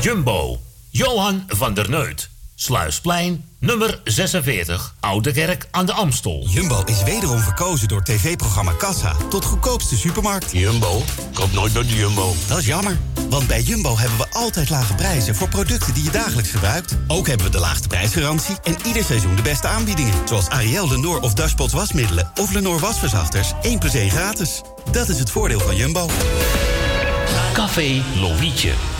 [0.00, 2.30] Jumbo, Johan van der Neut.
[2.54, 6.46] Sluisplein, nummer 46, Oude Kerk aan de Amstel.
[6.48, 10.52] Jumbo is wederom verkozen door tv-programma Kassa tot goedkoopste supermarkt.
[10.52, 12.34] Jumbo, koop nooit bij de Jumbo.
[12.48, 16.10] Dat is jammer, want bij Jumbo hebben we altijd lage prijzen voor producten die je
[16.10, 16.96] dagelijks gebruikt.
[17.06, 20.28] Ook hebben we de laagste prijsgarantie en ieder seizoen de beste aanbiedingen.
[20.28, 23.52] Zoals Ariel, Lenor of Dashpot wasmiddelen of Lenor wasverzachters.
[23.62, 24.60] 1 plus 1 gratis.
[24.92, 26.08] Dat is het voordeel van Jumbo.
[27.52, 28.99] Café Lovietje.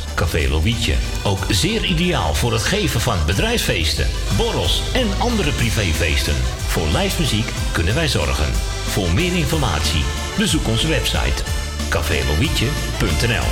[0.15, 0.95] Café Lovietje.
[1.23, 6.35] Ook zeer ideaal voor het geven van bedrijfsfeesten, borrels en andere privéfeesten.
[6.67, 8.53] Voor lijstmuziek kunnen wij zorgen.
[8.87, 10.03] Voor meer informatie
[10.37, 11.43] bezoek onze website
[11.89, 13.47] cafélovietje.nl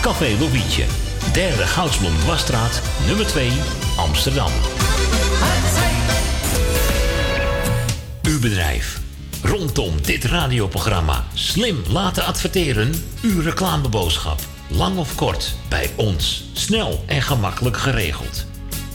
[0.00, 0.84] Café Lovietje,
[1.32, 3.50] derde Goudsblom Wasstraat, nummer 2,
[3.96, 4.52] Amsterdam.
[8.22, 9.00] Uw bedrijf.
[9.42, 12.94] Rondom dit radioprogramma slim laten adverteren.
[13.22, 14.53] Uw reclameboodschap.
[14.68, 16.44] Lang of kort, bij ons.
[16.52, 18.46] Snel en gemakkelijk geregeld.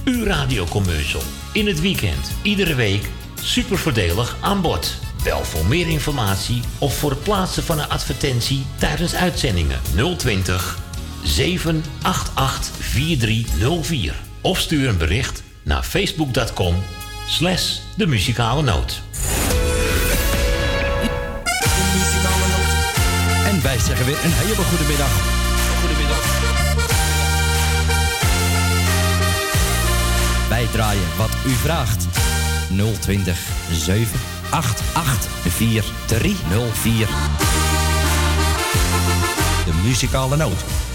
[0.06, 1.22] Uw radiocommercial.
[1.54, 3.10] In het weekend, iedere week.
[3.42, 4.98] Super voordelig aan bod.
[5.24, 9.80] Bel voor meer informatie of voor het plaatsen van een advertentie tijdens uitzendingen
[10.18, 10.78] 020
[11.24, 14.14] 788 4304.
[14.42, 16.76] Of stuur een bericht naar facebook.com
[17.28, 19.02] slash de muzikale noot.
[23.46, 25.39] En wij zeggen weer een hele goede middag.
[30.50, 32.08] Wij draaien wat u vraagt.
[33.00, 33.38] 020
[33.72, 37.08] 788 4304.
[39.66, 40.89] De muzikale noot.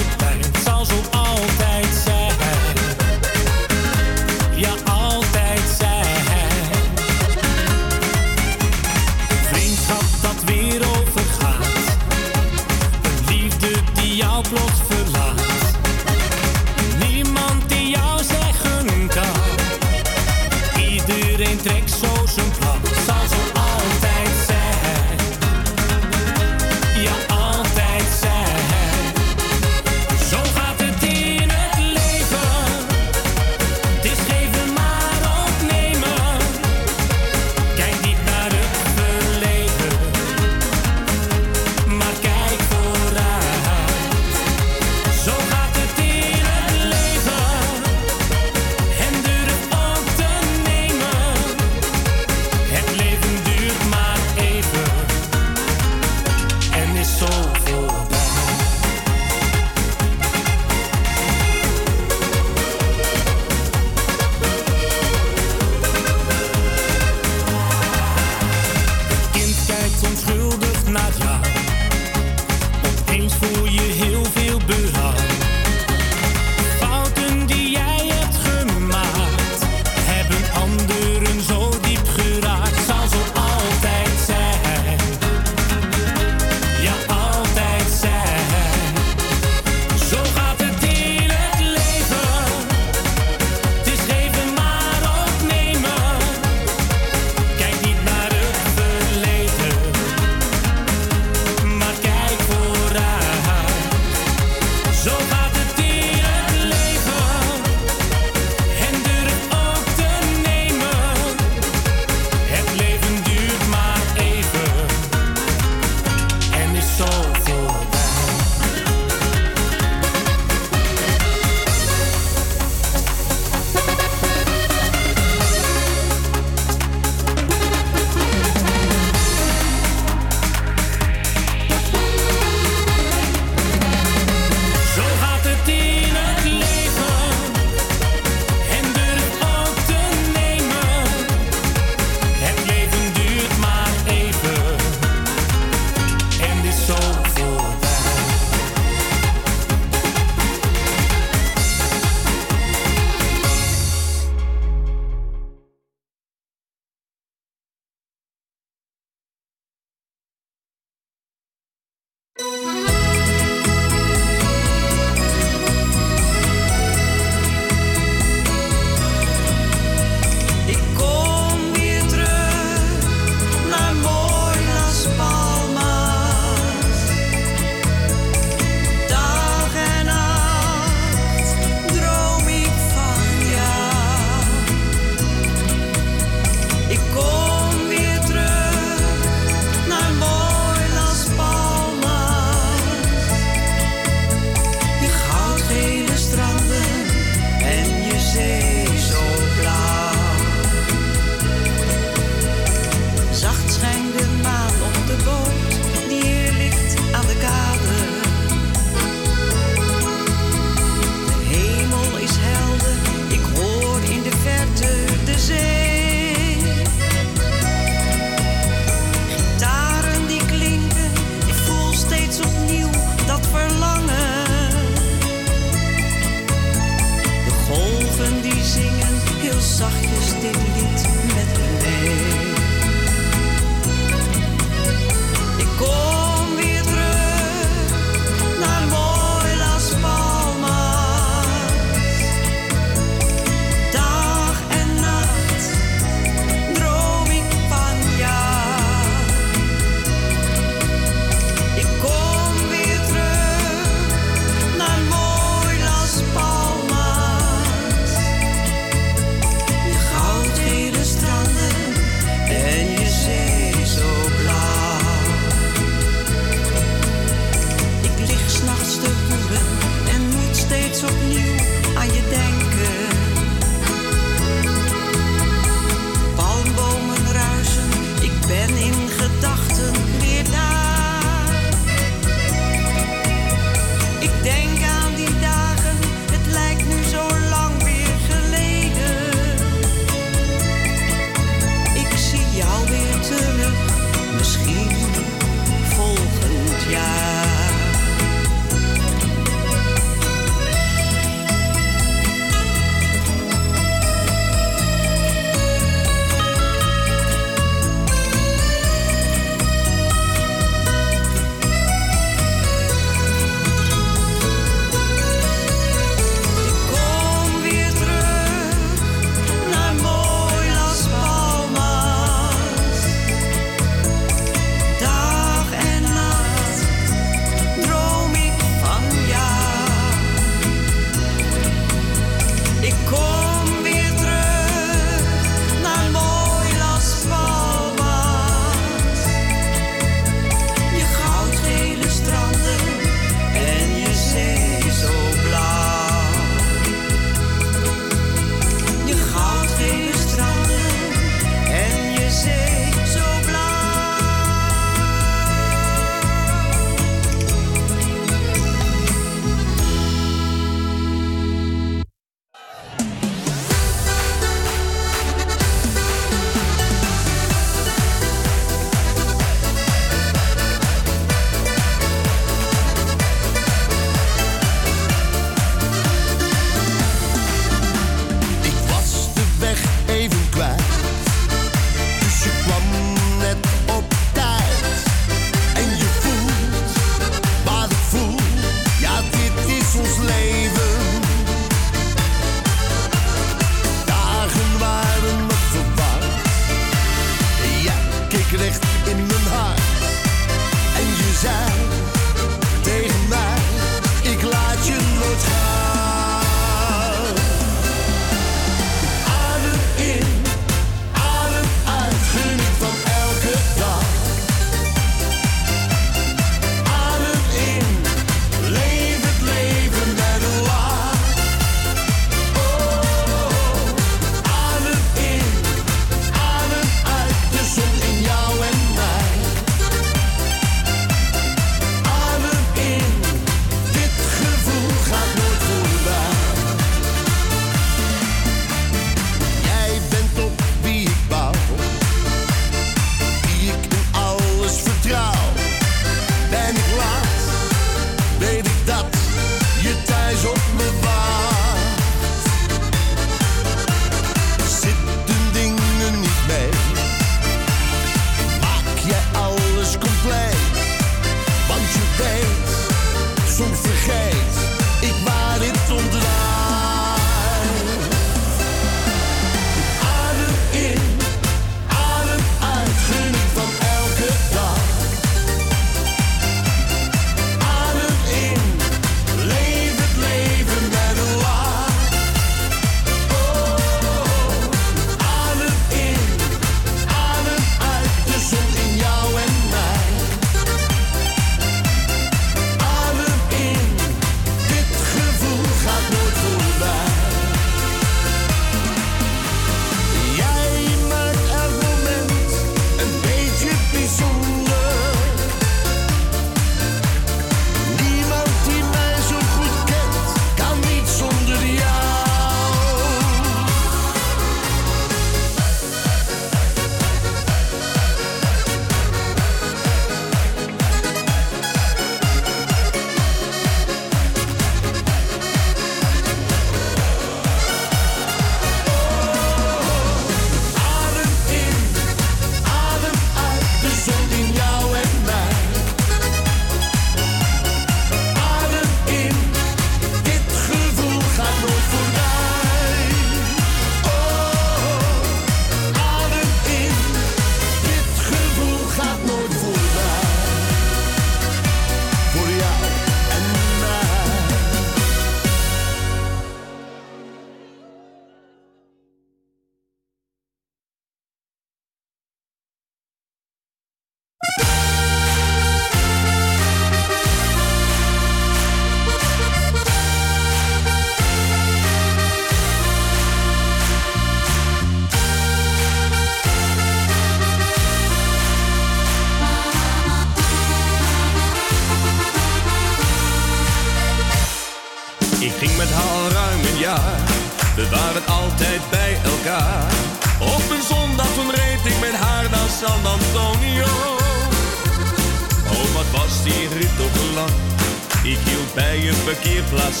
[599.12, 600.00] je parkeerplaats.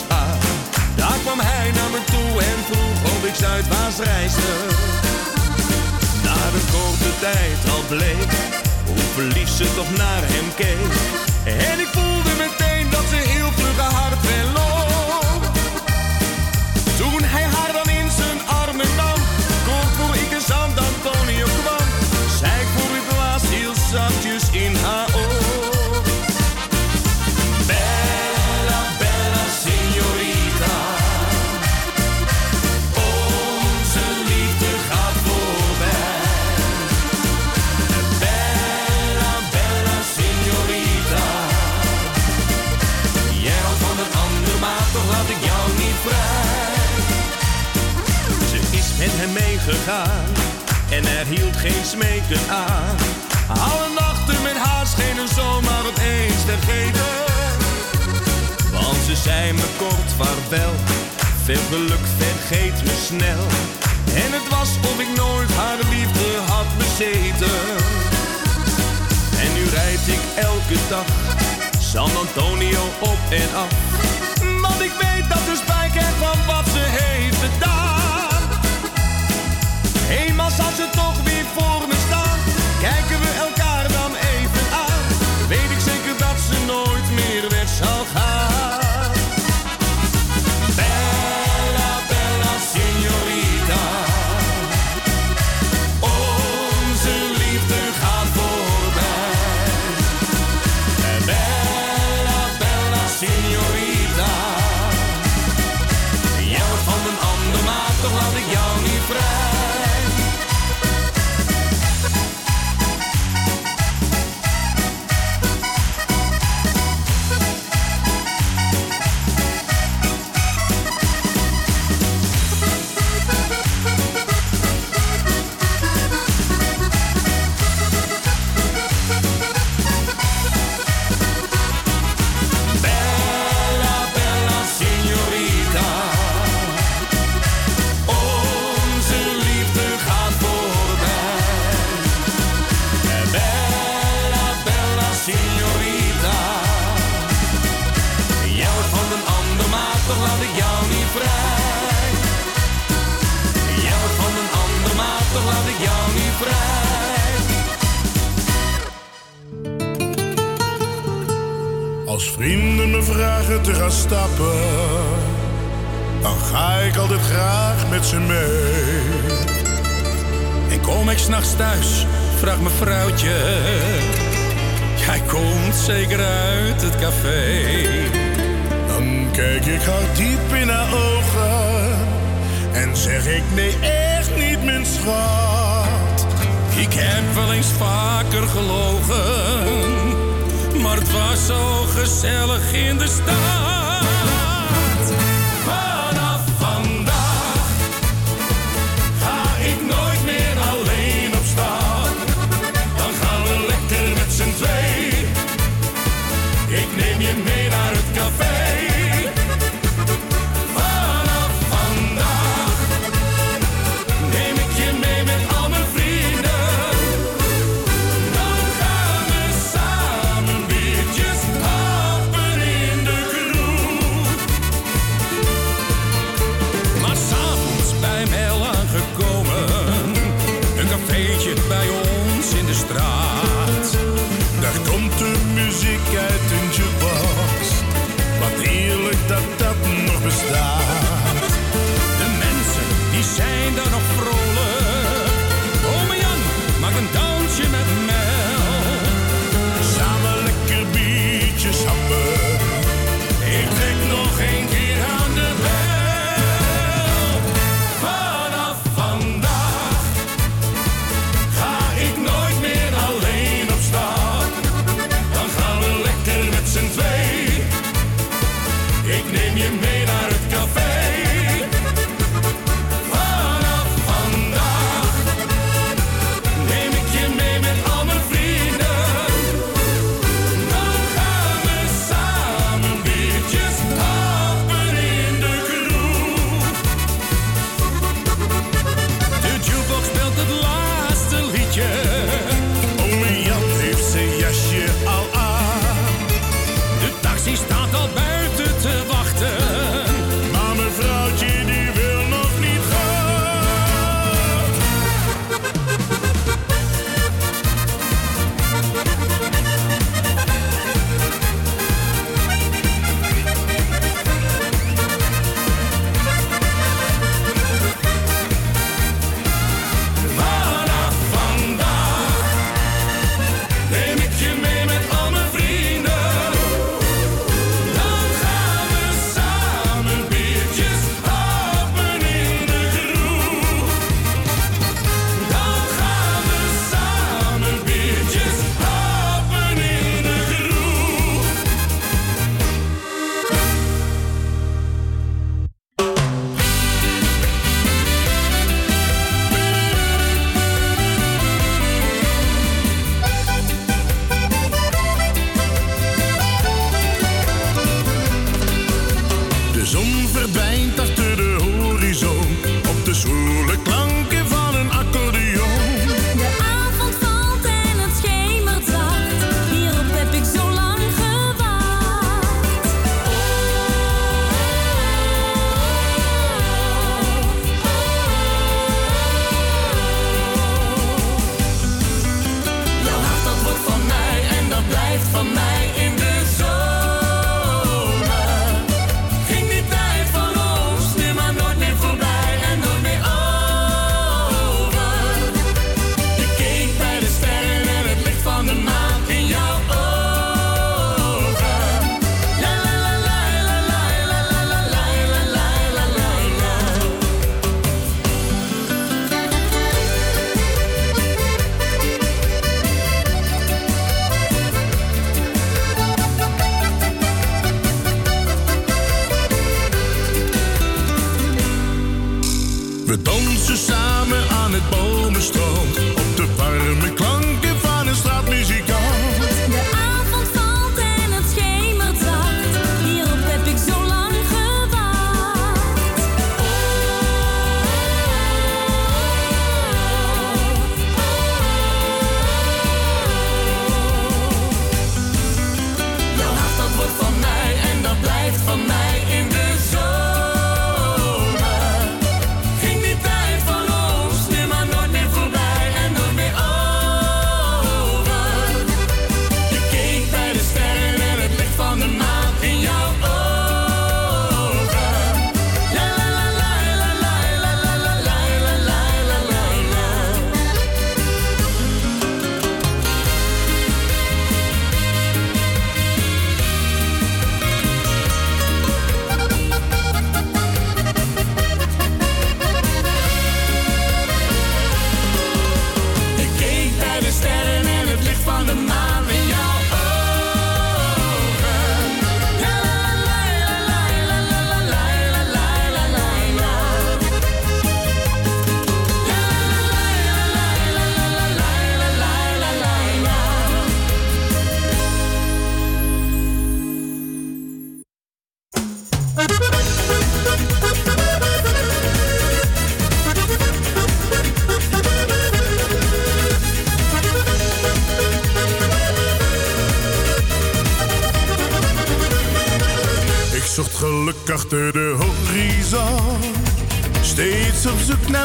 [0.96, 4.52] Daar kwam hij naar me toe en vroeg of ik Zuidwaarts reisde.
[6.24, 8.31] Na een korte tijd al bleek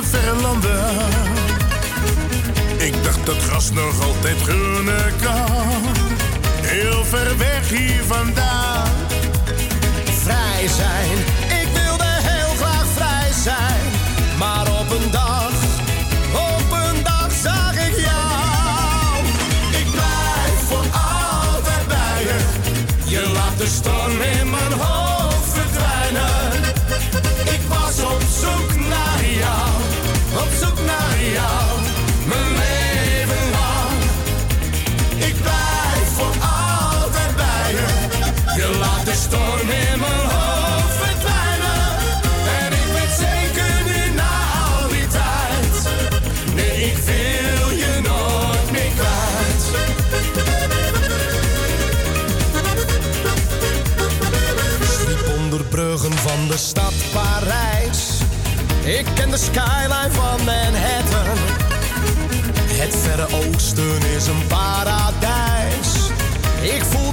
[0.09, 1.05] verre.
[2.77, 4.89] Ik dacht dat gras nog altijd groen
[5.21, 5.81] kan.
[6.61, 8.89] Heel ver weg hier vandaan.
[10.23, 11.46] Vrij zijn
[59.37, 61.37] de skyline van Manhattan.
[62.81, 66.09] Het verre oosten is een paradijs.
[66.61, 67.06] Ik voel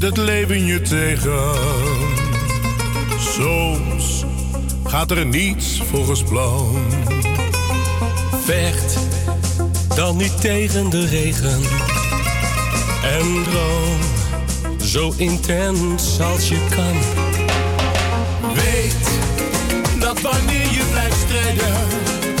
[0.00, 1.54] zit het leven je tegen.
[3.18, 4.24] Soms
[4.84, 6.76] gaat er niets volgens plan.
[8.44, 8.98] Vecht
[9.94, 11.60] dan niet tegen de regen.
[13.02, 13.98] En droom
[14.80, 16.96] zo intens als je kan.
[18.54, 19.08] Weet
[20.00, 21.74] dat wanneer je blijft strijden,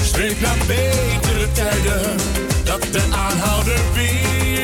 [0.02, 2.16] streep naar betere tijden.
[2.64, 4.57] Dat de aanhouder weer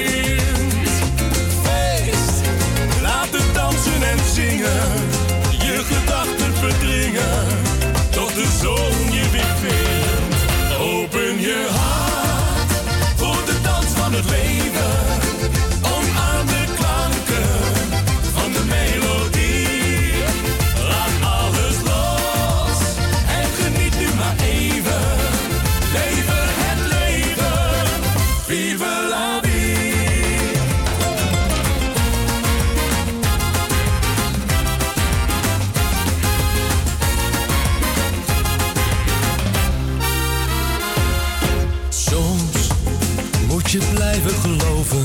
[44.21, 45.05] blijven geloven.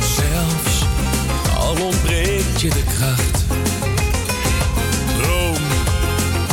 [0.00, 0.84] Zelfs
[1.56, 3.44] al ontbreekt je de kracht.
[5.22, 5.62] Droom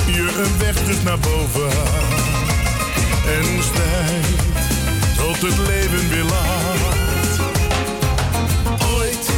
[0.06, 1.70] je een weg terug naar boven.
[3.28, 4.26] En stijg
[5.18, 7.40] tot het leven weer laat.
[8.96, 9.30] Ooit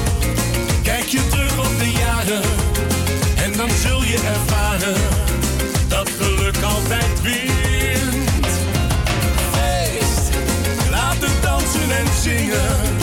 [0.83, 2.41] kijk je terug op de jaren.
[3.35, 5.01] En dan zul je ervaren
[5.87, 7.68] dat geluk altijd weer
[12.19, 12.98] zingen.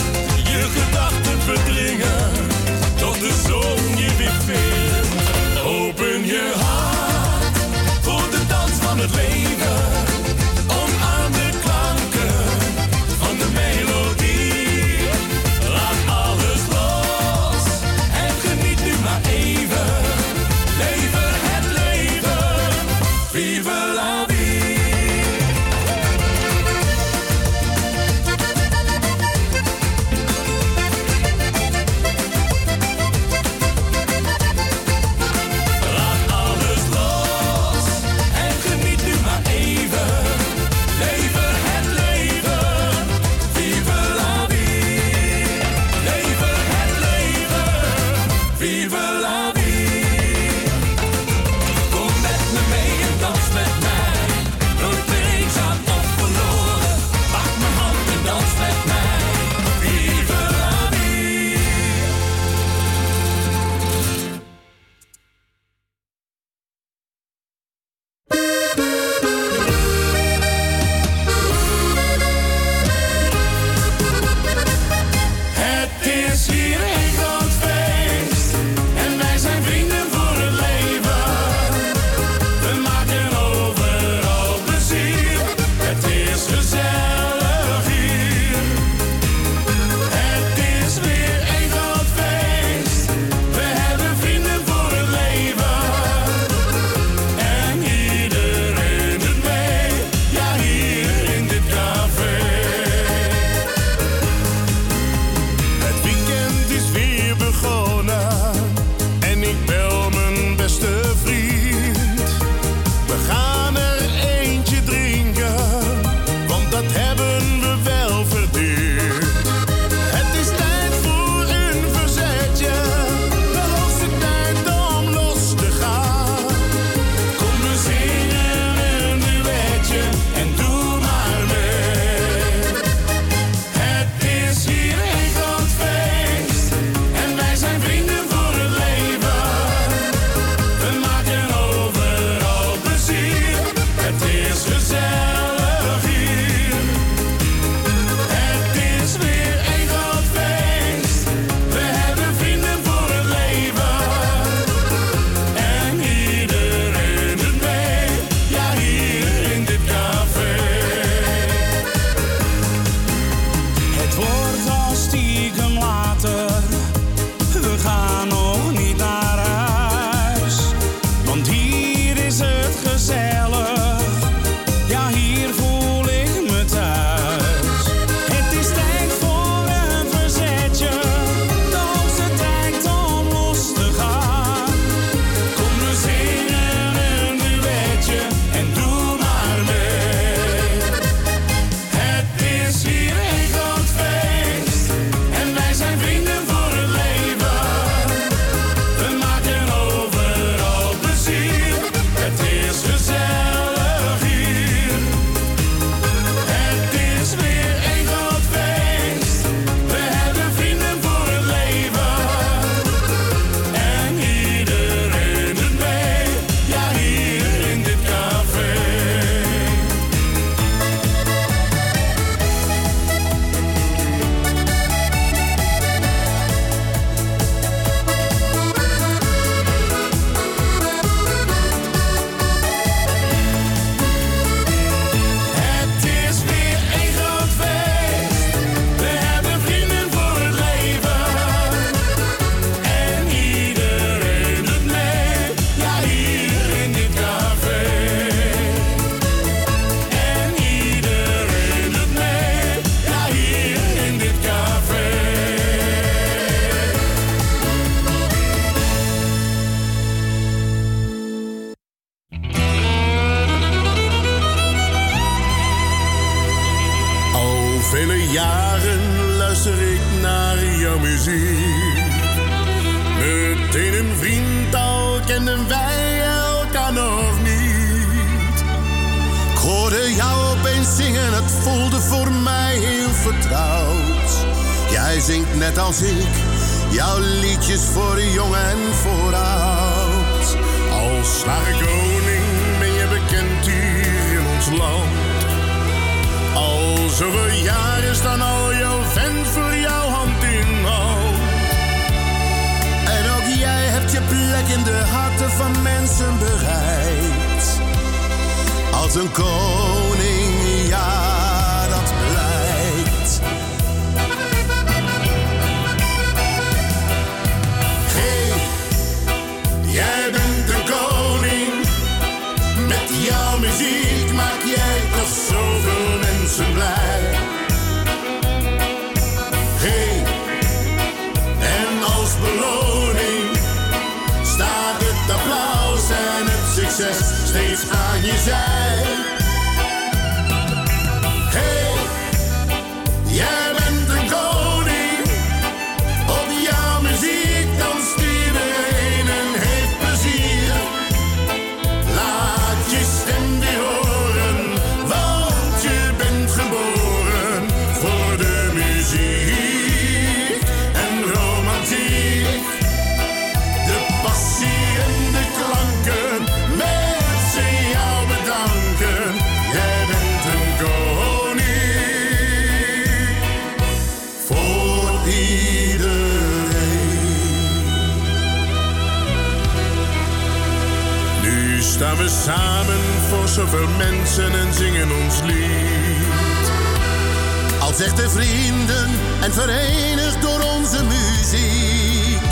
[389.76, 392.42] Enig door onze muziek.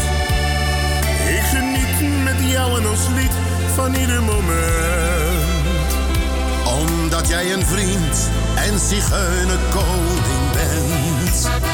[1.28, 3.32] Ik geniet met jou en ons lied
[3.74, 5.94] van ieder moment.
[6.78, 11.73] Omdat jij een vriend en zigeuner koning bent.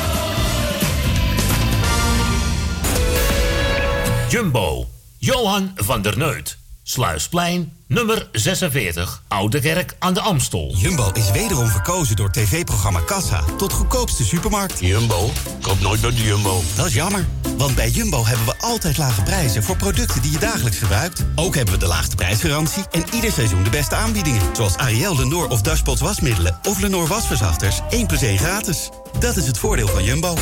[4.31, 4.87] Jumbo.
[5.17, 6.57] Johan van der Neut.
[6.83, 10.73] Sluisplein, nummer 46, Oude Kerk aan de Amstel.
[10.75, 14.79] Jumbo is wederom verkozen door tv-programma Kassa tot goedkoopste supermarkt.
[14.79, 15.29] Jumbo?
[15.61, 16.61] Koop nooit bij de Jumbo.
[16.75, 17.25] Dat is jammer,
[17.57, 21.25] want bij Jumbo hebben we altijd lage prijzen voor producten die je dagelijks gebruikt.
[21.35, 24.55] Ook hebben we de laagste prijsgarantie en ieder seizoen de beste aanbiedingen.
[24.55, 27.79] Zoals Ariel, Lenoir of Dashpot wasmiddelen of Lenoir wasverzachters.
[27.89, 28.89] 1 plus 1 gratis.
[29.19, 30.37] Dat is het voordeel van Jumbo.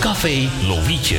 [0.00, 1.18] Café Lovietje.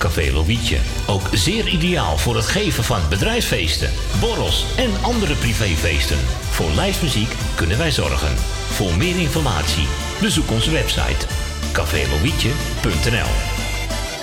[0.00, 0.78] Café Lovietje.
[1.06, 3.90] Ook zeer ideaal voor het geven van bedrijfsfeesten,
[4.20, 6.18] borrels en andere privéfeesten.
[6.50, 8.36] Voor lijstmuziek kunnen wij zorgen.
[8.70, 9.86] Voor meer informatie
[10.20, 11.26] bezoek onze website
[11.72, 13.30] cafélovietje.nl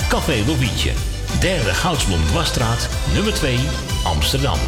[0.10, 0.92] Café Lovietje,
[1.40, 3.60] derde Goudsblom Dwarsstraat, nummer 2,
[4.04, 4.60] Amsterdam.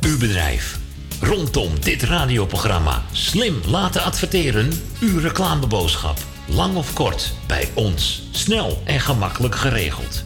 [0.00, 0.78] Uw bedrijf.
[1.20, 4.70] Rondom dit radioprogramma slim laten adverteren.
[5.00, 6.18] Uw reclameboodschap.
[6.48, 8.22] Lang of kort, bij ons.
[8.30, 10.24] Snel en gemakkelijk geregeld.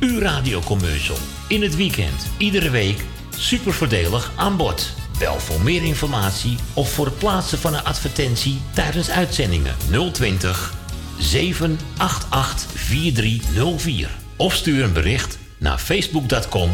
[0.00, 1.16] Uw radiocommercial.
[1.48, 3.04] In het weekend, iedere week.
[3.36, 4.92] Super voordelig aan bod.
[5.18, 9.76] Bel voor meer informatie of voor het plaatsen van een advertentie tijdens uitzendingen
[10.12, 10.74] 020
[11.18, 14.10] 788 4304.
[14.36, 16.70] Of stuur een bericht naar facebook.com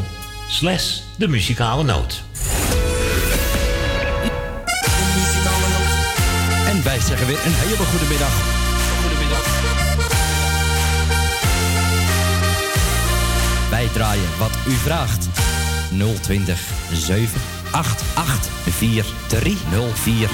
[0.48, 2.22] slash de muzikale noot.
[6.66, 8.55] En wij zeggen weer een hele goede middag.
[13.96, 15.28] Draaien wat u vraagt.
[16.22, 16.60] 020
[16.92, 20.28] 788 4304.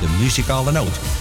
[0.00, 1.19] De muzikale noot.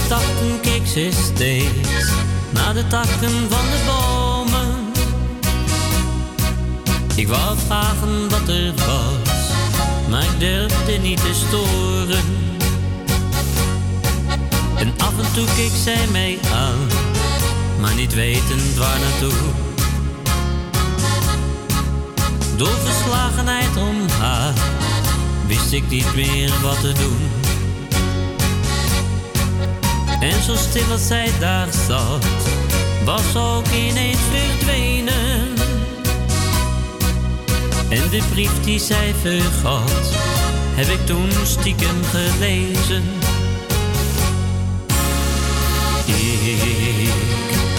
[0.00, 2.10] Gedachten keek ze steeds
[2.50, 4.92] naar de takken van de bomen.
[7.14, 9.34] Ik wou vragen wat er was,
[10.08, 12.24] maar ik durfde niet te storen.
[14.76, 16.78] En af en toe keek zij mij aan,
[17.80, 19.40] maar niet wetend waar naartoe.
[22.56, 24.52] Door verslagenheid om haar
[25.46, 27.43] wist ik niet meer wat te doen.
[30.24, 32.26] En zo stil als zij daar zat,
[33.04, 35.54] was ook ineens verdwenen.
[37.88, 40.12] En de brief die zij vergat,
[40.74, 43.04] heb ik toen stiekem gelezen.
[46.06, 47.73] Ik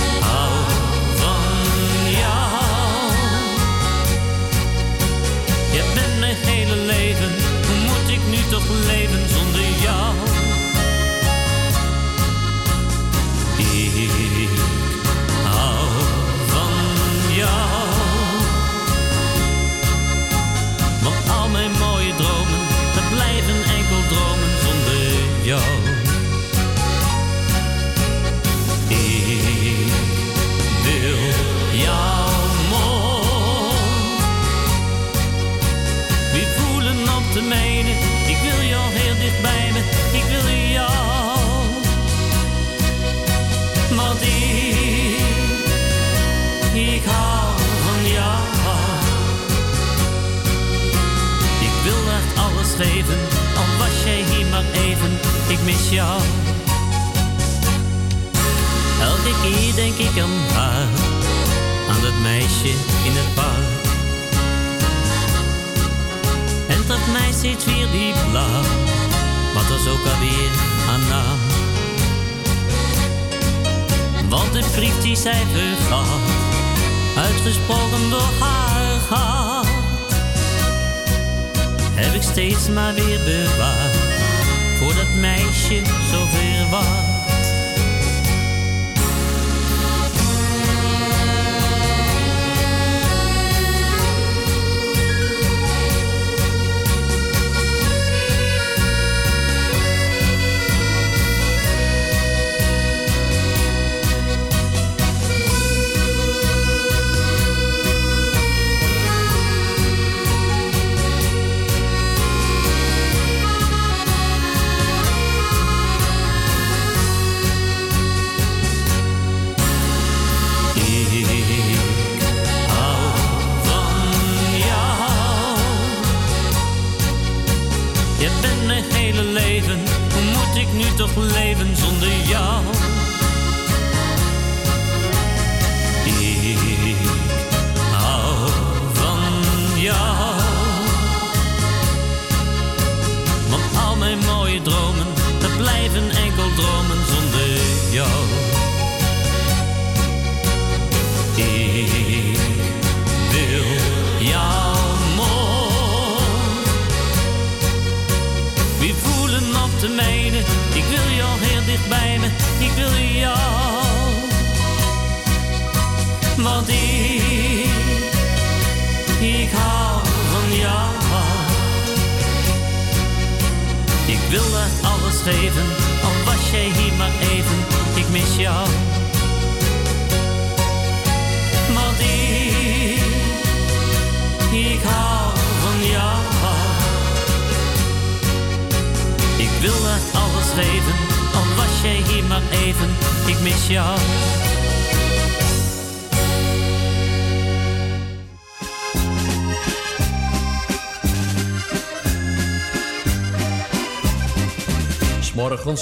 [59.01, 60.87] Elke keer denk ik aan haar,
[61.89, 62.73] aan dat meisje
[63.03, 63.83] in het park.
[66.67, 68.61] En dat mij steeds weer die blauw,
[69.53, 70.51] wat was ook alweer
[70.85, 71.39] haar naam.
[74.29, 76.07] Want de brief die zij vergat,
[77.17, 79.67] uitgesproken door haar hart,
[81.93, 84.04] heb ik steeds maar weer bewaard,
[85.69, 87.14] meisje zover was.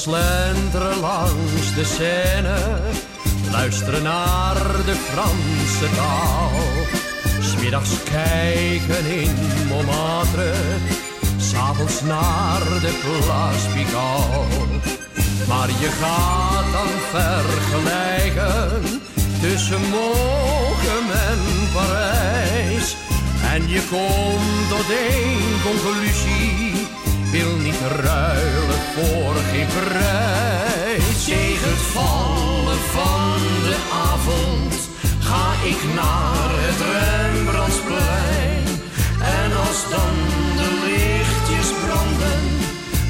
[0.03, 2.57] Slenteren langs de Seine,
[3.51, 4.55] luisteren naar
[4.85, 6.51] de Franse taal.
[7.41, 9.35] Smiddags kijken in
[9.67, 10.53] Montmartre,
[11.37, 14.67] s'avonds naar de Place Pigalle.
[15.47, 18.81] Maar je gaat dan vergelijken
[19.41, 21.41] tussen Mogen en
[21.73, 22.95] Parijs.
[23.53, 26.72] En je komt tot één conclusie,
[27.33, 31.25] wil niet ruilen voor geen prijs.
[31.25, 33.77] Tegen het vallen van de
[34.11, 34.73] avond
[35.19, 38.65] ga ik naar het Rembrandtsplein.
[39.41, 40.15] En als dan
[40.59, 42.43] de lichtjes branden,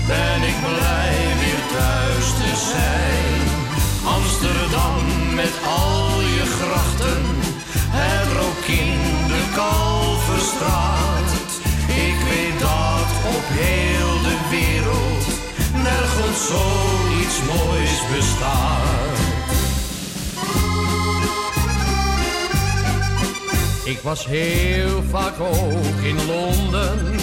[0.08, 3.44] ben ik blij weer thuis te zijn.
[4.18, 5.04] Amsterdam
[5.36, 7.24] met al je grachten,
[8.00, 9.00] het rook in
[9.32, 11.13] de Kalverstraat.
[13.44, 15.26] Op heel de wereld
[15.74, 19.18] nergens zoiets moois bestaat.
[23.84, 27.20] Ik was heel vaak ook in Londen,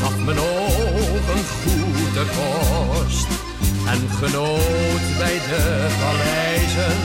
[0.00, 3.26] gaf mijn ogen goed de kost.
[3.86, 6.96] En genoot bij de paleizen,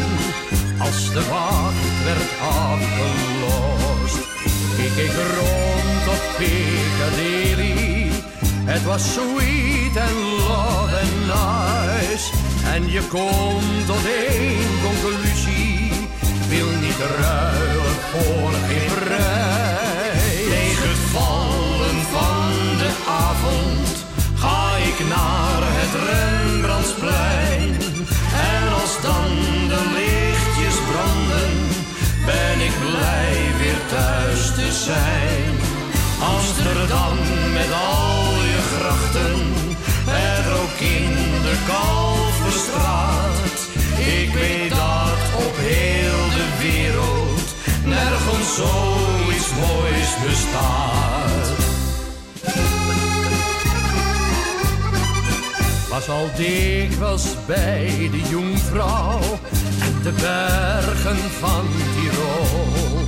[0.80, 4.18] als de wacht werd afgelost.
[4.78, 7.99] Ik keek rond op Piccadilly,
[8.72, 12.32] het was sweet and love and nice.
[12.74, 15.92] En je komt tot één conclusie,
[16.48, 20.48] wil niet ruilen voor geen prijs.
[20.56, 22.52] Tegen het vallen van
[22.82, 22.92] de
[23.28, 24.06] avond
[24.36, 27.72] ga ik naar het Rembrandtsplein.
[28.52, 29.30] En als dan
[29.74, 31.54] de lichtjes branden,
[32.26, 35.52] ben ik blij weer thuis te zijn.
[36.20, 37.18] Amsterdam
[37.54, 38.19] met al
[38.92, 43.58] het rook in de Kalverstraat.
[43.98, 47.48] Ik weet dat op heel de wereld
[47.86, 51.58] nergens zoiets moois bestaat.
[55.90, 59.20] Was al dikwijls bij de Jungvrouw
[59.80, 63.08] en de bergen van Tirol.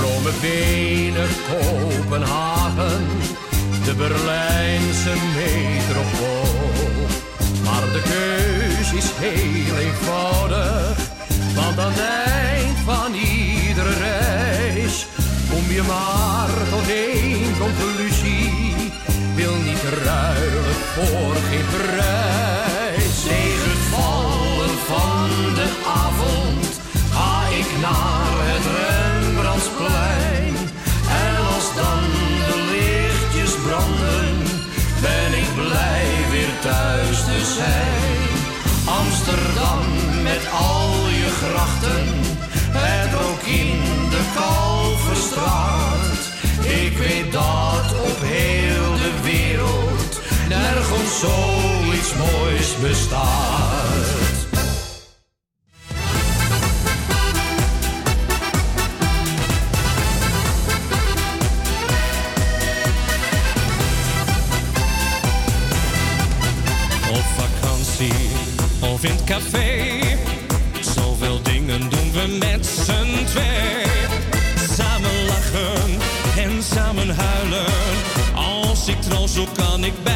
[0.00, 3.06] Rome, Wenen, Kopenhagen,
[3.84, 7.06] de Berlijnse metropool.
[7.64, 10.96] Maar de keus is heel eenvoudig,
[11.54, 15.06] want aan het eind van iedere reis
[15.50, 18.92] kom je maar tot één conclusie.
[19.34, 23.22] Wil niet ruilen voor geen prijs.
[23.28, 25.68] Tegen het vallen van de
[26.04, 26.80] avond
[27.12, 30.23] ga ik naar het Rembrandtsplein.
[37.54, 38.28] Zijn.
[38.84, 39.80] Amsterdam
[40.22, 40.90] met al
[41.20, 42.06] je grachten,
[42.72, 43.78] het rook in
[44.10, 46.22] de Kalverstraat.
[46.82, 54.33] Ik weet dat op heel de wereld nergens zoiets moois bestaat.
[79.56, 80.13] Kan ik bij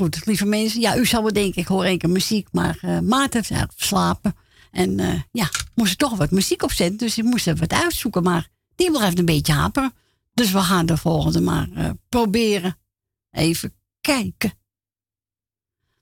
[0.00, 0.80] goed, lieve mensen.
[0.80, 2.48] Ja, u zou wel denken, ik hoor één keer muziek.
[2.52, 4.36] Maar uh, Maarten heeft eigenlijk slapen.
[4.70, 6.96] En uh, ja, moest er toch wat muziek opzetten.
[6.96, 8.22] Dus ik moest even wat uitzoeken.
[8.22, 9.92] Maar die blijft een beetje haperen.
[10.34, 12.78] Dus we gaan de volgende maar uh, proberen.
[13.30, 14.52] Even kijken.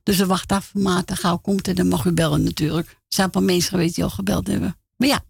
[0.03, 2.89] Dus we wachten af, Maarten gauw komt en dan mag u bellen natuurlijk.
[2.89, 4.77] Er zijn mensen geweest die al gebeld hebben.
[4.97, 5.25] Maar ja,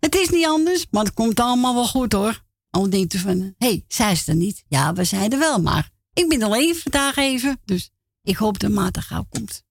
[0.00, 2.44] het is niet anders, maar het komt allemaal wel goed hoor.
[2.70, 4.64] Al denkt van, hé, hey, zij is er niet.
[4.68, 7.60] Ja, we zijn er wel, maar ik ben alleen vandaag even.
[7.64, 7.90] Dus
[8.22, 9.62] ik hoop dat Maarten gauw komt.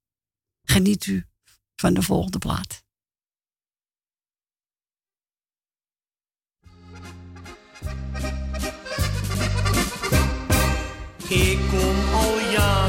[0.63, 1.25] Geniet u
[1.75, 2.83] van de volgende plaat.
[11.29, 12.88] Ik kom al jaren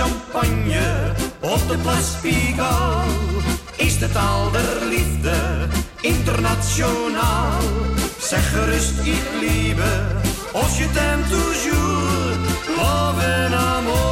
[0.00, 1.76] champagne op de
[2.22, 3.08] Pigal.
[3.76, 5.36] Is de taal der liefde
[6.00, 7.60] internationaal.
[8.18, 9.90] Zeg gerust, ik liebe,
[10.52, 12.38] als je t'aime toujours.
[12.76, 14.09] Love en amore,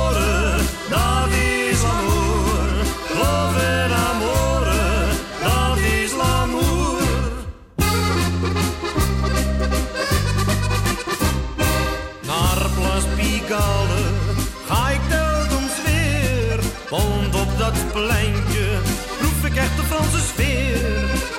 [17.98, 18.80] pleintje
[19.18, 20.80] proef ik echt de Franse sfeer.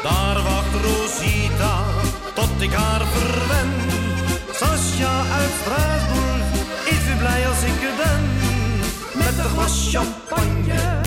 [0.03, 1.85] Daar wacht Rosita
[2.33, 3.69] tot ik haar verwen.
[4.53, 6.45] Sascha uit Straatsburg
[6.93, 8.23] is weer blij als ik er ben.
[9.17, 11.01] Met een glas champagne.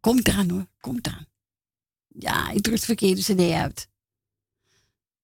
[0.00, 1.29] Komt eraan hoor, komt aan.
[2.18, 3.88] Ja, ik druk het verkeerde cd uit.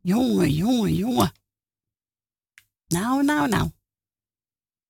[0.01, 1.33] Jongen, jongen, jongen.
[2.87, 3.71] Nou, nou, nou.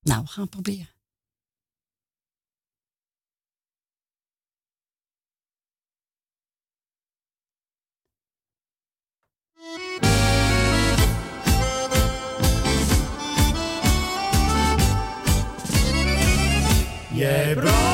[0.01, 0.95] Nou, we gaan proberen.
[17.15, 17.86] Jij brak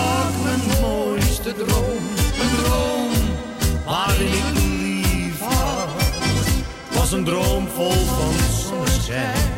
[7.13, 8.35] Een droom vol van
[8.69, 9.51] zonneschijn,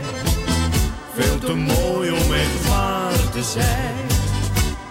[1.14, 4.06] veel te mooi om echt waar te zijn.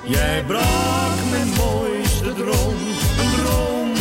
[0.03, 2.75] Jij brak mijn mooiste droom,
[3.19, 3.91] een droom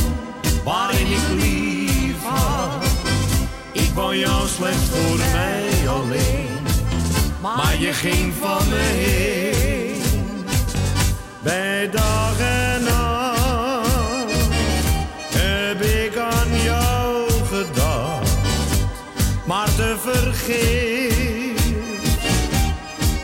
[0.64, 2.84] waarin ik lief had.
[3.72, 6.66] Ik wou jou slechts voor mij alleen,
[7.40, 10.02] maar je ging van me heen.
[11.42, 13.01] Bij dag en nacht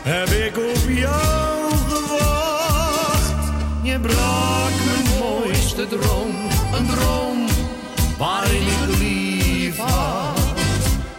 [0.03, 3.33] heb ik op jou gewacht.
[3.83, 6.35] Je brak mijn mooiste droom,
[6.73, 7.45] een droom
[8.17, 10.39] waarin ik lief had.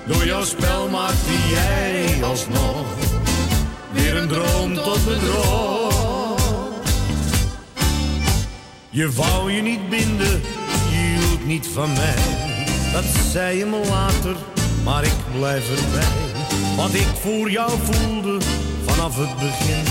[0.06, 2.86] Door jouw spel maakte jij alsnog
[3.92, 5.98] weer een droom tot bedrog.
[8.90, 10.42] Je wou je niet binden,
[10.90, 12.14] je hield niet van mij.
[12.92, 14.36] Dat zei je me later,
[14.84, 16.08] maar ik blijf erbij.
[16.76, 18.38] Wat ik voor jou voelde
[18.86, 19.84] vanaf het begin,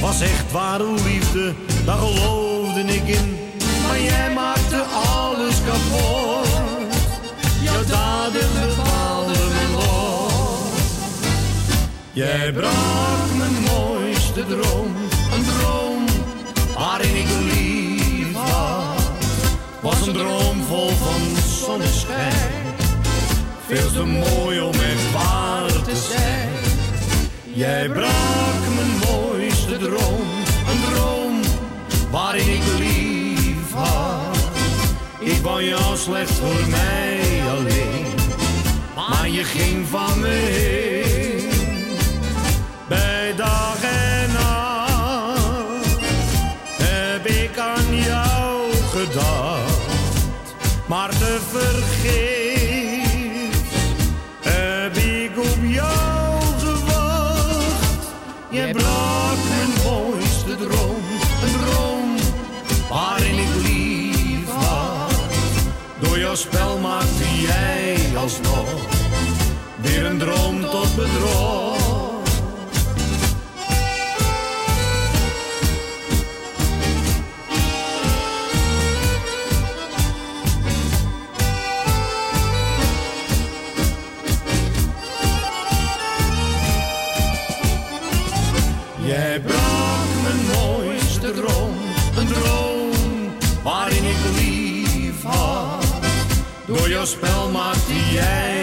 [0.00, 3.36] was echt ware liefde, daar geloofde ik in.
[3.88, 6.48] Maar jij maakte alles kapot,
[7.62, 10.72] jouw daden bepaalden mijn lot.
[12.12, 14.94] Jij brak mijn mooiste droom,
[15.34, 16.04] een droom
[16.76, 19.02] waarin ik lief had.
[19.80, 22.63] Was een droom vol van zonneschijn,
[23.66, 26.48] veel te mooi om echt waar te zijn.
[27.42, 30.20] Jij brak mijn mooiste droom,
[30.68, 31.40] een droom
[32.10, 34.36] waarin ik lief had.
[35.20, 38.06] Ik wou jou slechts voor mij alleen,
[38.94, 41.50] maar je ging van me heen.
[42.88, 45.98] Bij dag en nacht
[46.82, 49.78] heb ik aan jou gedacht,
[50.86, 51.83] maar te vergeefs
[66.44, 68.68] spel maakte jij alsnog
[69.80, 71.63] weer een droom tot bedrog.
[97.04, 98.53] Spel maakte jij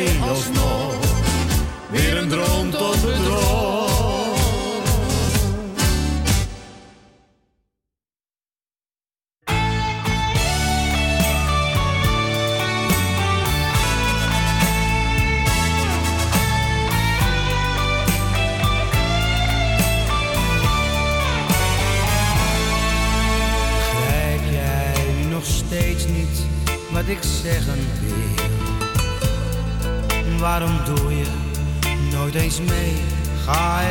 [33.53, 33.81] Ga.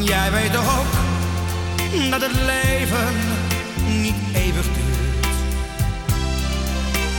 [0.00, 0.92] Jij weet toch ook
[2.10, 3.14] dat het leven
[3.86, 5.26] niet eeuwig duurt.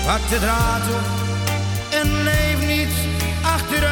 [0.06, 1.08] Pak de draad op
[1.90, 2.96] en leef niet
[3.42, 3.92] achteruit.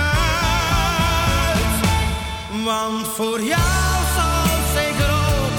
[2.65, 4.43] Want voor jou zal
[4.73, 5.55] zeker ook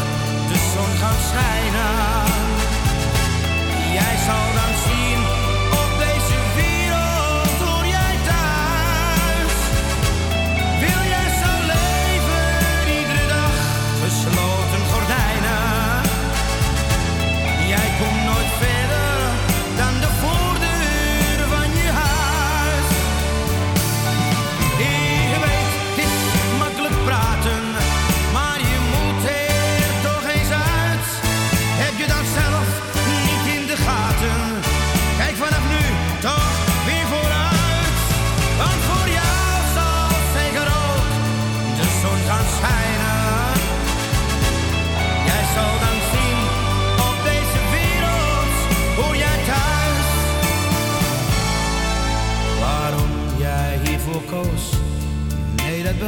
[0.52, 2.24] de zon gaan schijnen.
[3.92, 4.69] Jij zal dan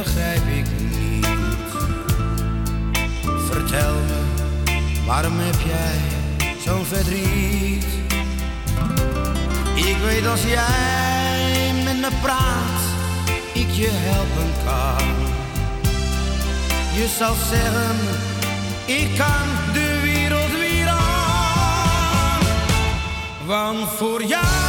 [0.03, 1.27] begrijp ik niet.
[3.49, 4.21] Vertel me,
[5.05, 5.99] waarom heb jij
[6.65, 7.85] zo'n verdriet?
[9.75, 12.81] Ik weet als jij met me praat,
[13.53, 15.07] ik je helpen kan.
[16.95, 17.97] Je zal zeggen,
[18.85, 22.41] ik kan de wereld weer aan.
[23.45, 24.62] Want voor jou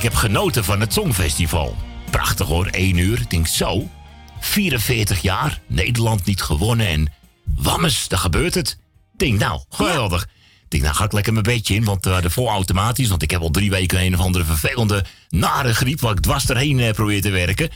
[0.00, 1.76] ik heb genoten van het Songfestival.
[2.10, 3.20] Prachtig hoor, 1 uur.
[3.20, 3.88] Ik denk zo,
[4.38, 7.12] 44 jaar, Nederland niet gewonnen en
[7.56, 8.78] wammes, daar gebeurt het.
[9.16, 10.22] Denk nou, geweldig.
[10.22, 10.28] Ik
[10.68, 13.30] denk nou ga ik lekker mijn bedje in, want uh, de vol automatisch, want ik
[13.30, 16.92] heb al drie weken een of andere vervelende nare griep waar ik dwars erheen eh,
[16.92, 17.70] probeer te werken.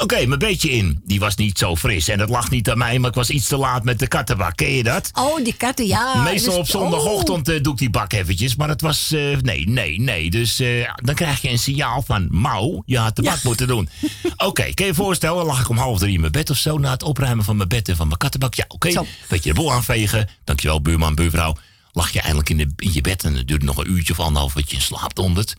[0.00, 1.00] Oké, mijn beetje in.
[1.04, 2.08] Die was niet zo fris.
[2.08, 4.56] En dat lag niet aan mij, maar ik was iets te laat met de kattenbak.
[4.56, 5.10] Ken je dat?
[5.12, 6.22] Oh, die katten, ja.
[6.22, 8.56] Meestal Dus- op zondagochtend eh, doe ik die bak eventjes.
[8.56, 9.12] Maar het was...
[9.12, 10.30] eh, nee, nee, nee.
[10.30, 12.26] Dus eh, dan krijg je een signaal van...
[12.30, 13.88] Mauw, je had de bak moeten doen.
[14.36, 15.36] Oké, kan je je voorstellen?
[15.36, 16.78] Dan lag ik om half drie in mijn bed of zo...
[16.78, 18.54] na het opruimen van mijn bed en van mijn kattenbak.
[18.54, 19.02] Ja, oké.
[19.28, 20.28] Beetje de boel aanvegen.
[20.44, 21.56] Dankjewel, buurman, buurvrouw.
[21.92, 23.24] Lag je eindelijk in, de, in je bed...
[23.24, 24.52] en het duurde nog een uurtje of anderhalf...
[24.52, 25.56] dat je in slaap dondert.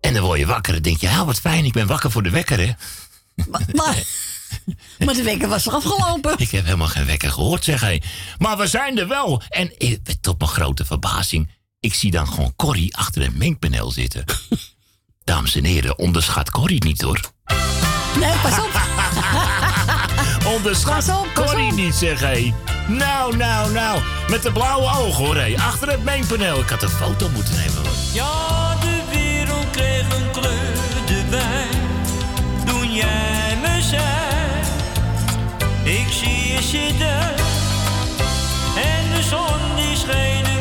[0.00, 1.06] En dan word je wakker en denk je...
[1.06, 2.70] Ja, wat fijn, ik ben wakker voor de wekker, hè?
[3.74, 4.02] Maar,
[5.04, 6.34] maar de wekker was er afgelopen.
[6.38, 8.02] Ik heb helemaal geen wekker gehoord, zeg hij.
[8.38, 9.42] Maar we zijn er wel.
[9.48, 9.72] En
[10.20, 11.50] tot mijn grote verbazing,
[11.80, 14.24] ik zie dan gewoon Corrie achter een mengpaneel zitten.
[15.24, 17.20] Dames en heren, onderschat Corrie niet hoor.
[18.18, 18.80] Nee, pas op.
[20.54, 21.70] Onderschat Pas op, pas op.
[21.72, 22.54] niet, zeg hé.
[22.88, 24.00] Nou, nou, nou.
[24.28, 25.56] Met de blauwe ogen, hoor hé.
[25.58, 26.60] Achter het mengpaneel.
[26.60, 27.74] Ik had een foto moeten nemen.
[27.74, 27.92] hoor.
[28.12, 28.61] Ja,
[35.84, 37.34] ik zie je zitten.
[38.76, 40.51] En de zon die scheen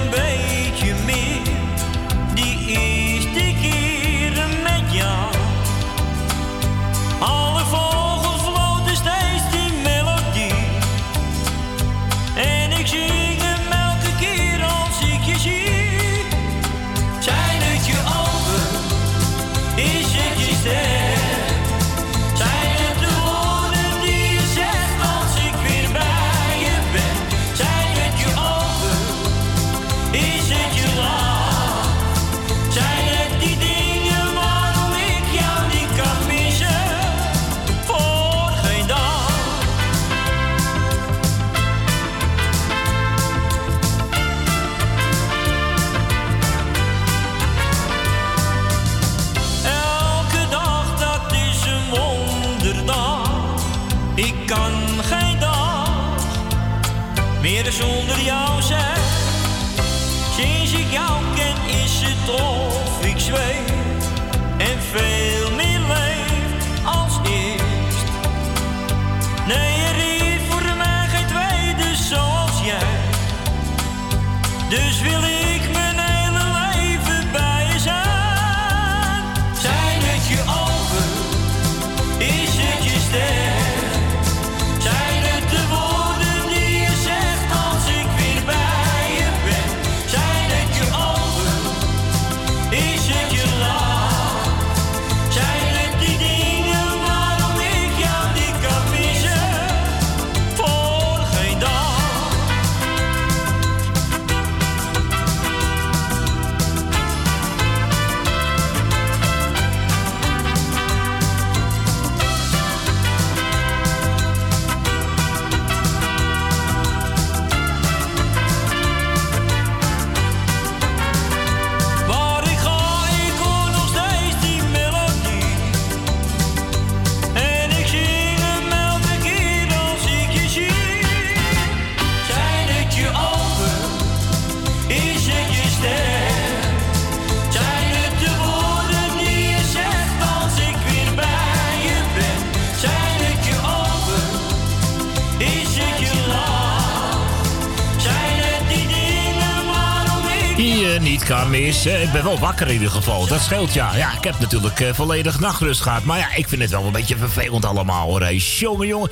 [151.71, 152.01] missen.
[152.01, 153.27] Ik ben wel wakker in ieder geval.
[153.27, 153.95] Dat scheelt ja.
[153.95, 156.03] Ja, ik heb natuurlijk eh, volledig nachtrust gehad.
[156.03, 158.21] Maar ja, ik vind het wel een beetje vervelend allemaal hoor.
[158.21, 159.09] Hey, jongen, jongen.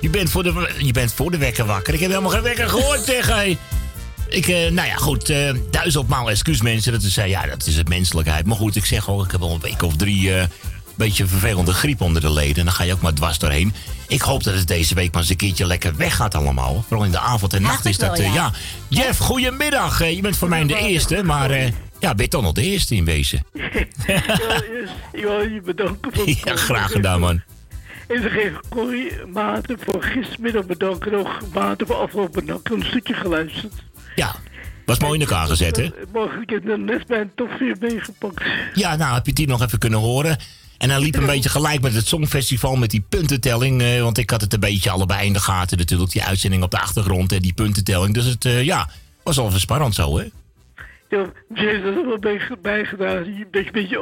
[0.00, 1.94] Je bent, voor de, je bent voor de wekker wakker.
[1.94, 3.58] Ik heb helemaal geen wekker gehoord, zeg hey.
[4.28, 5.30] Ik, eh, nou ja, goed.
[5.30, 6.92] eh duizendmaal excuus mensen.
[6.92, 8.46] Dat is, eh, ja, dat is het menselijkheid.
[8.46, 10.34] Maar goed, ik zeg al, ik heb al een week of drie...
[10.34, 10.44] eh
[10.98, 12.56] beetje vervelende griep onder de leden.
[12.56, 13.74] En dan ga je ook maar dwars doorheen.
[14.08, 16.84] Ik hoop dat het deze week maar eens een keertje lekker weggaat allemaal.
[16.88, 18.18] Vooral in de avond en nacht is dat...
[18.18, 18.52] wel, eh, ja.
[18.88, 19.02] ja.
[19.02, 20.00] Jeff, goedemiddag.
[20.00, 21.72] Eh, je bent voor mij de eerste, maar...
[22.00, 23.42] eh, ja, ben je toch nog de eerste in wezen?
[25.12, 27.42] Ik wil je bedanken voor het Ja, graag gedaan, man.
[28.08, 31.12] En ze geven Corrie Maarten voor gistermiddag bedanken.
[31.12, 33.72] Nog Maarten voor afgelopen nacht een stukje geluisterd.
[34.14, 34.34] Ja,
[34.86, 35.88] was mooi in elkaar gezet, hè?
[36.12, 38.42] Morgen, ik heb net bij een top 4 meegepakt.
[38.74, 40.38] Ja, nou, heb je die nog even kunnen horen?
[40.78, 43.82] En hij liep een beetje gelijk met het Songfestival met die puntentelling.
[43.82, 46.10] eh, want ik had het een beetje allebei in de gaten natuurlijk.
[46.10, 48.14] Die uitzending op de achtergrond en die puntentelling.
[48.14, 48.90] Dus het, eh, ja,
[49.22, 50.24] was al even spannend zo, hè?
[51.08, 51.24] Ja,
[51.54, 53.24] ze heeft er wel bij, bijgedaan.
[53.36, 53.98] Je bent een beetje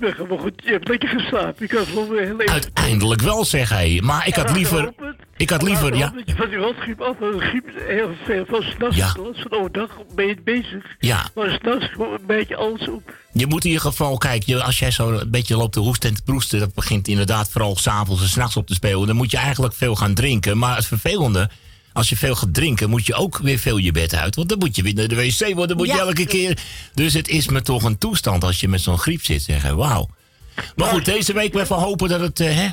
[0.00, 0.28] bent.
[0.28, 1.64] Maar goed, je hebt lekker geslapen.
[1.64, 2.52] Ik had wel weer heel even...
[2.52, 4.00] Uiteindelijk wel, zeg hij.
[4.04, 4.92] Maar ik had liever...
[5.36, 6.14] Ik had liever, ja.
[6.36, 8.44] Van die rotgriep af, de griep heel veel.
[8.48, 9.08] Van s'nachts, Ja.
[9.08, 10.84] van overdag ben je bezig.
[10.98, 11.28] Ja.
[11.34, 13.12] Maar s'nachts gewoon een beetje alles op.
[13.32, 16.08] Je moet in ieder geval, kijk, je- als jij zo een beetje loopt te hoesten
[16.08, 19.06] en te proesten, dat begint inderdaad vooral s'avonds en s'nachts op te spelen.
[19.06, 20.58] Dan moet je eigenlijk veel gaan drinken.
[20.58, 21.50] Maar het vervelende,
[21.94, 24.34] als je veel gaat drinken, moet je ook weer veel je bed uit.
[24.34, 26.58] Want dan moet je weer naar de wc worden, dan moet je elke keer.
[26.94, 29.76] Dus het is me toch een toestand als je met zo'n griep zit, zeggen.
[29.76, 30.08] Wauw.
[30.76, 32.68] Maar goed, deze week weer van hopen dat het, eh, hè?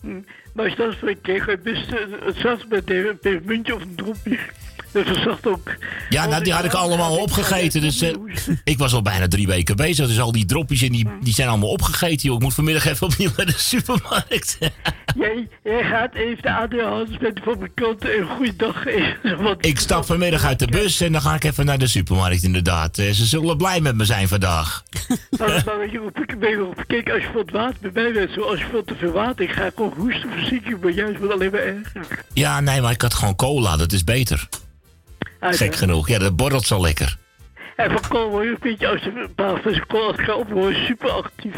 [0.00, 0.20] Hm.
[0.54, 4.38] Maar als dat voor je kreeg, het zat met een pepermuntje of een
[5.04, 5.74] Dat ook.
[6.08, 7.80] Ja, nou, die had ik allemaal opgegeten.
[7.80, 8.14] Dus eh,
[8.64, 10.06] ik was al bijna drie weken bezig.
[10.06, 12.28] Dus al die dropjes en die, die zijn allemaal opgegeten.
[12.28, 12.36] Joh.
[12.36, 14.58] Ik moet vanmiddag even opnieuw naar de supermarkt.
[15.16, 19.42] Jij, jij gaat even de ADHD met van mijn kant een goede dag even.
[19.42, 22.42] Want ik stap vanmiddag uit de bus en dan ga ik even naar de supermarkt
[22.42, 22.98] inderdaad.
[22.98, 24.82] Eh, Ze zullen blij met me zijn vandaag.
[25.38, 25.84] Nou, maar
[26.22, 26.84] ik ben op.
[26.86, 29.44] Kijk, als je het water bij mij bent, zo, als je veel te veel water,
[29.44, 32.24] ik ga gewoon hoesten, verzieken, maar juist wordt alleen maar erger.
[32.32, 33.76] Ja, nee, maar ik had gewoon cola.
[33.76, 34.48] Dat is beter.
[35.54, 36.08] Gek genoeg.
[36.08, 37.16] Ja, dat borrelt zo lekker.
[37.76, 40.34] En van kool word je een beetje, als een paar flessen kool als ik ga
[40.34, 41.54] op, word je super actief.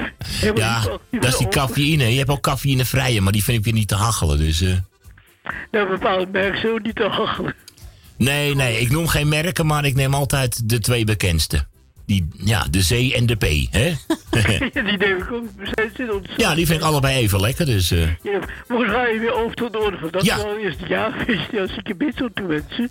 [0.55, 2.05] Ja, dat is die cafeïne.
[2.13, 4.39] Je hebt ook cafeïnevrije, maar die vind ik weer niet te hachelen.
[4.39, 4.77] Dus, eh,
[5.71, 7.55] Nou, bepaalde merk zo niet te hachelen.
[8.17, 11.67] nee, nee, ik noem geen merken, maar ik neem altijd de twee bekendste.
[12.09, 13.87] Die, ja, de C en de P, hè?
[14.31, 15.41] Ja, die neem ik ook.
[16.11, 17.91] Om ja, die vind ik allebei even lekker, dus...
[17.91, 20.37] eh, Ja, morgen ga je weer over tot de orde van dat Ja.
[20.37, 21.59] is wel het eerste jaar geweest.
[21.61, 22.91] Als ik een beetje toe wensen.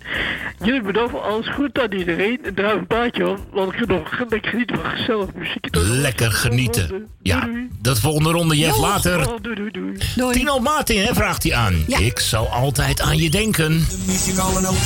[0.64, 2.38] Jullie bedanken voor alles goed aan iedereen.
[2.44, 5.68] En draai een paardje op, want ik nog lekker genieten van gezellig muziek.
[5.76, 7.06] lekker genieten.
[7.22, 7.48] Ja,
[7.80, 9.28] dat volgende ronde, Jeff, later.
[9.28, 10.32] Oh, doei, doei, doei.
[10.32, 11.84] Tino Martin, hè, vraagt hij aan.
[11.86, 13.70] Ik zal altijd aan je denken.
[13.78, 14.78] De muzikale noot.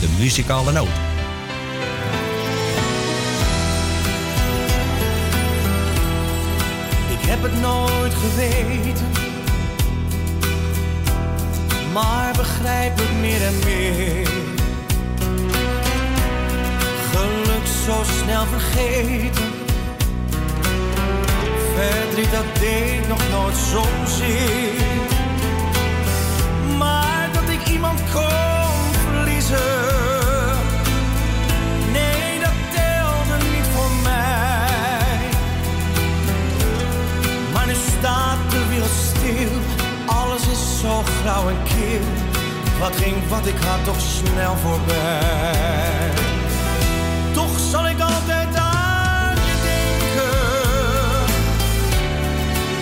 [0.00, 0.88] De muzikale noot.
[7.34, 9.06] Heb het nooit geweten,
[11.92, 14.28] maar begrijp het meer en meer.
[17.12, 19.50] Geluk zo snel vergeten,
[21.74, 25.13] verdriet dat deed nog nooit zozeer.
[40.06, 42.06] Alles is zo grauw en kil.
[42.78, 46.10] Wat ging wat ik had toch snel voorbij.
[47.32, 50.34] Toch zal ik altijd aan je denken.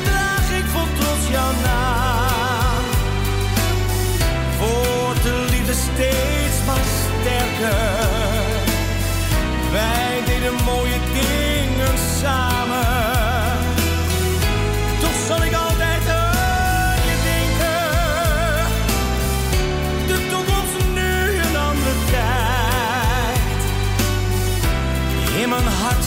[0.04, 2.84] Draag ik vol trots jouw naam.
[4.58, 8.01] Wordt de liefde steeds maar sterker.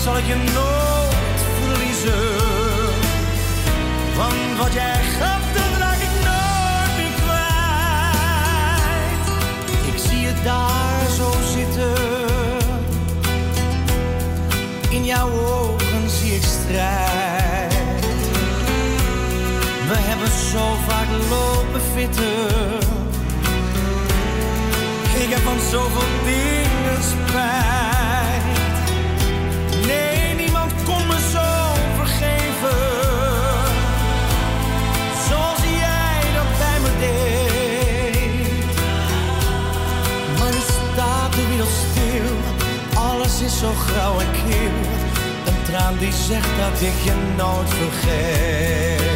[0.05, 2.35] Zal ik je nooit verliezen.
[4.15, 9.25] Want wat jij gaf, dat raak ik nooit meer kwijt.
[9.93, 11.93] Ik zie je daar zo zitten.
[14.89, 17.73] In jouw ogen zie ik strijd.
[19.87, 22.47] We hebben zo vaak lopen fitten.
[25.23, 27.64] Ik heb van zoveel dingen spijt.
[43.65, 44.71] Zo grauw en kil.
[45.45, 49.14] Een traan die zegt dat ik je nooit vergeet.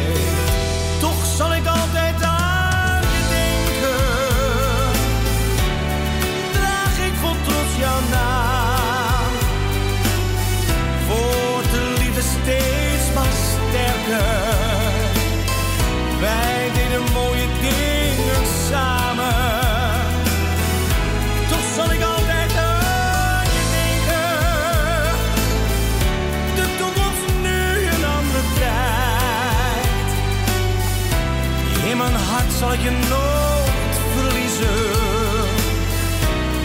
[32.60, 34.90] Zal ik je nooit verliezen.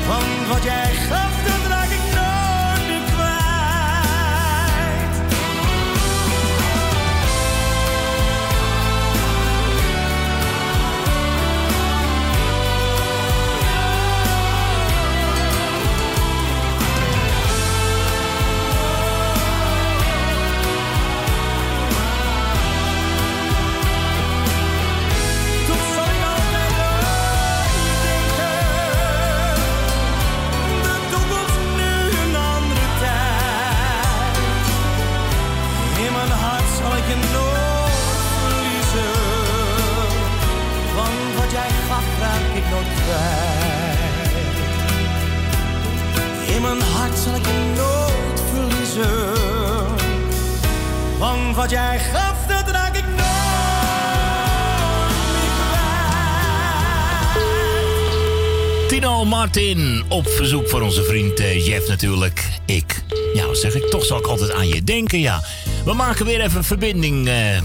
[0.07, 1.24] Want wat jij gaf,
[59.25, 62.47] Martin, op verzoek van onze vriend eh, Jeff natuurlijk.
[62.65, 63.03] Ik.
[63.33, 63.83] Ja, wat zeg ik?
[63.83, 65.41] Toch zal ik altijd aan je denken, ja.
[65.85, 67.61] We maken weer even een verbinding eh,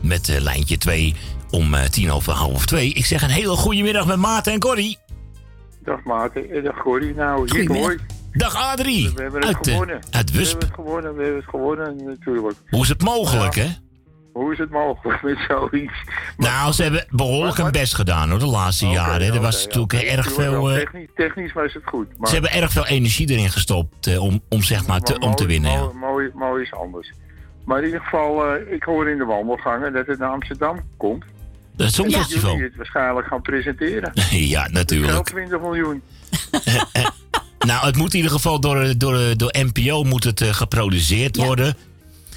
[0.00, 1.14] met eh, lijntje 2
[1.50, 2.92] om eh, tien over half twee.
[2.92, 4.98] Ik zeg een hele goede middag met Maarten en Corrie.
[5.84, 7.14] Dag Maarten en dag Corrie.
[7.14, 7.96] Nou, hier hoor.
[8.32, 9.12] Dag Adrie.
[9.14, 10.00] We hebben het Uit, gewonnen.
[10.10, 12.56] uit We hebben het gewonnen, we hebben het gewonnen natuurlijk.
[12.70, 13.68] Hoe is het mogelijk, hè?
[14.36, 15.92] Hoe is het mogelijk met zoiets?
[16.36, 19.34] Nou, ze hebben behoorlijk hun best gedaan hoor, de laatste jaren.
[19.34, 20.70] Er was natuurlijk erg veel.
[20.70, 22.06] eh, Technisch, technisch was het goed.
[22.18, 25.28] Maar, ze hebben erg veel energie erin gestopt eh, om, om, zeg maar, te, maar
[25.28, 25.72] om te mooi- winnen.
[25.72, 25.78] ja.
[25.80, 27.12] Mooi, mooi, mooi is anders.
[27.64, 31.24] Maar in ieder geval, eh, ik hoor in de wandelgangen dat het naar Amsterdam komt.
[31.76, 32.50] Dat Songfestival.
[32.50, 34.12] jullie het waarschijnlijk gaan presenteren.
[34.54, 35.24] ja, natuurlijk.
[35.26, 36.02] 20 miljoen.
[37.58, 41.74] Nou, het moet in ieder geval door, door, door NPO moet het, geproduceerd worden.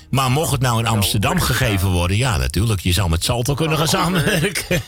[0.10, 2.80] Maar mocht het nou in Amsterdam gegeven worden, ja, natuurlijk.
[2.80, 4.82] Je zou met Salto kunnen gaan samenwerken.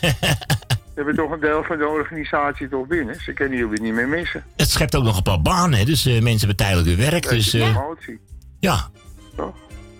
[0.94, 3.20] We hebben toch een deel van de organisatie toch binnen.
[3.20, 4.44] Ze kunnen jullie niet meer missen.
[4.56, 7.28] Het schept ook nog een paar banen, hè, dus eh, mensen hebben tijdelijk weer werk.
[7.28, 8.20] Dus, eh, promotie.
[8.58, 8.88] ja.
[9.36, 9.54] Toch?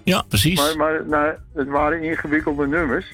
[0.05, 0.61] Ja, precies.
[0.61, 3.07] Maar, maar nou, het waren ingewikkelde nummers.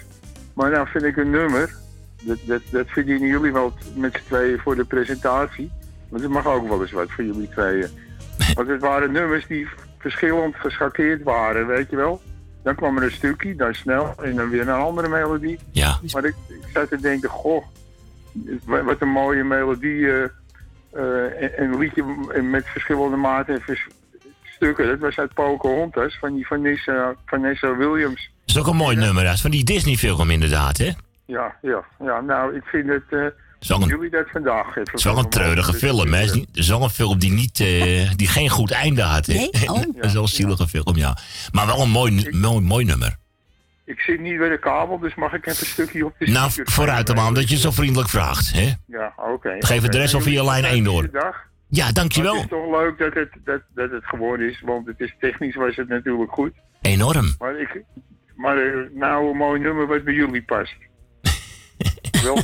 [0.54, 1.74] Maar nou vind ik een nummer,
[2.22, 5.70] dat, dat, dat verdienen jullie wel met z'n tweeën voor de presentatie.
[6.08, 7.88] Want het mag ook wel eens wat voor jullie tweeën.
[8.54, 9.68] Want het waren nummers die
[9.98, 12.22] verschillend geschakeerd waren, weet je wel.
[12.62, 15.58] Dan kwam er een stukje, dan snel, en dan weer een andere melodie.
[15.70, 15.98] Ja.
[16.12, 17.64] Maar ik, ik zat te denken, goh,
[18.64, 20.06] wat een mooie melodie.
[20.06, 20.22] eh,
[20.92, 22.04] eh, en, en een liedje
[22.42, 23.86] met verschillende maten en vers-
[24.44, 24.86] stukken.
[24.86, 28.30] Dat was uit Pocahontas, van die Vanessa, Vanessa Williams.
[28.44, 30.90] Dat is ook een mooi nummer, dat is van die Disney-film inderdaad, hè?
[31.24, 32.20] Ja, ja, ja.
[32.20, 33.32] Nou, ik vind het...
[33.58, 34.82] eh wel een- jullie dat vandaag even...
[34.82, 36.18] Het is wel een treurige film, hè?
[36.18, 39.02] Het is niet- het is wel een film die, niet, eh, die geen goed einde
[39.02, 39.26] had.
[39.26, 39.34] Hè?
[39.34, 39.50] Nee?
[39.68, 39.82] Oh.
[39.96, 41.16] dat is wel een zielige film, ja.
[41.52, 43.16] Maar wel een mooi, mooi, mooi nummer.
[43.84, 46.50] Ik zit niet bij de kabel, dus mag ik even een stukje op de Nou,
[46.64, 48.52] vooruit dan maar, omdat je zo vriendelijk vraagt.
[48.52, 48.72] Hè?
[48.86, 49.56] Ja, oké.
[49.58, 49.88] Geef oké.
[49.88, 51.08] de rest al Nou, via lijn jullie 1 door.
[51.12, 51.34] Ja,
[51.84, 52.34] Maar dankjewel.
[52.34, 55.54] Het is toch leuk dat het, dat, dat het geworden is, want het is technisch
[55.54, 56.52] was het natuurlijk goed.
[56.80, 57.34] Enorm.
[57.38, 57.82] Maar, ik,
[58.36, 60.74] maar eh, nou een mooi nummer wat bij jullie past.
[62.24, 62.38] Wel,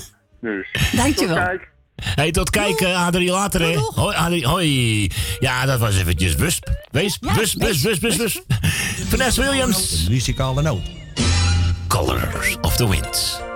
[0.44, 0.92] dus.
[0.96, 1.36] Dankjewel.
[1.36, 1.72] Tot kijk.
[1.96, 3.76] Hey, tot kijken, Adrie, later, hè?
[3.76, 5.10] Hoi, Adrie, hoi.
[5.38, 6.68] Ja, dat was eventjes Wusp.
[6.90, 8.42] Wees, Wusp, Wusp, Wusp, Wusp, Wusp.
[9.10, 10.08] Vanessa Williams.
[10.08, 10.82] Muzikale noot.
[11.88, 13.52] Colors of the Wind.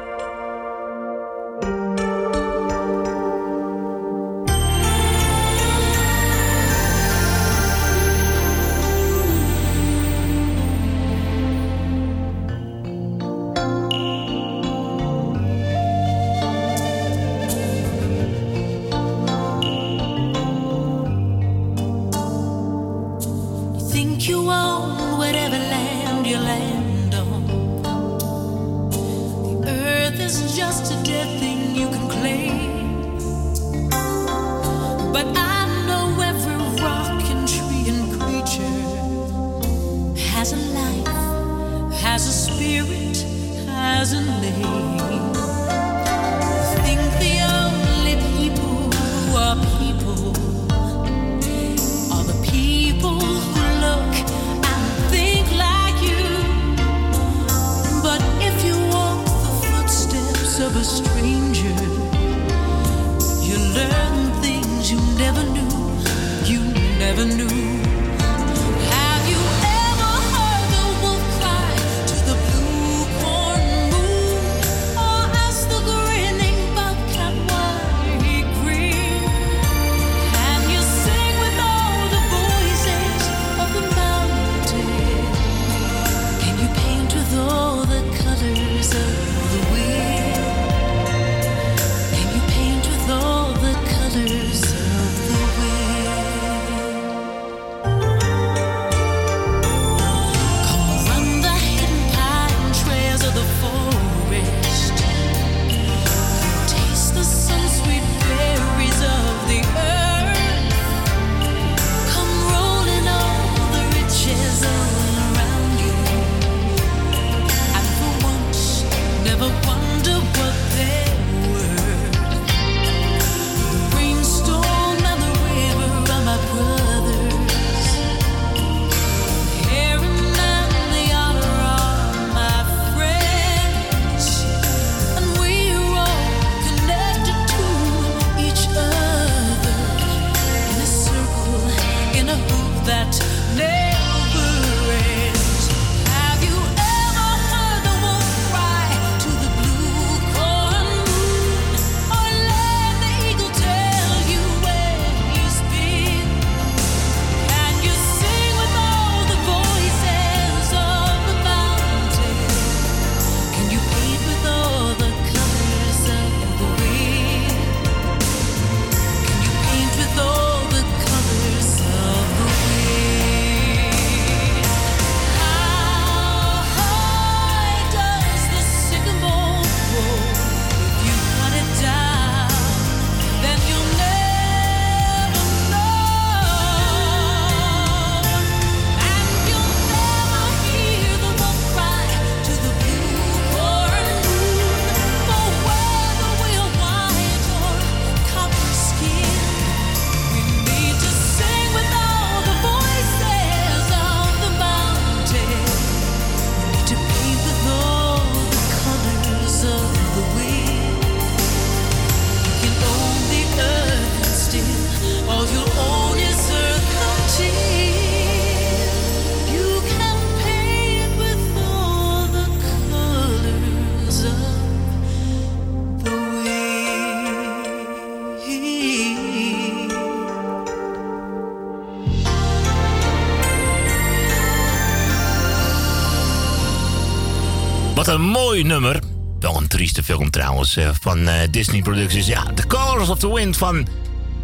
[241.48, 242.26] Van Disney Productions.
[242.26, 243.86] Ja, The Colors of the Wind van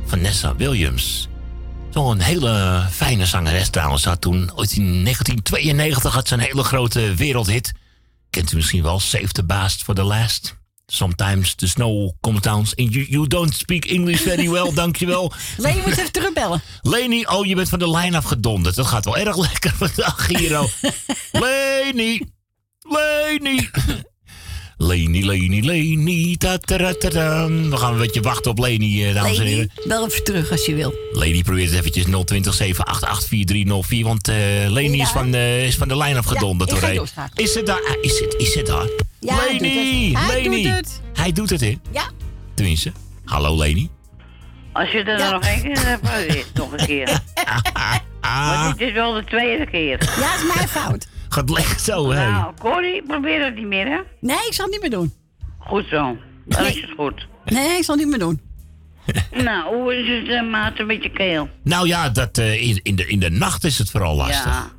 [0.06, 1.28] Vanessa Williams.
[1.92, 4.04] Een hele fijne zangeres trouwens.
[4.04, 7.72] Had toen, ooit in 1992 had ze een hele grote wereldhit.
[8.30, 10.54] Kent u misschien wel, Save the Bast for the Last.
[10.86, 15.32] Sometimes the snow comes down and you, you don't speak English very well, dankjewel.
[15.56, 16.62] Leni moet even terugbellen.
[16.82, 18.74] Leni, oh, je bent van de lijn afgedonderd.
[18.74, 20.68] Dat gaat wel erg lekker vandaag, Giro.
[21.42, 22.20] Leni,
[22.80, 23.70] Leni.
[24.76, 26.36] Leni, Leni, Leni.
[26.36, 27.46] Ta -ta -ta -ta -ta.
[27.48, 29.70] We gaan een beetje wachten op Leni, eh, dames en heren.
[29.74, 30.94] Leni, bel even terug als je wil.
[31.12, 34.04] Leni probeert het eventjes 020 788 4304.
[34.04, 34.36] Want eh,
[34.72, 36.70] Leni is van, eh, is van de lijn afgedonderd.
[36.70, 36.96] Ja, ik ga hoor.
[36.96, 37.44] doorschakelen.
[37.44, 37.82] Is ze daar?
[37.82, 38.88] Ah, Is het, is het daar?
[39.20, 40.18] Ja, hij doet Leni, het.
[40.30, 40.62] Hij Leni.
[40.62, 41.00] doet het.
[41.14, 41.76] Hij doet het, hè?
[41.92, 42.10] Ja.
[42.54, 42.92] Tenminste.
[43.24, 43.88] Hallo, Leni.
[44.72, 47.20] Als je er nog één keer hebt, probeer nog een keer.
[48.20, 49.98] Maar dit is wel de tweede keer.
[50.20, 51.06] Ja, het is mijn fout.
[51.34, 52.30] Gaat lekker zo, hè?
[52.30, 53.98] Nou, Corrie, probeer het niet meer, hè?
[54.20, 55.12] Nee, ik zal het niet meer doen.
[55.58, 56.16] Goed zo.
[56.44, 57.26] Dan is het goed.
[57.44, 58.40] Nee, ik zal het niet meer doen.
[59.44, 61.48] nou, hoe is het, uh, maat, met je keel?
[61.62, 64.44] Nou ja, dat, eh, in, in, de, in de nacht is het vooral lastig.
[64.44, 64.72] Ja.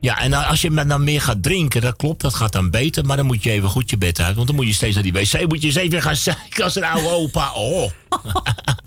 [0.00, 3.04] Ja, en als je met dan meer gaat drinken, dat klopt, dat gaat dan beter.
[3.04, 4.34] Maar dan moet je even goed je bed uit.
[4.34, 6.76] Want dan moet je steeds naar die wc, moet je eens even gaan zeiken als
[6.76, 7.52] een oude opa.
[7.52, 7.90] Oh.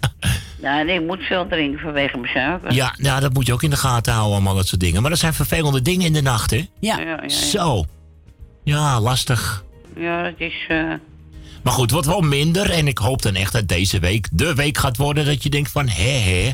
[0.62, 2.74] Ja, nee, ik moet veel drinken vanwege mijn suiker.
[2.74, 5.02] Ja, ja, dat moet je ook in de gaten houden, allemaal dat soort dingen.
[5.02, 6.66] Maar dat zijn vervelende dingen in de nacht, hè?
[6.80, 6.98] Ja.
[7.00, 7.30] ja, ja, ja.
[7.30, 7.86] Zo.
[8.64, 9.64] Ja, lastig.
[9.96, 10.66] Ja, dat is...
[10.68, 10.84] eh,
[11.64, 12.70] Maar goed, wordt wel minder.
[12.72, 15.72] En ik hoop dan echt dat deze week de week gaat worden dat je denkt
[15.72, 16.52] van, hè, hè.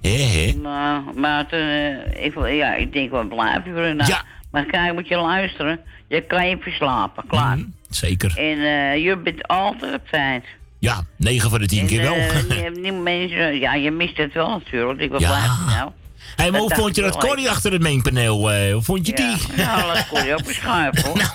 [0.00, 0.52] Hè, hè.
[0.52, 3.96] Nou, maar eh, ik, wil- ja, ik denk wel blijven.
[3.96, 4.22] Nou, Ja.
[4.50, 5.80] Maar kijk, moet je luisteren.
[6.08, 7.58] Je kan even slapen, klaar.
[7.90, 8.36] Zeker.
[8.38, 10.44] En eh, je bent altijd op tijd.
[10.86, 12.14] Ja, 9 van de 10 keer wel.
[12.14, 15.00] Eh, je mensen, ja, je mist het wel natuurlijk.
[15.00, 15.28] Ik Ja.
[15.28, 15.90] blijven nou.
[16.36, 18.52] Maar hoe vond je dat Corrie achter het mengpaneel?
[18.52, 19.56] eh, hoe vond je die?
[19.56, 21.34] Ja, dat je ook beschuiven hoor.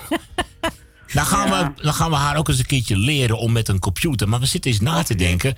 [1.12, 3.78] Dan gaan, we, dan gaan we haar ook eens een keertje leren om met een
[3.78, 4.28] computer.
[4.28, 5.56] Maar we zitten eens na te denken.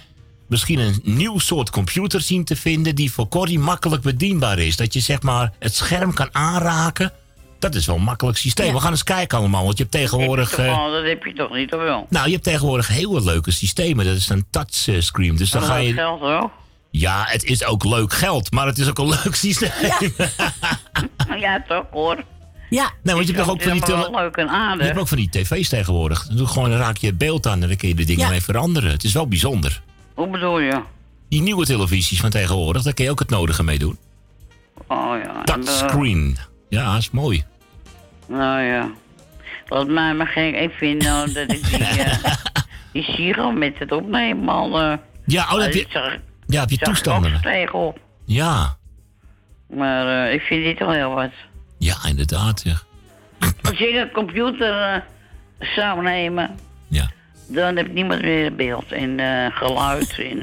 [0.48, 2.94] Misschien een nieuw soort computer zien te vinden.
[2.94, 4.76] die voor Corrie makkelijk bedienbaar is.
[4.76, 7.12] Dat je zeg maar het scherm kan aanraken.
[7.72, 8.72] Dat is wel een makkelijk systeem.
[8.72, 9.64] We gaan eens kijken allemaal.
[9.64, 10.52] Want je hebt tegenwoordig.
[10.58, 12.06] eh, Oh, dat heb je toch niet, of wel?
[12.10, 14.04] nou, je hebt tegenwoordig hele leuke systemen.
[14.04, 15.36] Dat is een touchscreen.
[15.36, 15.92] Dus dan Maar ga dat je.
[15.92, 16.50] geldt ook.
[16.90, 18.50] Ja, het is ook leuk geld.
[18.52, 19.70] Maar het is ook een leuk systeem.
[21.38, 22.24] Ja, toch hoor.
[22.70, 22.90] Ja.
[23.02, 24.78] Nee, want je hebt toch ook van die, Het is tele- allemaal wel leuk en
[24.78, 26.26] je hebt ook van die tv's tegenwoordig.
[26.26, 28.24] Dan doe gewoon, dan raak je het beeld aan en dan kun je de dingen
[28.24, 28.30] Ja.
[28.30, 28.90] mee veranderen.
[28.90, 29.82] Het is wel bijzonder.
[30.14, 30.80] Hoe bedoel je?
[31.28, 33.98] Die nieuwe televisies van tegenwoordig, daar kun je ook het nodige mee doen.
[34.88, 35.22] Oh ja.
[35.22, 36.36] en, eh, Touchscreen.
[36.68, 37.44] Ja, is mooi.
[38.26, 38.90] Nou ja.
[39.68, 40.54] Laat mij maar gek.
[40.56, 42.32] Ik vind nou dat ik die, eh
[42.92, 44.80] die Siro met het opnemen al...
[44.80, 44.96] eh,
[45.26, 47.32] Ja, oh, heb je, zag- ja, heb je toestanden.
[48.24, 48.76] Ja,
[49.68, 51.30] Maar eh, ik vind dit al heel wat.
[51.78, 52.62] ja, inderdaad.
[52.64, 52.76] Ja.
[53.62, 55.04] Als ik een computer
[55.58, 56.50] zou nemen...
[56.88, 57.10] Ja.
[57.48, 59.20] Dan heb niemand meer beeld en
[59.54, 60.38] geluid en...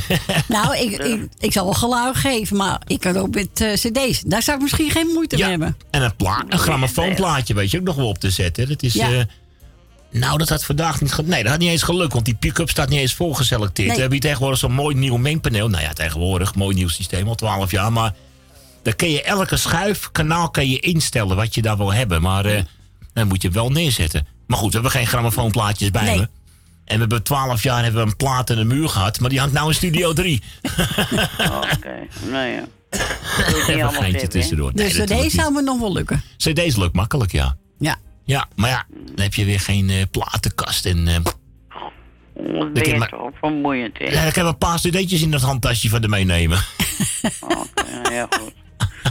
[0.48, 4.20] Nou, ik, ik, ik zal wel geluid geven, maar ik kan ook met eh, cd's.
[4.26, 5.76] Daar zou ik misschien geen moeite mee hebben.
[5.90, 8.68] En een, pla een grammofoonplaatje weet je ook nog wel op te zetten.
[8.68, 8.92] Dat is...
[8.92, 9.10] Ja.
[9.12, 9.24] eh,
[10.10, 12.70] nou, dat had vandaag niet ge- Nee, dat had niet eens gelukt, want die pick-up
[12.70, 13.86] staat niet eens voorgeselecteerd.
[13.86, 13.94] Nee.
[13.96, 15.68] We hebben hier tegenwoordig zo'n mooi nieuw mengpaneel.
[15.68, 17.92] Nou ja, tegenwoordig, mooi nieuw systeem, al 12 jaar.
[17.92, 18.14] Maar
[18.82, 22.22] dan kun je elke schuifkanaal kan je instellen wat je daar wil hebben.
[22.22, 22.62] Maar eh,
[23.12, 24.26] dan moet je het wel neerzetten.
[24.46, 26.18] Maar goed, we hebben geen grammofoonplaatjes bij Nee.
[26.18, 26.28] me.
[26.84, 29.38] En we hebben 12 jaar hebben we een plaat in de muur gehad, maar die
[29.38, 30.42] hangt nou in Studio 3.
[31.74, 32.64] Oké, nou ja.
[33.46, 34.70] Even een geintje tussendoor.
[34.74, 36.22] Nee, Dus cd's zou me nog wel lukken.
[36.36, 37.56] CD's lukt makkelijk, ja.
[37.78, 37.96] Ja.
[38.24, 41.08] Ja, maar ja, dan heb je weer geen eh, platenkast en...
[41.08, 41.34] eh, Wat
[42.34, 44.04] Dan ben je je maar- toch vermoeiend, hè?
[44.04, 46.58] ja, kan je een paar cd'tjes in dat handtasje van de meenemen.
[47.42, 48.52] Nou ja, goed.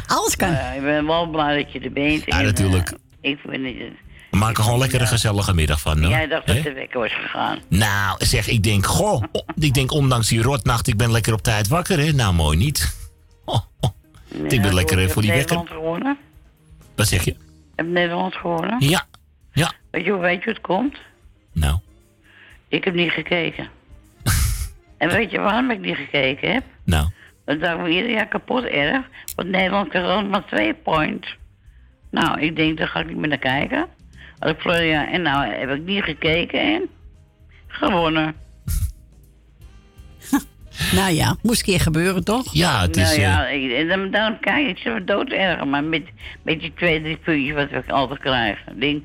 [0.07, 0.51] Alles kan.
[0.51, 2.23] Ja, ik ben wel blij dat je er bent.
[2.25, 2.89] Ja, en, natuurlijk.
[3.21, 3.93] eh, ik vind het...
[4.31, 6.01] We maken gewoon lekker een gezellige middag van.
[6.01, 6.09] hoor.
[6.11, 7.59] Jij dacht dat de wekker was gegaan.
[7.67, 11.41] Nou, zeg, ik denk, goh, oh, ik denk ondanks die rotnacht, ik ben lekker op
[11.41, 12.11] tijd wakker, hè?
[12.11, 12.79] Nou, mooi niet.
[13.45, 13.91] Oh, oh.
[14.51, 15.57] ik ben lekker eh, voor die Heb wekker.
[15.57, 16.17] Nederland gewonnen?
[16.95, 17.35] Wat zeg je?
[17.75, 18.75] Heb Nederland gewonnen?
[18.79, 19.05] Ja,
[19.53, 19.71] ja.
[19.91, 20.97] Weet je, hoe- weet je hoe het komt?
[21.53, 21.79] Nou.
[22.67, 23.69] Ik heb niet gekeken.
[24.97, 26.63] en weet je waarom ik niet gekeken heb?
[26.83, 27.09] Nou.
[27.45, 29.05] Dacht ik me ieder jaar kapot erg.
[29.35, 31.37] Want Nederland krijgt maar twee points.
[32.11, 33.87] Nou, ik denk, daar ga ik niet meer naar kijken.
[34.41, 36.89] Ik jaar, en nou heb ik niet gekeken en
[37.67, 38.35] gewonnen.
[40.91, 42.53] Nou ja, moest een keer gebeuren, toch?
[42.53, 43.03] Ja, het is...
[43.03, 46.03] nou ja, eh, ik, en dan, kijk ik zo dood erg, maar met,
[46.41, 48.59] met die twee, drie puntjes wat ik altijd krijg.
[48.67, 49.03] Ik Denk,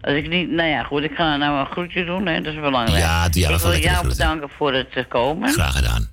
[0.00, 2.60] als ik niet, nou ja, goed, ik ga nou een groetje doen, hè, dat is
[2.60, 3.02] belangrijk.
[3.02, 5.48] Ja, jij ik wil jou bedanken voor het eh, komen.
[5.48, 6.08] Graag gedaan.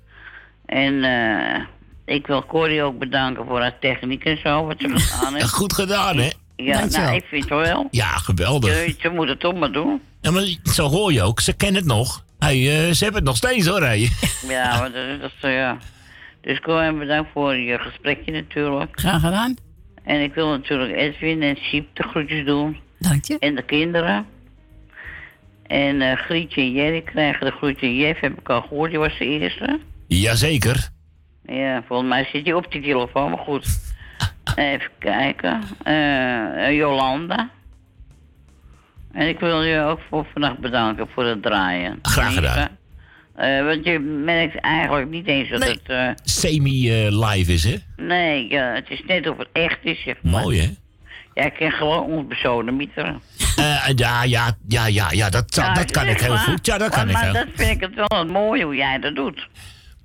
[0.65, 1.64] En eh,
[2.15, 5.49] ik wil Corrie ook bedanken voor haar techniek en zo, wat ze gedaan heeft.
[5.49, 6.30] Goed gedaan, hè?
[6.66, 7.88] Ja, nou, ik vind het wel.
[7.92, 8.74] Ja, geweldig.
[8.74, 10.02] Ze, ze moeten het toch maar doen.
[10.22, 11.40] Ja, maar zo hoor je ook.
[11.40, 12.26] Ze kennen het nog.
[12.40, 14.00] Hey, eh, ze hebben het nog steeds hoor, hey.
[14.48, 15.78] Ja, maar dat, is- dat, is, ja.
[16.42, 19.00] Dus kom en bedankt voor je gesprekje natuurlijk.
[19.00, 19.56] Graag gedaan.
[20.04, 22.78] En ik wil natuurlijk Edwin en Siep de groetjes doen.
[23.00, 23.40] Dank je.
[23.40, 24.26] En de kinderen.
[25.64, 27.98] En eh, Grietje en Jerry krijgen de groetjes.
[27.98, 29.80] Jeff heb ik al gehoord, die was de eerste.
[30.08, 30.90] Jazeker.
[31.46, 33.87] Ja, volgens mij zit hij op die telefoon, maar goed.
[34.56, 35.61] Even kijken.
[35.84, 37.49] Eh, Jolanda.
[39.11, 41.99] En ik wil je ook voor vannacht bedanken voor het draaien.
[42.02, 42.68] Graag gedaan.
[43.36, 45.82] Eh, want je merkt eigenlijk niet eens dat het...
[45.86, 47.76] eh, Semi-live is, hè?
[47.95, 50.41] nee, ja, het is net of het echt is, zeg maar.
[50.41, 50.69] Mooi, hè?
[51.34, 53.22] Ja, ik ken gewoon ons besodemieteren.
[53.56, 56.38] Eh, ja, ja, ja, ja, ja, dat, Ja, dat kan ik heel maar.
[56.38, 56.65] goed.
[56.65, 58.76] Ja, dat kan maar, ik maar heel dat vind ik het wel het mooie hoe
[58.76, 59.48] jij dat doet.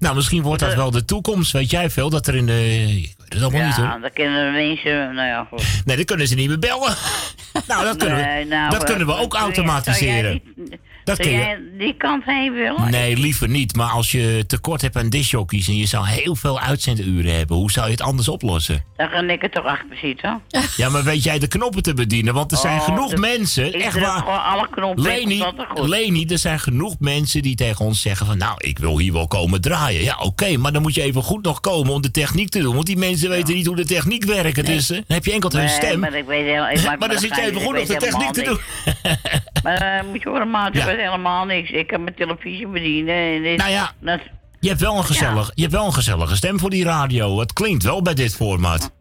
[0.03, 1.53] Nou, misschien wordt dat wel de toekomst.
[1.53, 2.63] Weet jij veel dat er in de...
[2.97, 4.01] Ik weet het allemaal niet, Ja, hoor.
[4.01, 5.15] dan kunnen mensen...
[5.15, 5.65] Nou ja, goed.
[5.85, 6.95] Nee, dan kunnen ze niet meer bellen.
[7.69, 10.41] nou, dat kunnen Nee, we, nou, dat eh, kunnen we ook zou jij- automatiseren.
[10.57, 12.91] niet- Dat zou kun je- jij die kant heen willen?
[12.91, 13.77] Nee, liever niet.
[13.77, 17.71] Maar als je tekort hebt aan discjockeys en je zou heel veel uitzenduren hebben, hoe
[17.71, 18.85] zou je het anders oplossen?
[18.97, 20.41] Dan ga ik er toch achter zitten.
[20.77, 22.35] Ja, maar weet jij de knoppen te bedienen?
[22.35, 24.19] Want er zijn Oh, genoeg mensen, ik echt waar.
[24.19, 25.03] gewoon alle knoppen.
[25.05, 25.45] Leni.
[25.75, 28.39] Leni, er zijn genoeg mensen die tegen ons zeggen van...
[28.39, 30.03] nou, ik wil hier wel komen draaien.
[30.03, 32.75] Ja, oké, maar dan moet je even goed nog komen om de techniek te doen.
[32.75, 34.67] Want die mensen weten niet hoe de techniek werkt.
[34.67, 36.01] Dus dan heb je enkel hun Nee, stem.
[36.01, 38.33] maar ik weet heel, ik maak maar dan zit je even goed nog de techniek
[38.33, 38.59] te doen.
[39.63, 40.87] Maar eh, moet je horen, maat, ik Ja.
[40.99, 41.71] Helemaal niks.
[41.71, 43.15] Ik kan mijn televisie bedienen.
[43.15, 44.21] En dit, Nou ja, dat,
[44.61, 47.41] Je hebt, wel een gezellig, je hebt wel een gezellige stem voor die radio.
[47.41, 48.91] Het klinkt wel bij dit format.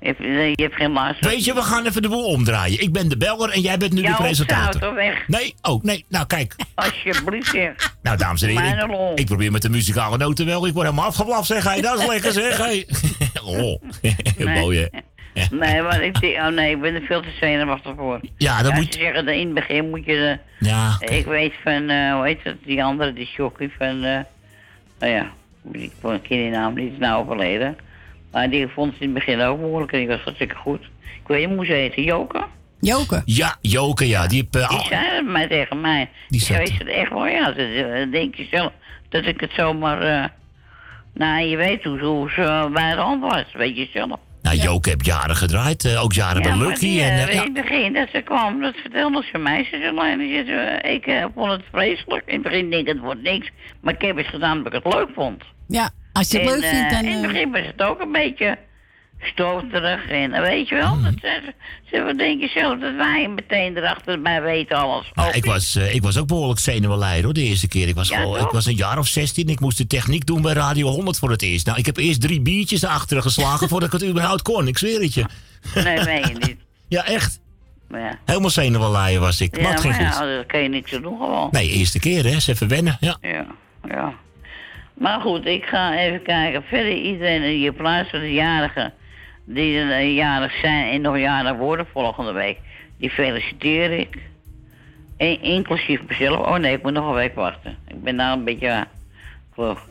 [0.00, 0.18] je, hebt,
[0.56, 1.28] je hebt geen luister.
[1.28, 2.80] Weet je, we gaan even de boel omdraaien.
[2.80, 4.82] Ik ben de beller en jij bent nu de presentator.
[4.82, 5.28] auto weg.
[5.28, 6.04] Nee, oh, nee.
[6.08, 6.56] Nou, kijk.
[6.74, 7.96] Alsjeblieft, zeg.
[8.02, 10.66] Nou, dames en heren, ik, probeer met de muzikale noten wel.
[10.66, 11.80] Ik word helemaal afgeblaft, zeg hij.
[11.80, 12.86] Dat is lekker, zeg hij.
[13.44, 13.82] Oh,
[14.36, 14.98] mooi, hè?
[15.50, 18.20] Nee, maar ik denk, oh nee, ik ben er veel te zenuwachtig voor.
[18.36, 21.24] Ja, dan ja, moet Ze zeggen, dat in het begin moet je de, Ja, Ik
[21.26, 24.18] weet van, eh, hoe heet het, die andere, die jockey van, eh
[24.98, 25.30] nou ja,
[25.72, 27.76] ik keer die naam niet, is nou overleden.
[28.32, 30.80] Maar die vond het in het begin ook moeilijk en die was hartstikke goed.
[31.02, 32.44] Ik weet niet hoe ze heette, Joke?
[32.80, 33.22] Joke.
[33.24, 34.26] Ja, Joke, ja.
[34.26, 35.98] Die heb, eh, Die al- zei het maar tegen mij.
[35.98, 38.72] Die Die zei het echt wel, ja, dat, eh, denk je zelf,
[39.08, 40.24] dat ik het zomaar, eh
[41.14, 44.18] nou, je weet hoe, hoe ze bij de hand was, weet je zelf.
[44.56, 45.84] Nou, Joke heb jaren gedraaid.
[45.84, 46.80] eh, ook jaren bij maar Lucky.
[46.80, 47.42] die, en, eh, eh, in ja.
[47.42, 49.64] het begin dat ze kwam, dat vertelde ze mij.
[49.64, 52.22] Ze zei, "Lena, je zei, ik vond het vreselijk.
[52.26, 53.50] In het begin denk ik, het wordt niks.
[53.80, 55.42] Maar ik heb het gedaan omdat ik het leuk vond.
[55.68, 57.04] Ja, als je het En, leuk vindt, dan...
[57.04, 58.58] in het begin was het ook een beetje
[59.20, 60.08] stoterig.
[60.08, 61.14] En weet je wel, dat,
[61.90, 65.10] ze, denk je zelf dat wij meteen erachter bij weten alles.
[65.14, 65.44] Nou, ik, niet.
[65.44, 67.88] was, eh, ik was ook behoorlijk zenuwleider hoor, de eerste keer.
[67.88, 69.48] Ik was, Ja, ik was een jaar of 16.
[69.48, 71.66] Ik moest de techniek doen bij Radio 100 voor het eerst.
[71.66, 74.68] Nou, ik heb eerst drie biertjes achteren geslagen voordat ik het überhaupt kon.
[74.68, 75.24] Ik zweer het je.
[75.74, 76.56] Nee, weet je niet.
[76.90, 77.40] Ja, echt.
[77.90, 79.56] Ja, Helemaal zenuwleider was ik.
[79.56, 80.28] ja maar het ging maar goed.
[80.28, 81.48] ja, dat kan je niks aan doen gewoon.
[81.50, 82.30] Nee, eerste keer hè.
[82.30, 82.96] Eens even wennen.
[83.00, 83.16] Ja.
[83.20, 83.46] Ja,
[83.88, 84.14] ja.
[84.94, 86.62] Maar goed, ik ga even kijken.
[86.62, 88.92] Verder iedereen in je plaats van de jarigen
[89.48, 92.58] die er eh, jarig zijn en nog jarig worden volgende week,
[92.98, 94.18] die feliciteer ik.
[95.16, 96.46] En, inclusief mezelf.
[96.46, 97.76] Oh nee, ik moet nog een week wachten.
[97.86, 98.80] Ik ben daar een beetje uh,
[99.52, 99.86] vroeg.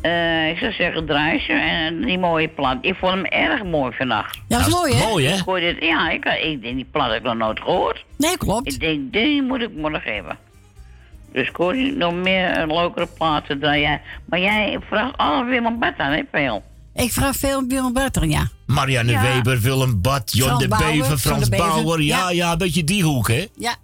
[0.00, 2.78] Eh, ik zou zeggen, draai ze en die mooie plaat.
[2.80, 4.40] Ik vond hem erg mooi vannacht.
[4.48, 5.06] Ja, dat is mooi, hè?
[5.06, 5.60] Mooi hè?
[5.60, 8.04] Ik dit, ja, ik, ik denk die plaat heb ik nog nooit gehoord.
[8.16, 8.72] Nee, klopt.
[8.72, 10.38] Ik denk, die moet ik morgen hebben.
[11.32, 14.00] Dus ik hoor niet nog meer eh, leukere platen dan jij.
[14.24, 16.62] Maar jij vraagt alle Willem Bart aan, hè, veel.
[16.94, 18.48] Ik vraag veel Willem Butter, ja.
[18.66, 19.22] Marianne Ja.
[19.22, 21.56] Weber, Willem Bad, Jon Frans de Bauer, Bever, Frans de.
[21.56, 22.00] Bauer.
[22.02, 22.52] Ja, Ja.
[22.52, 23.46] een beetje die hoek hè.
[23.56, 23.74] Ja.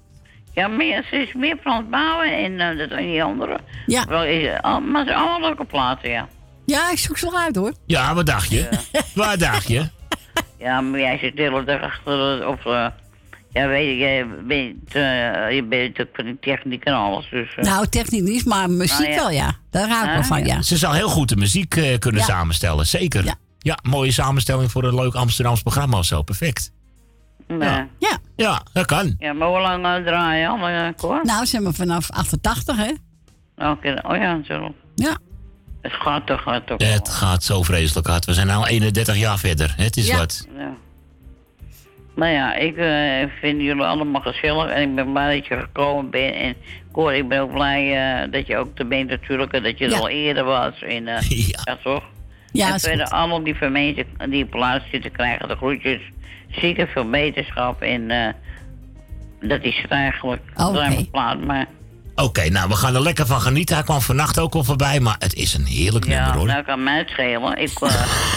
[0.55, 3.59] Ja, meer, ze is meer Frans Bouwen en eh, dat en die andere.
[3.87, 4.05] Ja.
[4.09, 6.29] Wel, is, het al- maar zijn allemaal leuke platen, ja.
[6.67, 7.73] Ja, ik zoek ze wel uit, hoor.
[7.87, 8.69] Ja, wat dacht je?
[9.15, 9.89] Waar dacht je?
[10.59, 12.67] Ja, maar jij zit de hele dag achter, de- of...
[12.67, 12.87] eh,
[13.53, 17.55] ja, weet je, jij bent, eh, je bent ook van die techniek en alles, dus...
[17.57, 19.17] eh, Nou, technisch niet, maar muziek Nou ja.
[19.17, 19.55] wel, ja.
[19.71, 20.63] Daar hou ik wel Ah, van, ja.
[20.63, 22.27] Ze zou heel goed de muziek eh, kunnen Ja.
[22.27, 23.25] samenstellen, zeker.
[23.63, 23.79] Ja.
[23.83, 26.23] Mooie samenstelling voor een leuk Amsterdams programma of zo.
[26.23, 26.73] Perfect.
[27.49, 27.59] nee.
[27.59, 27.89] ja.
[27.99, 28.19] Ja.
[28.37, 29.15] Ja, dat kan.
[29.19, 31.21] Ja, maar hoe lang uh, draaien al, uh, Cor?
[31.23, 32.91] Nou, zijn we vanaf 88, hè?
[33.71, 34.75] Oké, oh ja, zo.
[34.95, 35.19] Ja.
[35.83, 36.83] Het gaat toch, gaat toch.
[36.83, 38.25] Het gaat zo vreselijk hard.
[38.25, 39.75] We zijn nu 31 jaar verder.
[39.77, 40.17] Het is Ja.
[40.17, 40.47] wat.
[40.57, 40.73] Ja.
[42.15, 46.11] Nou ja, ik eh, vind jullie allemaal gezellig en ik ben blij dat je gekomen
[46.11, 46.35] bent.
[46.35, 46.55] En
[46.93, 49.87] Cor, ik ben ook blij eh, dat je ook er bent natuurlijk en dat je
[49.87, 50.83] er al eerder was.
[50.83, 51.79] En, eh, ja.
[51.83, 52.03] toch?
[52.53, 53.15] Ja, en verder goed.
[53.15, 56.01] allemaal die mensen die plaats zitten krijgen de groetjes.
[56.51, 58.33] Zeker veel beterschap en eh,
[59.41, 60.43] dat is het eigenlijk.
[60.57, 60.79] Oké.
[60.79, 61.67] Ruim plaat, maar
[62.15, 63.75] Oké, nou, we gaan er lekker van genieten.
[63.75, 66.47] Hij kwam vannacht ook al voorbij, maar het is een heerlijk nummer, Ja, hoor.
[66.47, 67.57] nou kan mij het schelen.
[67.59, 67.91] Ik uh,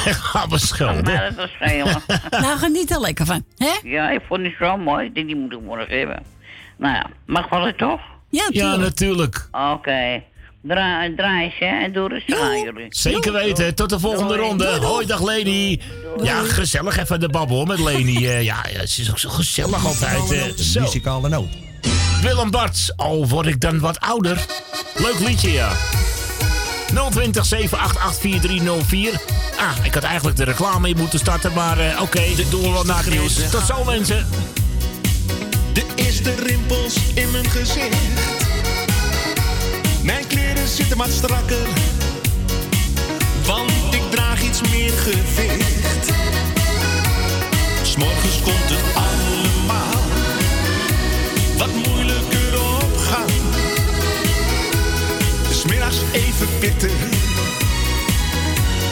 [0.05, 2.01] Ga me kan mij schelen.
[2.43, 3.43] nou, geniet er lekker van.
[3.57, 3.71] Hè?
[3.83, 5.05] Ja, ik vond het zo mooi.
[5.05, 6.23] Ik denk, die moet ik morgen hebben.
[6.77, 7.99] Nou ja, mag wel het toch?
[8.29, 9.47] Ja, Ja, natuurlijk.
[9.51, 10.23] Oké.
[10.67, 12.85] Draai, hè, en doe rustig aan jullie.
[12.89, 13.75] Zeker weten.
[13.75, 14.65] Tot de volgende ronde.
[14.81, 15.81] Hoi, dag Leni.
[16.23, 18.27] Ja, gezellig even de babbel hoor, met Leni.
[18.27, 20.31] Eh, ja, ja, ze is ook zo gezellig altijd.
[20.31, 20.55] eh.
[20.55, 20.81] De Zo.
[20.81, 21.47] muzikale noot.
[22.21, 22.97] Willem Barts.
[22.97, 24.45] Al word ik dan wat ouder.
[24.97, 25.71] Leuk liedje, ja.
[27.09, 29.11] 020 788 4304.
[29.57, 32.69] Ah, ik had eigenlijk de reclame in moeten starten, maar eh, oké, dit doen we
[32.69, 33.49] wel na het nieuws.
[33.49, 34.27] Tot zo, mensen.
[35.73, 38.42] De eerste rimpels in mijn gezicht.
[40.03, 41.67] Mijn kleren zitten wat strakker.
[43.45, 46.11] Want ik draag iets meer gewicht.
[47.81, 50.01] S'morgens komt het allemaal
[51.57, 53.29] wat moeilijker opgaan.
[55.51, 56.97] Smiddags even pitten.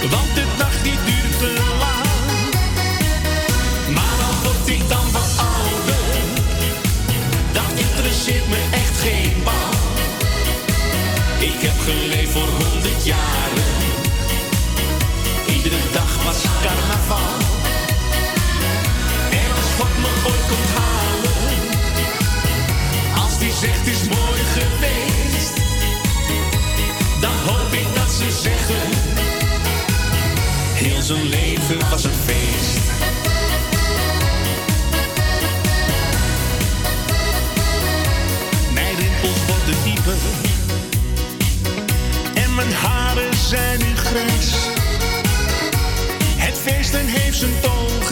[0.10, 1.81] Want de dag die duurt te lang.
[11.62, 13.64] Ik heb geleefd voor honderd jaren.
[15.48, 17.32] Iedere dag was carnaval.
[19.56, 21.60] Als God me ooit komt halen.
[23.24, 25.54] Als die zegt is mooi geweest.
[27.20, 28.90] Dan hoop ik dat ze zeggen.
[30.74, 32.80] Heel zijn leven was een feest.
[38.74, 40.41] Mijn rimpels worden dieper.
[42.62, 44.56] Mijn haren zijn nu grijs.
[46.38, 48.04] Het feesten heeft zijn toon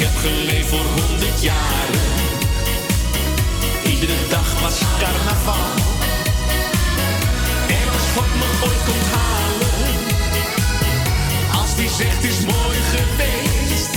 [0.00, 2.00] heb geleefd voor honderd jaren.
[3.84, 5.70] Iedere dag was carnaval.
[7.68, 9.96] En als God me ooit komt halen.
[11.60, 13.90] Als die zegt is mooi geweest.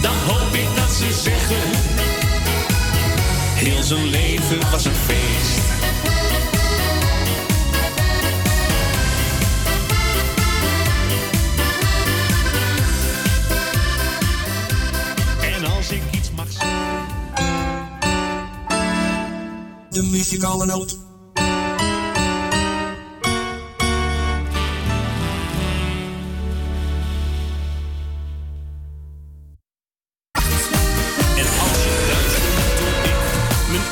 [0.00, 1.70] Dan hoop ik dat ze zeggen.
[3.54, 5.73] Heel zijn leven was een feest.
[19.94, 20.98] De muzikale noot.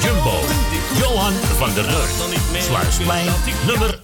[0.03, 0.41] Jumbo.
[0.99, 2.09] Johan van der Reur.
[2.59, 3.27] Sluisplein,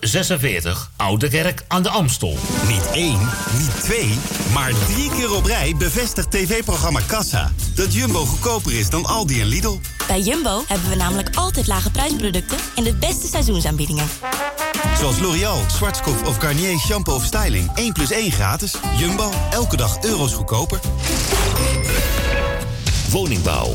[0.08, 0.90] 46.
[0.96, 2.36] Oude Kerk aan de Amstel.
[2.66, 3.18] Niet één,
[3.58, 4.18] niet twee,
[4.52, 7.52] maar drie keer op rij bevestigt tv-programma Kassa...
[7.74, 9.78] dat Jumbo goedkoper is dan Aldi en Lidl.
[10.06, 14.06] Bij Jumbo hebben we namelijk altijd lage prijsproducten en de beste seizoensaanbiedingen.
[14.98, 17.70] Zoals L'Oreal, Schwarzkopf of Garnier shampoo of styling.
[17.74, 18.74] 1 plus 1 gratis.
[18.96, 20.80] Jumbo, elke dag euro's goedkoper.
[23.10, 23.74] Woningbouw,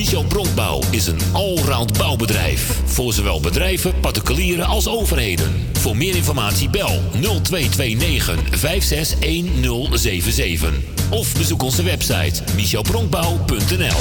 [0.00, 2.80] Michel Bronkbouw is een allround bouwbedrijf.
[2.84, 5.68] Voor zowel bedrijven, particulieren als overheden.
[5.72, 10.72] Voor meer informatie bel 0229 561077.
[11.10, 14.00] Of bezoek onze website michelbronkbouw.nl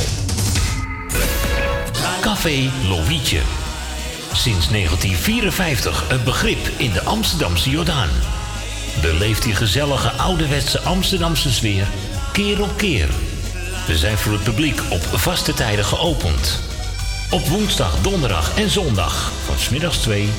[2.21, 3.39] Café Lovietje.
[4.33, 8.09] Sinds 1954 een begrip in de Amsterdamse Jordaan.
[9.01, 11.87] Beleeft die gezellige ouderwetse Amsterdamse sfeer
[12.33, 13.09] keer op keer.
[13.97, 16.59] Zijn voor het publiek op vaste tijden geopend.
[17.29, 20.29] Op woensdag, donderdag en zondag van smiddags 2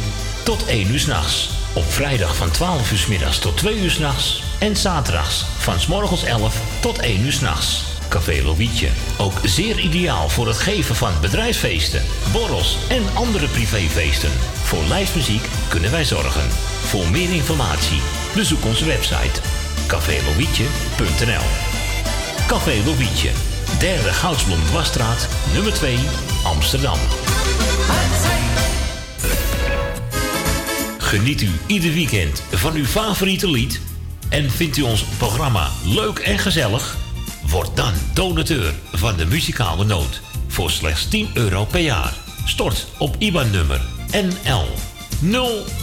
[0.44, 1.50] tot 1 uur s'nachts.
[1.72, 4.42] Op vrijdag van 12 uur 's middags tot 2 uur s'nachts.
[4.58, 7.84] En zaterdags van 's morgens 11 tot 1 uur s'nachts.
[8.08, 8.88] Café Lovietje.
[9.18, 12.02] Ook zeer ideaal voor het geven van bedrijfsfeesten,
[12.32, 14.32] borrels en andere privéfeesten.
[14.62, 16.50] Voor lijstmuziek kunnen wij zorgen.
[16.86, 18.00] Voor meer informatie
[18.34, 19.40] bezoek onze website
[19.86, 21.69] cafélovietje.nl
[22.50, 23.30] Café Lovietje.
[23.78, 25.98] Derde Goudsblom Dwarsstraat, nummer 2,
[26.44, 26.98] Amsterdam.
[30.98, 33.80] Geniet u ieder weekend van uw favoriete lied?
[34.28, 36.96] En vindt u ons programma leuk en gezellig?
[37.46, 42.14] Word dan donateur van de muzikale noot voor slechts 10 euro per jaar.
[42.44, 44.66] Stort op IBAN-nummer NL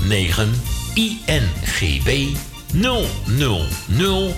[0.08, 0.62] 09
[0.94, 2.28] INGB
[2.72, 4.36] 000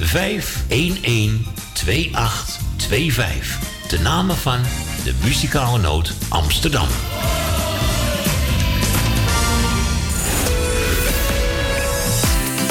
[0.00, 3.58] 511 2825.
[3.88, 4.60] De namen van
[5.04, 6.88] de muzikale noot Amsterdam.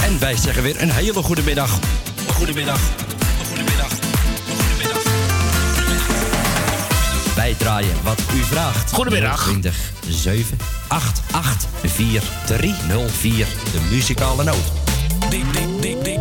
[0.03, 1.79] En wij zeggen weer een hele goede middag.
[2.33, 2.79] Goedemiddag.
[3.47, 3.91] Goedemiddag.
[4.55, 4.97] Goedemiddag.
[7.35, 8.91] Wij draaien wat u vraagt.
[8.91, 9.43] Goedemiddag.
[9.43, 10.57] 20 7
[10.87, 13.47] 8 8 4 3 0 4.
[13.71, 14.71] De muzikale noot.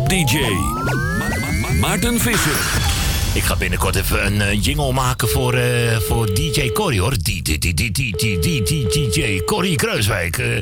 [0.07, 0.37] DJ
[1.79, 2.59] Maarten Visser.
[3.33, 7.13] Ik ga binnenkort even een eh, jingle maken voor, eh, voor DJ Corrie, hoor.
[7.21, 10.37] Die- die- die- die- die- die- die- die- DJ Corrie Kruiswijk.
[10.37, 10.57] eh.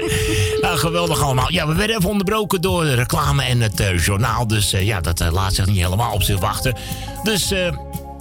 [0.62, 1.52] nou, geweldig allemaal.
[1.52, 4.46] Ja, we werden even onderbroken door de reclame en het eh, journaal.
[4.46, 6.74] Dus eh, ja, dat laat zich niet helemaal op zich wachten.
[7.22, 7.76] Dus eh,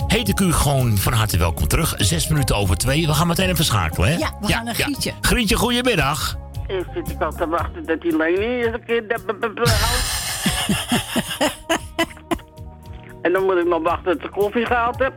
[0.07, 1.93] heet ik u gewoon van harte welkom terug.
[1.97, 3.07] Zes minuten over twee.
[3.07, 4.17] We gaan meteen even schakelen, hè?
[4.17, 5.13] Ja, we gaan naar Grietje.
[5.21, 6.37] Grietje, goedemiddag.
[6.67, 9.03] Eerst zit ik al te wachten dat die Leni eens een keer...
[13.21, 15.13] en dan moet ik nog wachten tot ik koffie gehaald heb.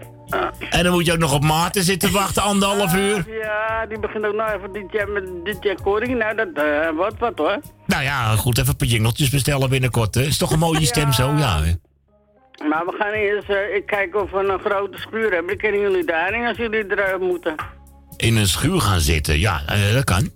[0.71, 3.25] En dan moet je ook nog op Maarten zitten wachten, anderhalf uur.
[3.43, 6.15] Ja, die begint ook nog even dit jaar met dit jaar Corrie.
[6.15, 7.61] Nou, dat eh, wordt wat hoor.
[7.87, 10.15] Nou ja, goed, even een paar jingeltjes bestellen binnenkort.
[10.15, 10.23] hè.
[10.23, 11.33] Is toch een mooie stem zo?
[11.37, 11.73] Ja, hè?
[12.69, 15.57] Maar we gaan eerst eh, ik kijken of we een grote schuur hebben.
[15.57, 17.55] Kennen jullie daarin als jullie eruit moeten.
[18.17, 19.39] In een schuur gaan zitten.
[19.39, 20.31] Ja, eh, dat kan.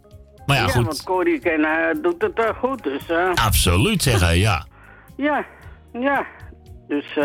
[0.46, 1.02] Maar ja, want goed.
[1.02, 3.10] Corrie ken, eh, doet het goed, dus...
[3.34, 4.66] Absoluut zeggen, ja.
[5.16, 5.44] ja,
[5.92, 6.26] ja.
[6.88, 7.24] Dus, eh...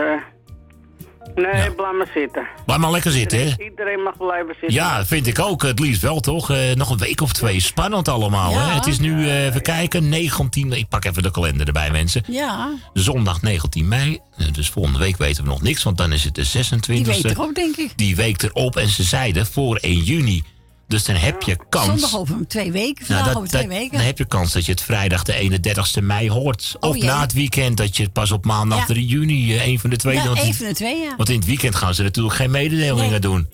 [1.36, 2.48] nee, blijf maar zitten.
[2.66, 3.64] Blijf maar lekker zitten, hè?
[3.64, 4.74] Iedereen mag blijven zitten.
[4.74, 5.62] Ja, vind ik ook.
[5.62, 6.50] Het liefst wel, toch?
[6.52, 7.60] Eh, nog een week of twee.
[7.60, 8.74] Spannend allemaal, hè?
[8.74, 10.72] Het is nu, eh, even kijken, 19...
[10.72, 12.24] Ik pak even de kalender erbij, mensen.
[12.28, 14.20] Ja, Zondag 19 mei.
[14.38, 16.80] Eh, Dus volgende week weten we nog niks, want dan is het de 26e.
[16.94, 17.92] die weet er ook, denk ik.
[17.96, 18.76] Die week erop.
[18.76, 20.44] En ze zeiden voor 1 juni.
[20.92, 21.86] Dus dan heb je kans...
[21.86, 23.92] Zondag over twee weken, vandaag Nou, over twee dat- weken.
[23.98, 26.76] Dan heb je kans dat je het vrijdag de 31ste mei hoort.
[26.80, 28.86] Oh, of na het weekend dat je het pas op maandag Ja.
[28.86, 30.16] 3 juni, eh, een van de twee.
[30.16, 31.16] Ja, want, van de twee, ja.
[31.18, 33.50] want in het weekend gaan ze natuurlijk geen mededelingen doen.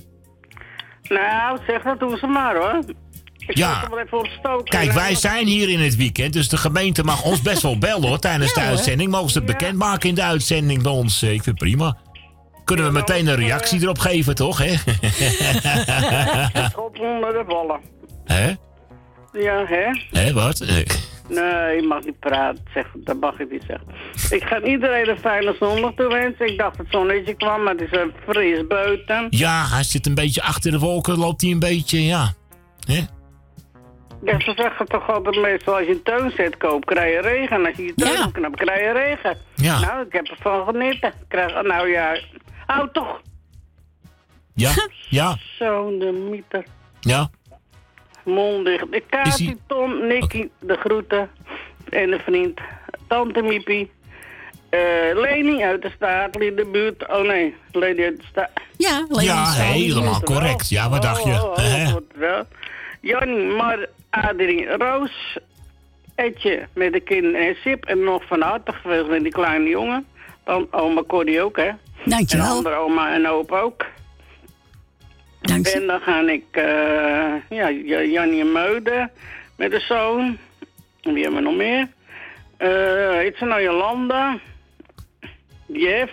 [1.09, 2.79] Nou, zeg dat doen ze maar hoor.
[3.37, 3.89] Ik Ja.
[4.63, 8.07] Kijk, wij zijn hier in het weekend, dus de gemeente mag ons best wel bellen
[8.07, 9.11] hoor, tijdens de Ja, uitzending.
[9.11, 11.21] Mogen ze het bekendmaken in de uitzending bij ons?
[11.21, 11.97] Eh, Ik vind het prima.
[12.67, 14.57] Kunnen we meteen een reactie erop geven, toch?
[14.57, 14.73] Hè?
[16.69, 17.79] Schop onder de vallen.
[18.25, 18.55] Hè?
[19.31, 19.85] Ja, hè?
[20.19, 20.59] Hè, wat?
[21.29, 22.63] Nee, je mag niet praten.
[22.73, 23.87] Zeg, dat mag ik niet zeggen.
[24.29, 26.47] Ik ga iedereen een fijne zondag toewensen.
[26.47, 29.27] Ik dacht dat het zonnetje kwam, maar het is een fris buiten.
[29.29, 32.33] Ja, hij zit een beetje achter de wolken, loopt hij een beetje, ja.
[32.87, 33.01] Hè?
[34.23, 37.57] Ja, ze zeggen toch altijd meestal als je een tuinzet koopt, krijg je regen.
[37.57, 38.29] En als je je tuin ja.
[38.31, 39.37] knapt, krijg je regen.
[39.55, 39.79] Ja.
[39.79, 41.09] Nou, ik heb ervan geneten.
[41.09, 42.17] Ik Krijg, nou ja,
[42.67, 43.21] hou toch.
[44.53, 44.71] Ja,
[45.09, 46.65] ja, Zo, de mieter.
[46.99, 47.29] ja.
[48.23, 48.83] Mond dicht.
[48.89, 51.29] Ik Is Kati, hij- Tom, Nicky, de groeten.
[51.89, 52.59] En de vriend.
[53.07, 53.91] Tante Miepie.
[54.69, 54.79] eh
[55.13, 57.07] Leni uit de staat, in de buurt.
[57.09, 58.49] Oh nee, Leni uit de staat.
[58.77, 60.69] Ja, Ja, helemaal correct.
[60.69, 61.29] Ja, wat dacht je?
[61.31, 62.39] Oh, oh.
[63.01, 65.37] Jannie, Mar, Adrie, Roos.
[66.15, 67.85] Etje met de kinderen en Sip.
[67.85, 70.07] En nog van harte geweest met die kleine jongen.
[70.43, 71.69] Dan oma Corrie ook, hè.
[72.05, 72.45] Dankjewel.
[72.45, 73.85] En andere oma en opa ook.
[75.41, 79.11] En dan ga ik, eh ja, J- Jannie en Meuden
[79.55, 80.37] met de zoon.
[81.01, 81.87] En wie hebben we nog meer?
[82.57, 84.37] Eh heet ze nou Jolanda?
[85.67, 86.11] Jeff?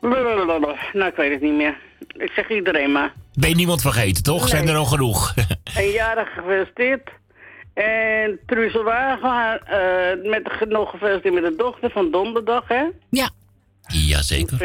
[0.00, 0.74] Blablabla.
[0.92, 1.76] Nou, ik weet het niet meer.
[2.08, 3.12] Ik zeg iedereen maar.
[3.34, 4.48] Ben je niemand vergeten, toch?
[4.48, 5.34] Zijn er al genoeg?
[5.76, 7.10] Een jarig gefeliciteerd.
[7.74, 12.84] En Truusel Wagen, eh met nog gefeliciteerd met de dochter van donderdag, hè?
[13.10, 13.30] Ja.
[13.86, 14.58] Jazeker.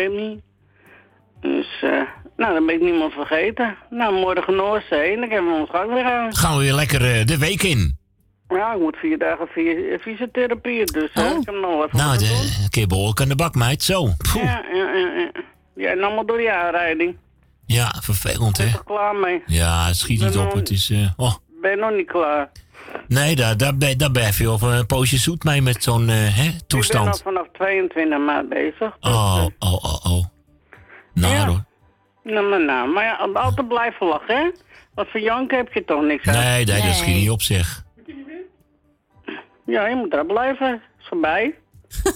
[1.42, 2.02] Dus, eh,
[2.38, 3.78] nou, dan ben ik niemand vergeten.
[3.90, 6.36] Nou, morgen Noordzee, dan hebben we ons gang weer aan.
[6.36, 7.98] Gaan we weer lekker eh, de week in.
[8.48, 12.26] Ja, ik moet vier dagen fy- fysiotherapie, dus eh, ik heb nog Nou, wat te
[12.26, 13.84] de, een keer behoorlijk aan de bak, meid.
[13.84, 14.04] Zo.
[14.32, 14.44] Poeh.
[14.46, 15.32] Ja, ja, ja, ja.
[15.76, 17.18] Ja, en allemaal door je aanrijding.
[17.66, 18.66] Ja, vervelend, hè?
[18.86, 19.44] Klaar mee.
[19.46, 20.54] Ja, schiet niet op.
[20.54, 20.90] Het is...
[20.90, 21.34] eh, oh.
[21.62, 22.52] Ben nog niet klaar.
[23.08, 26.16] Nee, daar, daar, ben, daar blijf je over een poosje zoet mee met zo'n eh,
[26.16, 27.22] hè, Ik ben al toestand.
[27.22, 28.98] vanaf 22 maart bezig.
[29.00, 30.26] Oh, oh, oh, oh.
[31.14, 31.46] Nou, Ja.
[31.48, 31.64] hoor.
[32.24, 34.52] Nou, maar, nou, maar ja, altijd blijven lachen, hè?
[34.94, 36.34] Want voor janken heb je toch niks aan.
[36.34, 37.84] Nee, nee, dat schiet niet op, zeg.
[39.66, 40.82] Ja, je moet daar blijven.
[41.00, 41.56] Is voorbij.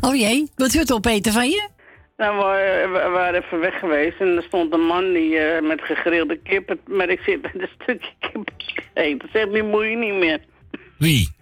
[0.00, 1.68] Oh jee, wilt u het opeten van je?
[2.16, 5.80] Nou, we, we waren even weg geweest en er stond een man die eh, met
[5.82, 8.48] gegrilde kip, maar ik zit met een stukje kip
[8.94, 9.28] eten.
[9.32, 10.40] Zeg, die moet je niet meer.
[10.98, 11.34] Wie?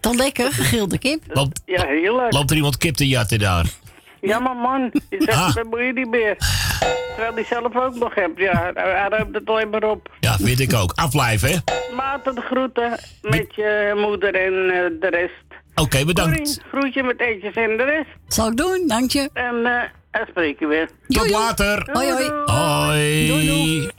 [0.00, 1.22] Dan lekker, gegrilde kip.
[1.28, 2.32] Loopt, Ja, heel leuk.
[2.32, 3.64] loopt er iemand kip te jatten daar?
[4.20, 5.54] Ja, maar man, je zegt, Ah.
[5.54, 6.36] dat moet je niet meer.
[7.14, 8.70] Terwijl die zelf ook nog hebt, ja.
[8.74, 10.10] Hij ruimt het alleen maar op.
[10.20, 10.92] Ja, vind ik ook.
[10.94, 11.56] Afblijven, hè?
[11.94, 15.51] Maarten de groeten met je moeder en eh, de rest.
[15.74, 16.60] Oké, bedankt.
[16.68, 18.08] Groetje met eetjes en de rest.
[18.26, 19.30] Zal ik doen, dank je.
[19.32, 19.82] En eh
[20.12, 20.88] dan spreek je weer.
[21.08, 21.88] Tot later.
[21.92, 22.30] Hoi, hoi.
[22.46, 23.90] Hoi.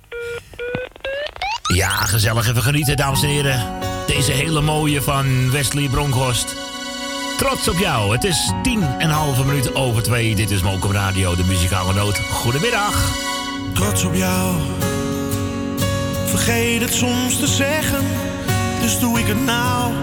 [1.74, 3.66] Ja, gezellig even genieten, dames en heren.
[4.08, 6.56] Deze hele mooie van Wesley Bronkhorst.
[7.38, 8.12] Trots op jou.
[8.12, 10.36] Het is tien en een halve minuut over twee.
[10.36, 12.20] Dit is Mokum Radio, de muzikale noot.
[12.20, 13.12] Goedemiddag.
[13.74, 14.56] Trots op jou.
[16.26, 18.06] Vergeet het soms te zeggen,
[18.82, 20.03] dus doe ik het nou.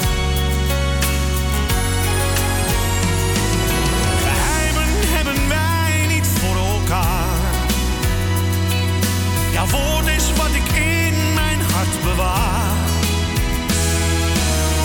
[9.61, 12.77] Jouw woord is wat ik in mijn hart bewaar.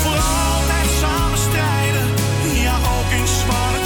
[0.02, 2.06] Voor altijd samen strijden,
[2.62, 3.85] ja ook in zware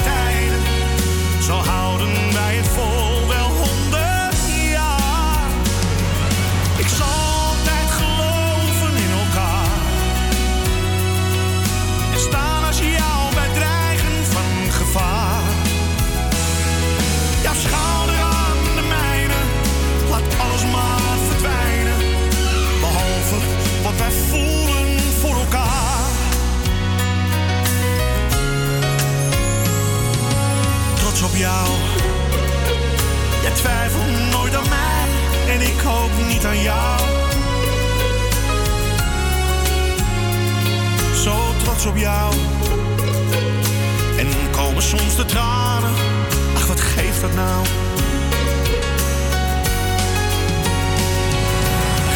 [31.41, 31.69] jou.
[33.43, 35.09] Jij twijfelt nooit aan mij
[35.55, 37.01] en ik ook niet aan jou.
[41.15, 42.35] Zo trots op jou.
[44.19, 45.91] En komen soms de tranen.
[46.55, 47.65] Ach, wat geeft dat nou?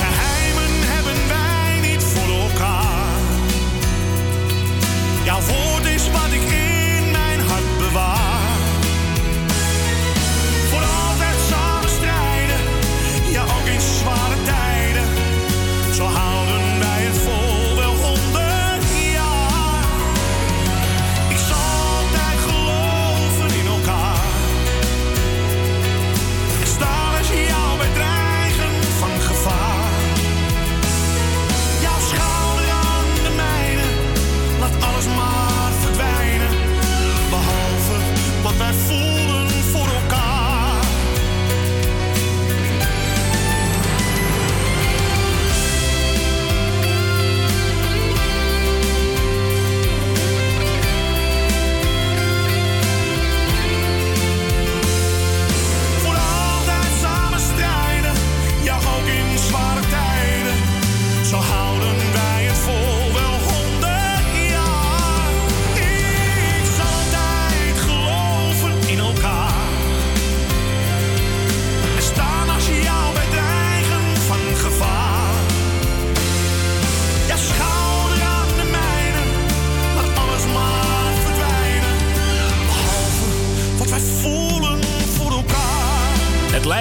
[0.03, 3.17] Geheimen hebben wij niet voor elkaar.
[5.25, 5.41] Jouw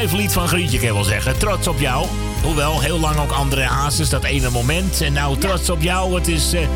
[0.04, 1.38] lijflied van Grietje kan je wel zeggen.
[1.38, 2.08] Trots op jou.
[2.42, 5.02] Hoewel, heel lang ook André Hazes, dat ene moment.
[5.02, 6.16] En nou, trots op jou.
[6.16, 6.68] Het is eh,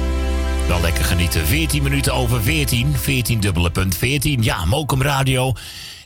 [0.68, 1.48] wel lekker genieten.
[1.48, 2.98] 14 minuten over 14.
[2.98, 4.44] 14 dubbele punt 14.
[4.44, 5.54] Ja, Mokum Radio.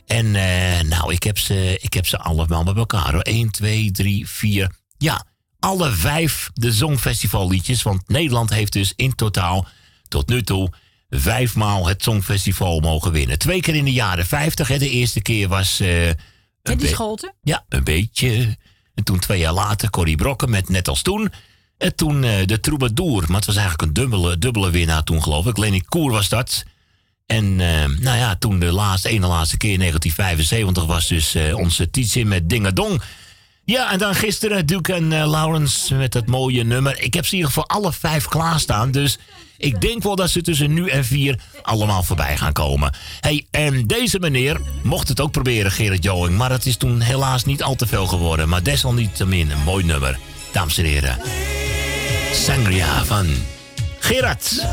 [0.06, 3.12] En eh, nou, ik heb, ze, ik heb ze allemaal bij elkaar.
[3.12, 3.20] hoor.
[3.22, 4.70] 1, 2, 3, 4.
[4.98, 5.24] Ja,
[5.58, 7.82] alle vijf de Songfestivalliedjes.
[7.82, 9.66] Want Nederland heeft dus in totaal
[10.08, 10.72] tot nu toe
[11.10, 13.38] vijfmaal het Songfestival mogen winnen.
[13.38, 14.68] Twee keer in de jaren 50.
[14.68, 14.78] Hè.
[14.78, 15.80] De eerste keer was...
[15.80, 16.10] eh,
[16.62, 17.34] een Teddy be- Scholten?
[17.42, 18.56] Ja, een beetje.
[18.94, 21.32] En toen twee jaar later Corrie Brokken met Net als toen.
[21.78, 23.24] En toen eh, de Troubadour.
[23.26, 25.56] Maar het was eigenlijk een dubbele, dubbele winnaar toen geloof ik.
[25.56, 26.64] Leni Koer was dat.
[27.26, 31.56] En eh, nou ja, toen de laatste, ene laatste keer in 1975 was dus eh,
[31.56, 33.02] onze Tietzin met Dingedong.
[33.64, 37.00] Ja, en dan gisteren Duke en Lawrence met dat mooie nummer.
[37.02, 38.90] Ik heb ze in ieder geval alle vijf klaarstaan.
[38.90, 39.18] Dus
[39.62, 42.94] ik denk wel dat ze tussen nu en vier allemaal voorbij gaan komen.
[43.20, 46.36] hey, en deze meneer mocht het ook proberen, Gerard Joing.
[46.36, 48.48] Maar het is toen helaas niet al te veel geworden.
[48.48, 50.18] Maar desalniettemin een mooi nummer.
[50.52, 51.18] Dames en heren.
[52.32, 53.26] Sangria van
[53.98, 54.66] Gerard.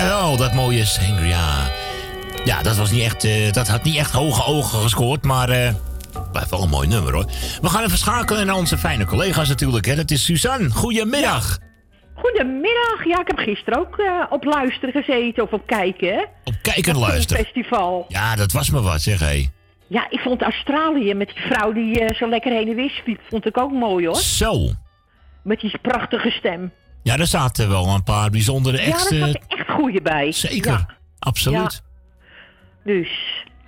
[0.00, 1.70] Jawel, dat mooie Sangria.
[2.44, 5.48] Ja, dat, was niet echt, eh, dat had niet echt hoge ogen gescoord, maar...
[5.48, 5.74] eh
[6.32, 7.24] blijft wel een mooi nummer hoor.
[7.60, 9.86] We gaan even schakelen naar onze fijne collega's natuurlijk.
[9.86, 9.94] Hè.
[9.94, 10.70] Dat is Suzanne.
[10.70, 11.58] Goedemiddag.
[12.14, 13.04] Goedemiddag.
[13.04, 16.28] Ja, ik heb gisteren ook eh, op luisteren gezeten of op kijken.
[16.44, 17.44] Op kijken en luisteren.
[17.44, 18.04] Festival.
[18.08, 19.48] Ja, dat was me wat, zeg hé.
[19.86, 23.58] Ja, ik vond Australië met die vrouw die zo lekker heen en weer vond ik
[23.58, 24.16] ook mooi hoor.
[24.16, 24.68] Zo.
[25.42, 26.72] Met die prachtige stem.
[27.02, 29.18] Ja, daar zaten wel een paar bijzondere ja, echte...
[29.18, 30.32] daar zaten echt goeie bij.
[30.32, 30.70] Zeker.
[30.70, 30.88] Ja.
[31.18, 31.82] Absoluut.
[32.84, 33.08] Dus.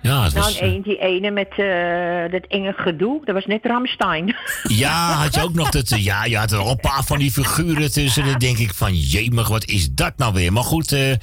[0.01, 4.35] Ja, nou, is, een, die ene met eh, dat enge gedoe, dat was net Ramstein.
[4.63, 5.91] Ja, had je ook nog dat...
[5.91, 8.25] eh, Ja, je had er al een paar van die figuren tussen.
[8.25, 10.53] Dan denk ik van, jemig, wat is dat nou weer?
[10.53, 11.13] Maar goed, eh,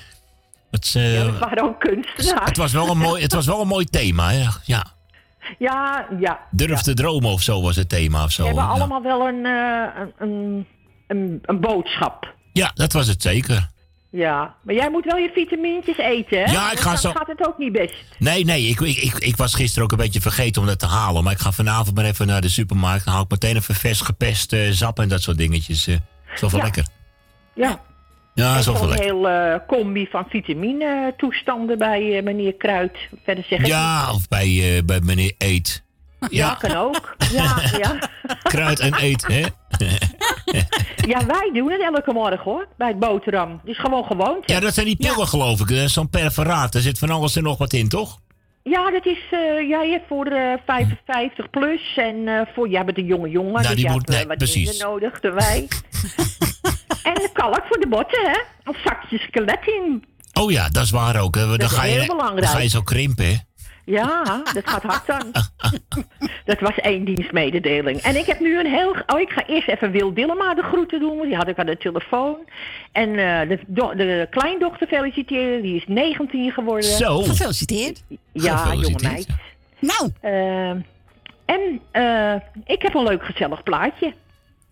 [0.71, 2.45] het, eh, ja, waren ook kunstenaars.
[2.45, 4.31] het, was wel een mooi, het was wel een mooi thema.
[4.31, 4.47] Hè?
[4.65, 4.85] Ja,
[5.59, 6.41] Ja, ja.
[6.51, 8.43] durf te dromen of zo was het thema of zo.
[8.43, 8.71] We hebben Ja.
[8.71, 10.67] allemaal wel een, eh, een, een,
[11.11, 12.35] een, een boodschap.
[12.53, 13.69] Ja, dat was het zeker.
[14.11, 16.53] Ja, maar jij moet wel je vitamintjes eten, hè?
[16.53, 17.95] Ja, ik ga zo- gaat het ook niet best.
[18.19, 20.87] Nee, nee, ik, ik, ik, ik was gisteren ook een beetje vergeten om dat te
[20.87, 21.25] halen.
[21.25, 23.05] Maar ik ga vanavond maar even naar de supermarkt.
[23.05, 25.87] Dan haal ik meteen even vers gepest eh, sap en dat soort dingetjes.
[25.87, 25.95] eh.
[26.35, 26.63] is wel Ja.
[26.63, 26.85] lekker.
[27.55, 27.81] Ja.
[28.35, 29.05] Ja, Zo'n lekker.
[29.05, 32.99] heel eh, combi van vitamine toestanden bij eh, meneer Kruid.
[33.25, 35.83] Verder zeg ik Ja, of bij, eh, bij meneer Eet.
[36.31, 37.17] Ja, kan ook.
[37.33, 37.99] Ja, ja.
[38.43, 39.41] Kruid en eet, hè?
[41.13, 43.51] ja, wij doen het elke morgen hoor, bij het boterham.
[43.51, 44.53] Het is gewoon gewoonte.
[44.53, 45.89] Ja, dat zijn die pillen, geloof ik.
[45.89, 46.73] Zo'n perforaat.
[46.73, 48.19] Daar zit van alles en nog wat in, toch?
[48.63, 52.85] Ja, dat is eh, ja, je hebt voor eh 55 plus en eh, voor jij
[52.85, 54.79] bent een jonge jongen, Nou, dus die moet- hebt nee, wat precies.
[54.83, 55.69] nodig dan wij.
[57.03, 58.41] En kalk voor de botten, hè?
[58.65, 60.05] Een zakje skelet in.
[60.43, 61.35] Oh ja, dat is waar ook.
[61.35, 61.47] hè.
[61.47, 62.51] Dan, is ga je, heel dan belangrijk.
[62.51, 63.35] ga je zo krimpen, hè?
[63.85, 65.33] Ja, dat gaat hard dan.
[66.45, 67.99] dat was één dienstmededeling.
[68.01, 68.97] En ik heb nu een heel...
[69.07, 71.17] Oh, ik ga eerst even Wil Dillema de groeten doen.
[71.17, 72.37] want Die had ik aan de telefoon.
[72.93, 75.63] En eh, de, do- de kleindochter feliciteren.
[75.63, 76.85] Die is 19 geworden.
[76.91, 77.23] Zo.
[77.23, 78.03] Gefeliciteerd.
[78.33, 79.27] Ja, jonge meid.
[79.79, 80.11] Nou.
[81.45, 82.35] en eh,
[82.65, 84.15] ik heb een leuk gezellig plaatje,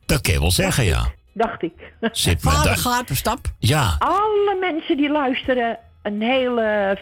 [0.06, 1.12] Dat kan je wel zeggen, ja.
[1.32, 1.72] dacht ik.
[2.12, 3.38] Zit Vader daar- gaat op stap.
[3.58, 5.78] Ja, Alle mensen die luisteren,
[6.12, 6.56] een heel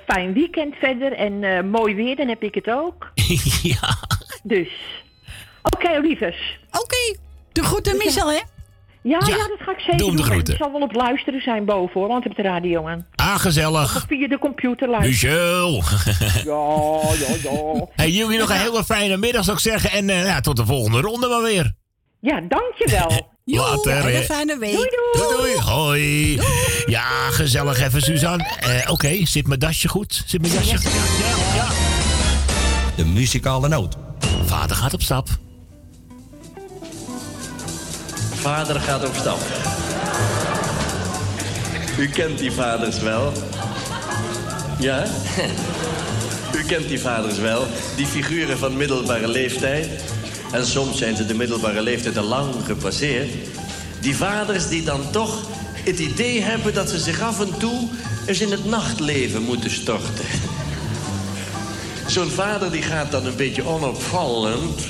[0.07, 1.13] fijn weekend verder.
[1.13, 3.11] En eh, mooi weer, dan heb ik het ook.
[3.73, 3.97] ja.
[4.43, 4.69] Dus.
[5.63, 6.59] Oké, lievers.
[6.71, 7.17] Oké.
[7.53, 8.41] De groeten, Michel, hè?
[9.03, 10.39] Ja, ja, Ja, dat ga ik zeker doen.
[10.39, 13.07] Ik zal wel op luisteren zijn boven, hoor, want ik heb de radio aan.
[13.15, 13.97] ah, gezellig.
[13.97, 15.37] Of via de computer luisteren.
[15.37, 15.73] Michel.
[16.45, 17.87] Ja, ja, ja.
[17.95, 19.91] hey, jullie nog een hele fijne middag, zou ik zeggen.
[19.91, 21.73] En eh, ja, tot de volgende ronde maar weer.
[22.21, 23.29] Ja, dankjewel.
[23.55, 24.03] Later.
[24.03, 24.17] hè.
[24.17, 24.73] een fijne week.
[24.73, 25.29] Doei, doei.
[25.29, 25.63] Doei, doei.
[25.65, 26.41] Hoi.
[26.87, 28.45] Ja, gezellig even, Suzanne.
[28.61, 30.23] Eh, Oké, zit mijn dasje goed?
[30.27, 30.71] Zit mijn jasje?
[30.71, 31.67] Ja, ja, ja.
[32.97, 33.97] De muzikale noot.
[34.45, 35.29] Vader gaat op stap.
[38.35, 39.39] Vader gaat op stap.
[41.99, 43.33] U kent die vaders wel.
[44.79, 45.05] Ja?
[46.57, 47.67] U kent die vaders wel.
[47.97, 49.89] Die figuren van middelbare leeftijd.
[50.53, 53.31] En soms zijn ze de middelbare leeftijd al lang gepasseerd.
[54.01, 55.43] Die vaders die dan toch
[55.85, 57.89] het idee hebben dat ze zich af en toe
[58.27, 60.25] eens in het nachtleven moeten storten.
[62.07, 64.81] Zo'n vader die gaat dan een beetje onopvallend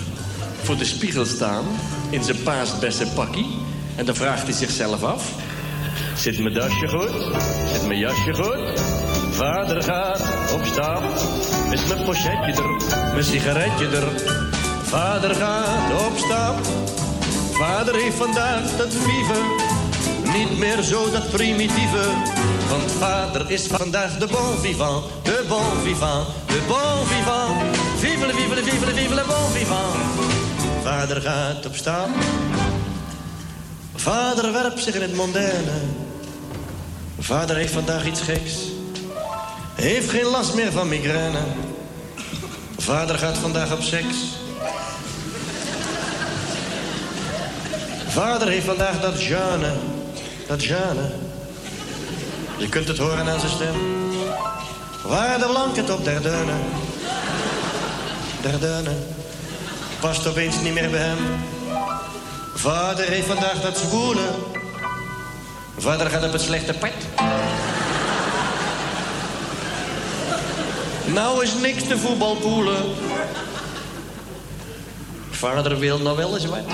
[0.62, 1.64] voor de spiegel staan
[2.10, 3.46] in zijn paasbeste pakkie.
[3.96, 5.32] En dan vraagt hij zichzelf af.
[6.16, 7.10] Zit mijn dasje goed?
[7.72, 8.80] Zit mijn jasje goed?
[9.30, 10.64] Vader gaat op.
[11.72, 13.12] Is mijn pochetje er?
[13.12, 14.54] Mijn sigaretje er?
[14.96, 16.56] Vader gaat op stap.
[17.52, 19.40] Vader heeft vandaag dat vieve.
[20.38, 22.04] Niet meer zo dat primitieve.
[22.68, 25.04] Want vader is vandaag de bon vivant.
[25.22, 26.26] De bon vivant.
[26.46, 27.76] De bon vivant.
[27.96, 29.96] Vive le, vive le, vive le, vive le bon vivant.
[30.82, 32.08] Vader gaat op stap.
[33.94, 35.78] Vader werpt zich in het mondaine.
[37.18, 38.54] Vader heeft vandaag iets geks.
[39.74, 41.40] Heeft geen last meer van migraine.
[42.76, 44.44] Vader gaat vandaag op seks.
[48.16, 49.72] Vader heeft vandaag dat Jeanne.
[50.46, 51.10] Dat Jeanne.
[52.56, 53.74] Je kunt het horen aan zijn stem.
[55.02, 56.60] Waar de blanket op der deunen.
[58.42, 59.06] Der deunen.
[60.00, 61.18] Past opeens niet meer bij hem.
[62.54, 64.28] Vader heeft vandaag dat zwoele.
[65.78, 66.90] Vader gaat op het slechte pad.
[71.04, 72.84] Nou is niks te voetbalpoelen.
[75.30, 76.64] Vader wil nou wel eens wat.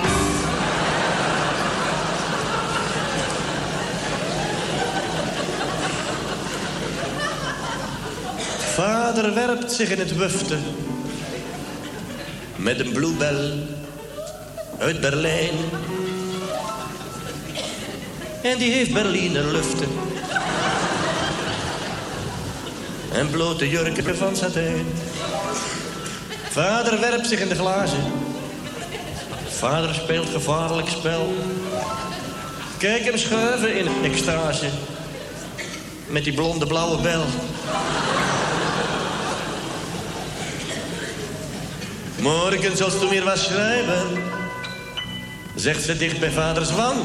[8.73, 10.57] Vader werpt zich in het wufte.
[12.55, 13.53] Met een bluebell
[14.79, 15.53] uit Berlijn.
[18.41, 19.87] En die heeft Berliner luften.
[23.11, 24.85] En blote jurken van satijn.
[26.49, 28.03] Vader werpt zich in de glazen.
[29.47, 31.33] Vader speelt gevaarlijk spel.
[32.77, 34.67] Kijk hem schuiven in extase.
[36.07, 37.25] Met die blonde blauwe bel.
[42.23, 44.23] Morgen zult u meer wat schrijven.
[45.55, 46.95] Zegt ze dicht bij vaders wang.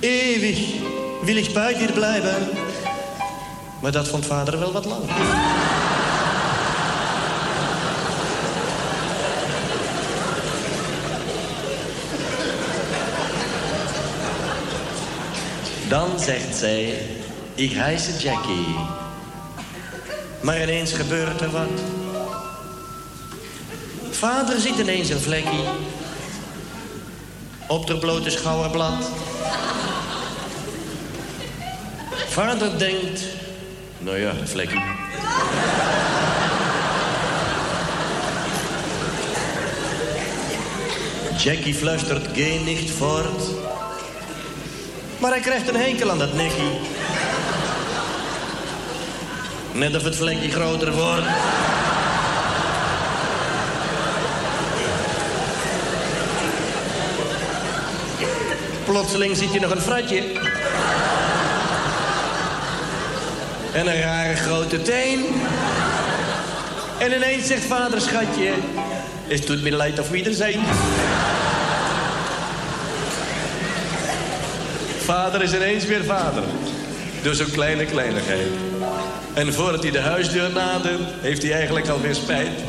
[0.00, 0.58] Eeuwig
[1.22, 2.48] wil ik bij dir blijven.
[3.80, 5.04] Maar dat vond vader wel wat lang.
[15.88, 17.06] Dan zegt zij,
[17.54, 18.76] ik heisse Jackie.
[20.40, 22.01] Maar ineens gebeurt er wat.
[24.22, 25.64] Vader ziet ineens een vlekkie.
[27.68, 29.10] Op de blote schouderblad.
[32.28, 33.22] Vader denkt,
[33.98, 34.82] nou ja, een vlekkie.
[41.38, 43.42] Jackie fluistert, geh niet voort.
[45.18, 46.78] Maar hij krijgt een henkel aan dat nekkie.
[49.72, 51.26] Net of het vlekje groter wordt.
[58.84, 60.22] Plotseling ziet je nog een fratje.
[63.72, 65.24] En een rare grote teen.
[66.98, 68.52] En ineens zegt vader, schatje...
[69.28, 70.60] Het doet me leid of wie er zijn.
[75.02, 76.42] vader is ineens weer vader.
[77.22, 78.48] Door zo'n kleine kleinigheid.
[79.34, 82.60] En voordat hij de huisdeur nadert, heeft hij eigenlijk alweer spijt.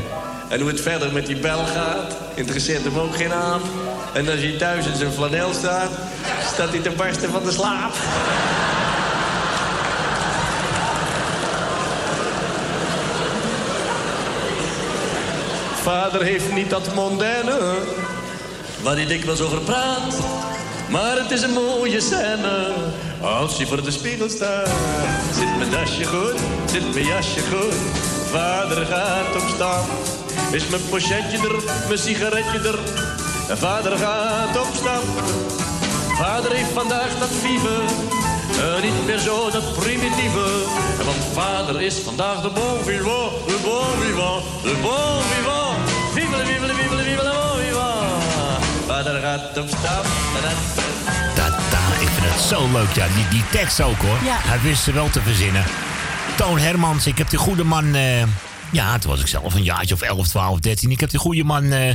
[0.50, 3.62] En hoe het verder met die bel gaat, interesseert hem ook geen aan.
[4.14, 5.90] En als hij thuis in zijn flanel staat,
[6.54, 7.94] staat hij te barsten van de slaap.
[15.82, 17.78] Vader heeft niet dat mondaine,
[18.82, 20.14] waar hij dikwijls over praat.
[20.90, 22.74] Maar het is een mooie scène,
[23.22, 24.70] als hij voor de spiegel staat.
[25.36, 26.40] Zit mijn dasje goed,
[26.72, 27.74] zit mijn jasje goed,
[28.32, 29.86] vader gaat op stap.
[30.52, 32.80] Is mijn pochetje er, mijn sigaretje er,
[33.50, 35.04] vader gaat op stap.
[36.16, 37.82] Vader heeft vandaag dat vieve,
[38.62, 40.64] eh, niet meer zo dat primitieve.
[41.06, 45.78] Want vader is vandaag de bon vivant, de bon vivant, de bon vivant.
[46.14, 48.64] Vive, vive, vive, de bon vivant.
[48.88, 50.06] Vader gaat op stap.
[51.36, 53.06] Da, da, ik vind het zo leuk, ja.
[53.16, 54.18] Die, die tekst ook, hoor.
[54.24, 54.38] Ja.
[54.40, 55.64] Hij wist ze wel te verzinnen.
[56.36, 57.96] Toon Hermans, ik heb die goede man...
[57.96, 58.24] eh,
[58.72, 60.92] ja, toen was ik zelf een jaartje of 11, 12, 13.
[60.92, 61.94] Ik heb die goede man eh,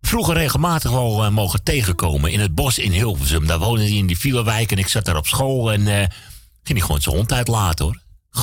[0.00, 2.32] vroeger regelmatig wel eh, mogen tegenkomen.
[2.32, 3.46] In het bos in Hilversum.
[3.46, 5.72] Daar woonde hij in die Vielewijk en ik zat daar op school.
[5.72, 6.06] En eh,
[6.62, 7.98] ging hij gewoon zijn hond uitlaten, hoor.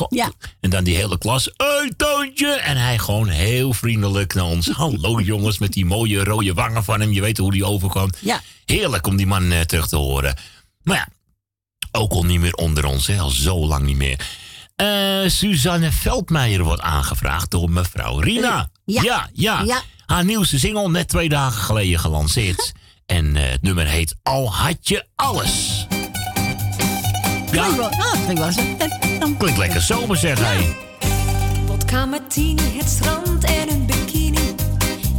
[0.10, 0.32] Ja.
[0.60, 1.46] En dan die hele klas.
[1.58, 2.54] Hé, Toontje!
[2.54, 4.70] En hij gewoon heel vriendelijk naar ons.
[4.70, 7.12] Hallo jongens, met die mooie rode wangen van hem.
[7.12, 8.10] Je weet hoe die overkwam.
[8.20, 8.42] Ja.
[8.66, 10.38] Heerlijk om die man eh, terug te horen.
[10.84, 11.08] Maar ja,
[11.92, 14.20] ook al niet meer onder ons, hè, al zo lang niet meer.
[15.30, 18.70] Suzanne Veldmeijer wordt aangevraagd door mevrouw Rina.
[18.86, 19.02] Ja.
[19.02, 19.62] ja, ja.
[19.62, 19.82] Ja.
[20.08, 22.72] Haar nieuwste single net twee dagen geleden gelanceerd.
[23.06, 25.86] en eh, het nummer heet Al had je alles.
[25.90, 28.62] Ja, Klinkt wel- ah, klinkt wel zo.
[29.20, 30.76] Dan- klinkt lekker zomer zeg hij.
[31.66, 34.56] Vodka martini, het strand en een bikini.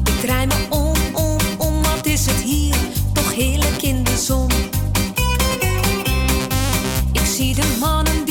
[0.05, 2.75] Ik draai me om, om, om, wat is het hier?
[3.13, 4.51] Toch heerlijk in de zon.
[7.13, 8.25] Ik zie de mannen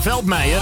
[0.00, 0.60] Veldmeijer.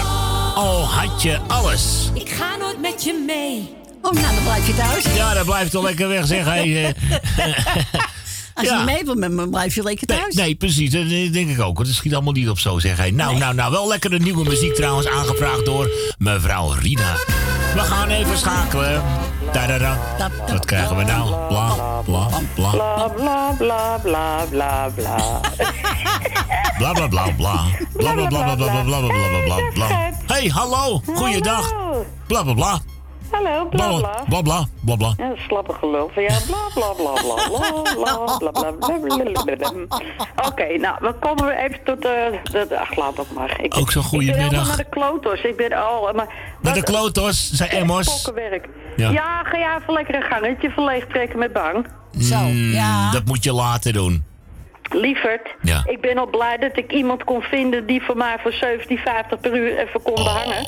[0.55, 2.11] Al had je alles.
[2.15, 3.77] Ik ga nooit met je mee.
[4.03, 5.05] Oh, nou, dan blijf je thuis.
[5.15, 6.45] Ja, dat blijft toch lekker weg, zeg.
[6.45, 6.95] Hey, eh.
[8.55, 8.85] Als je Ja.
[8.85, 10.35] mee wilt met me, blijf je lekker thuis.
[10.35, 10.91] nee, precies.
[10.91, 11.79] Dat denk ik ook.
[11.79, 13.11] Het schiet allemaal niet op zo, zeg hij.
[13.11, 13.71] Nou, nou, nou.
[13.73, 15.07] Wel lekkere nieuwe muziek trouwens.
[15.09, 17.15] Aangevraagd door mevrouw Rina.
[17.75, 19.03] We gaan even schakelen.
[19.53, 19.99] Tadada.
[20.49, 21.29] Wat krijgen we nou?
[21.49, 22.71] Bla, bla, bla.
[22.71, 25.41] Bla bla bla bla bla bla.
[26.79, 27.65] Bla, bla, bla,
[27.99, 28.15] bla.
[28.15, 29.87] Bla, bla, bla, bla, bla, bla, bla, bla, bla, bla, bla.
[30.27, 31.01] Hey, hallo.
[31.15, 31.73] Goeiedag.
[32.27, 32.79] Bla, bla, bla.
[33.31, 34.25] Hallo, bla bla.
[34.29, 35.15] Bla, bla, bla, bla.
[35.17, 36.43] Ja, slappe gelul van jou.
[36.47, 37.59] Bla bla bla bla bla
[37.95, 40.01] bla bla bla bla bla bla bla.
[40.47, 42.79] Oké, nou, we komen weer even tot de...
[42.79, 43.61] ach, laat dat maar.
[43.63, 44.45] Ik, Ook zo'n Ik ben goedemiddag.
[44.51, 45.41] helemaal naar de klotos.
[45.43, 46.13] Ik ben al...
[46.15, 46.27] Maar,
[46.63, 48.23] Naar de klotos, zei Emmers.
[48.23, 48.69] Pokkenwerk.
[48.97, 49.11] Ja.
[49.11, 49.43] Ja.
[49.45, 51.87] ga jij even lekker een gangetje verleeg trekken met bang.
[52.13, 52.73] Mm,
[53.13, 54.25] Dat moet je later doen.
[54.91, 55.83] Lieverd, Ja.
[55.85, 59.57] ik ben al blij dat ik iemand kon vinden die voor mij voor 17,50 per
[59.57, 60.65] uur even kon behangen.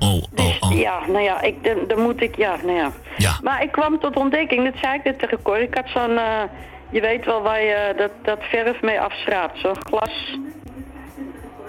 [0.00, 0.78] Oh, oh, oh.
[0.78, 2.90] Ja, nou ja, ik, dan, dan moet ik, ja, nou ja.
[3.16, 3.32] Ja.
[3.42, 5.58] Maar ik kwam tot ontdekking, dat zei ik net tegen Cor.
[5.58, 6.42] Ik had zo'n, eh,
[6.90, 10.38] je weet wel waar je dat, dat verf mee afschraapt, zo'n glas.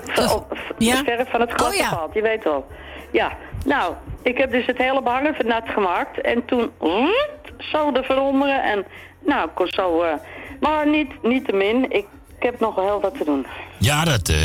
[0.06, 0.44] Ver-
[0.78, 1.04] ja?
[1.04, 1.86] Verf van het glas Oh, ja.
[1.90, 2.68] afhaalt, je weet wel.
[3.12, 3.32] Ja,
[3.66, 3.94] nou,
[4.24, 6.22] ik heb dus het hele behangen nat gemaakt.
[6.22, 6.72] En toen,
[7.58, 8.86] de veronderen en,
[9.26, 10.02] nou, ik kon zo...
[10.02, 10.14] eh,
[10.60, 12.06] maar niet, niet te min, ik,
[12.38, 13.46] ik heb nog heel wat te doen.
[13.80, 14.36] Ja, dat eh,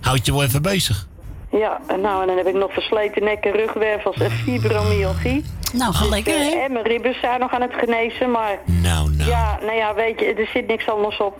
[0.00, 1.08] houdt je wel even bezig.
[1.50, 5.44] Ja, en nou, en dan heb ik nog versleten nek en rugwervels en fibromyalgie.
[5.72, 6.50] Nou, ga lekker, Dus, hè?
[6.54, 8.58] eh, En mijn ribben zijn nog aan het genezen, maar...
[8.64, 9.30] Nou, nou.
[9.30, 11.38] Ja, nou ja, weet je, er zit niks anders op.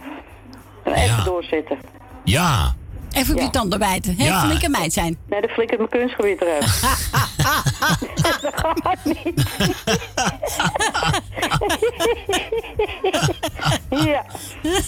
[0.82, 1.78] En even doorzitten.
[2.24, 2.74] Ja.
[3.12, 4.14] Even op je tanden bijten.
[4.18, 4.24] Hè?
[4.24, 4.40] Ja.
[4.44, 5.18] Flinke meid zijn.
[5.28, 6.80] Nee, dat flikkert mijn kunstgebied eruit.
[8.42, 9.44] dat gaat niet.
[14.06, 14.24] ja.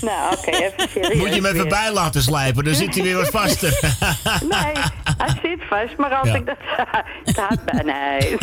[0.00, 1.14] Nou, oké, even serieus.
[1.14, 1.66] Moet je hem even weer.
[1.68, 3.78] bij laten slijpen, dan zit hij weer wat vaster.
[4.50, 4.72] Nee,
[5.18, 6.34] hij zit vast, maar als Ja.
[6.34, 6.56] ik dat
[7.34, 7.82] staat bij...
[7.82, 8.36] Nee.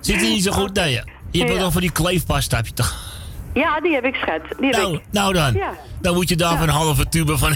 [0.00, 0.74] Zit hij niet zo goed?
[0.74, 0.96] Nee, je
[1.38, 1.54] hebt Ja.
[1.56, 3.12] ook nog van die kleefpasta, heb je toch?
[3.54, 4.40] Ja, die heb ik, schat.
[4.58, 5.02] Die heb Nou, ik.
[5.10, 5.52] nou dan.
[5.52, 5.70] Ja.
[6.00, 7.54] Dan moet je daar van een halve tube van...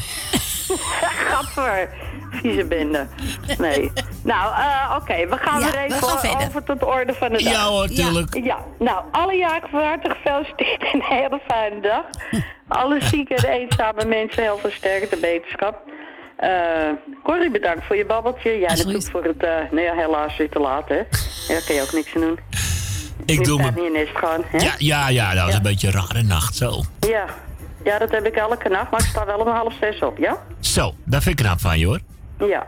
[1.28, 1.89] Gadver.
[2.43, 3.07] Vieze bende.
[3.59, 3.93] Nee.
[4.23, 5.28] Nou, eh, oké.
[5.28, 6.47] We gaan Ja, weer we even gaan verder.
[6.47, 7.52] over tot de orde van de dag.
[7.52, 8.35] Ja hoor, tuurlijk.
[8.35, 8.41] Ja.
[8.44, 8.59] ja.
[8.78, 12.05] Nou, alle jaren van harte gefeliciteerd en een hele fijne dag.
[12.68, 15.83] Alle zieke en eenzame mensen heel veel sterkte wetenschap.
[16.36, 16.51] Eh
[17.23, 18.59] Corrie, bedankt voor je babbeltje.
[18.59, 19.43] Jij natuurlijk voor het...
[19.43, 20.97] eh nee, helaas weer te laat, hè.
[20.97, 21.05] Ja,
[21.49, 22.39] daar kan je ook niks aan doen.
[23.31, 23.70] Ik doe me...
[24.50, 24.58] hè?
[24.58, 26.82] Ja, ja, ja, dat was een beetje een rare nacht, zo.
[27.00, 27.24] Ja.
[27.84, 30.36] Ja, dat heb ik elke nacht, maar ik sta wel om half zes op, ja?
[30.60, 32.00] Zo, daar vind ik knap van je hoor.
[32.39, 32.65] Ja.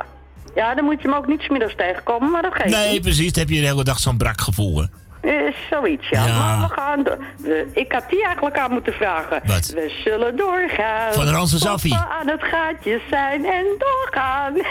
[0.55, 3.00] Ja, dan moet je hem ook niet 's middags tegenkomen, maar dat geeft Nee, niet.
[3.02, 4.78] precies, dan heb je de hele dag zo'n brak gevoel.
[4.80, 4.84] hè.
[5.20, 5.32] Eh,
[5.70, 6.26] zoiets, ja.
[6.26, 6.39] Ja.
[6.39, 7.02] Maar we gaan...
[7.02, 9.40] do- we- ik had die eigenlijk aan moeten vragen.
[9.44, 9.66] Wat?
[9.66, 11.12] We zullen doorgaan.
[11.12, 14.55] Van Ranse we aan het gaatje zijn en doorgaan.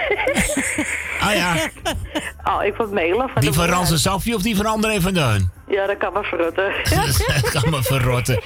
[1.22, 1.54] Ah ja,
[2.56, 3.74] oh, ik word mailen van die van boer.
[3.76, 5.52] Rans en Safje of die van André van Duin?
[5.68, 6.72] Ja, dat kan maar verrutten.
[7.42, 8.40] Dat kan me verrotten.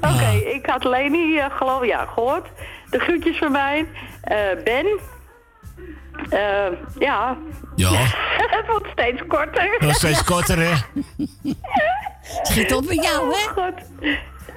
[0.00, 0.34] Oké, Ah.
[0.34, 2.46] ik had Leni, eh, geloof ja, gehoord.
[2.90, 3.86] De groetjes van mij.
[4.22, 4.86] Eh, ben.
[6.30, 6.66] Eh,
[6.98, 7.36] ja.
[7.76, 7.90] Ja,
[8.56, 9.76] Het wordt steeds korter.
[9.78, 10.72] nog steeds korter hè.
[12.42, 13.44] Schiet op met jou, hè?
[13.50, 13.74] Oh, God.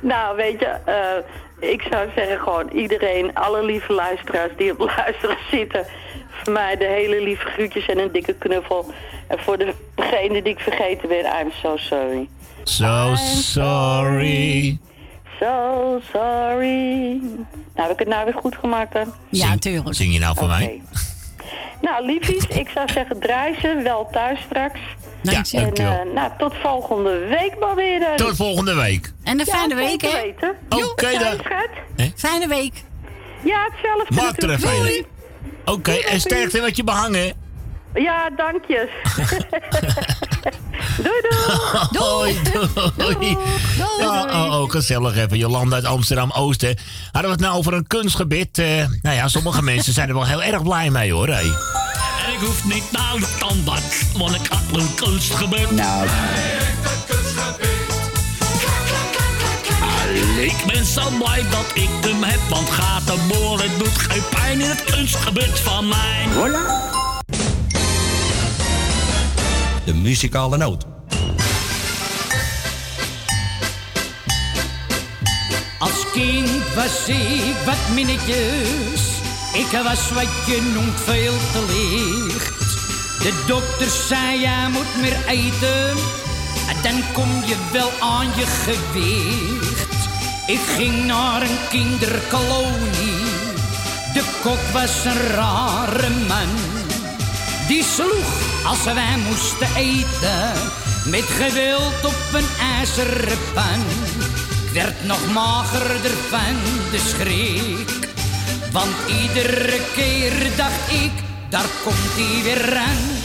[0.01, 5.37] Nou, weet je, eh, ik zou zeggen gewoon iedereen, alle lieve luisteraars die op luisteren
[5.51, 5.85] zitten.
[6.29, 8.93] Voor mij de hele lieve groetjes en een dikke knuffel.
[9.27, 12.27] En voor de- degene die ik vergeten ben, I'm so sorry.
[12.63, 14.77] So sorry.
[15.39, 17.19] So sorry.
[17.75, 19.13] Nou, heb ik het nou weer goed gemaakt dan?
[19.29, 19.95] Ja, tuurlijk.
[19.95, 20.81] Zing je nou voor mij?
[21.81, 24.79] Nou, liefies, ik zou zeggen draai ze wel thuis straks.
[25.21, 25.91] Ja, En dankjewel.
[25.91, 28.15] eh, nou, tot volgende week maar weer.
[28.15, 29.13] Tot volgende week.
[29.23, 30.09] En een fijne week, hè?
[30.69, 31.41] Oké dan.
[32.15, 32.83] Fijne week.
[33.43, 34.13] Ja, hetzelfde.
[34.13, 35.05] Maak er een.
[35.65, 37.33] Oké, en sterkte met je behangen.
[37.93, 38.89] Ja, dankjes.
[41.03, 41.57] doei, doei.
[41.91, 42.37] Hoi,
[42.95, 43.37] doei.
[43.99, 45.37] Ja, oh, oh, gezellig even.
[45.37, 46.77] Jolanda uit Amsterdam-Oosten.
[47.11, 48.57] Hadden we het nou over een kunstgebied?
[48.57, 51.27] Eh, nou ja, sommige mensen zijn er wel heel erg blij mee hoor.
[51.27, 51.45] Hey.
[52.33, 55.71] Ik hoef niet naar de tandarts, want ik had een kunstgebied.
[55.71, 56.07] Nou.
[60.39, 64.69] Ik ben zo blij dat ik hem heb, want gaten boren doet geen pijn in
[64.69, 66.92] het kunstgebied van mij.
[69.85, 70.85] De muzikale noot.
[75.79, 79.01] Als kind was ik wat minnetjes.
[79.53, 82.59] Ik was wat je noemt veel te licht.
[83.21, 85.89] De dokter zei, jij moet meer eten.
[86.69, 90.07] En dan kom je wel aan je gewicht.
[90.47, 93.23] Ik ging naar een kinderkolonie.
[94.13, 96.49] De kok was een rare man.
[97.67, 100.51] Die sloeg als wij moesten eten.
[101.05, 103.81] Met geweld op een ijzeren pan.
[104.65, 106.55] Ik werd nog magerder van
[106.91, 108.09] de schrik.
[108.71, 111.11] Want iedere keer dacht ik,
[111.49, 113.21] daar komt hij weer aan.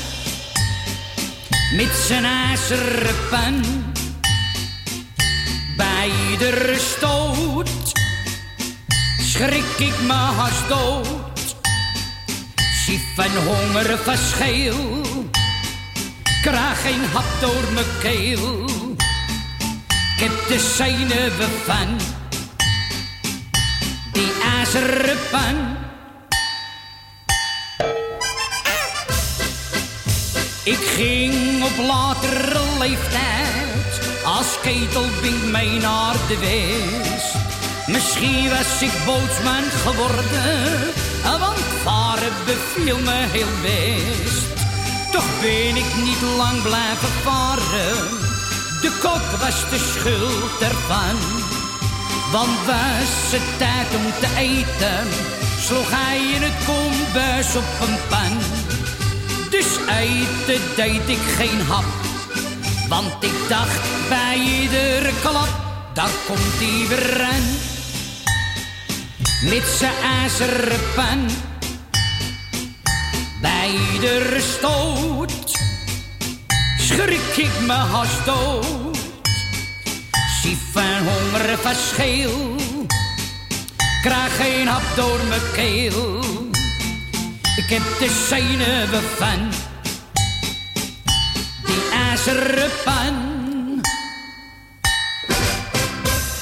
[1.77, 3.63] Met zijn ijzeren pan.
[5.77, 7.93] Bij iedere stoot
[9.39, 11.57] schrik ik me haast dood.
[12.85, 15.03] Zie van honger verschil,
[16.43, 18.65] krijg geen hap door mijn keel.
[20.17, 21.97] Ik heb de zenuwen van
[24.13, 25.77] die ijzeren pan.
[30.65, 37.35] Ik ging op latere leeftijd als ketelbink mee naar de west.
[37.87, 40.93] Misschien was ik bootsman geworden,
[41.23, 44.58] want varen beviel me heel best.
[45.11, 47.97] Toch ben ik niet lang blijven varen,
[48.81, 51.17] de kok was de schuld ervan.
[52.33, 55.09] Want was het tijd om te eten,
[55.61, 58.39] sloeg hij in het kombuis op een pan.
[59.51, 61.85] Dus eten deed ik geen hap,
[62.89, 65.49] want ik dacht bij iedere klap,
[65.95, 67.47] daar komt hij weer aan.
[69.51, 71.29] Met zijn ijzeren pan,
[73.41, 75.59] bij iedere stoot,
[76.79, 78.99] schrik ik me haast dood.
[80.43, 82.55] Zie van honger verschil,
[84.03, 86.21] krijg geen hap door mijn keel.
[87.57, 89.49] Ik heb de zenuwen van
[91.67, 93.38] die ijzeren pan.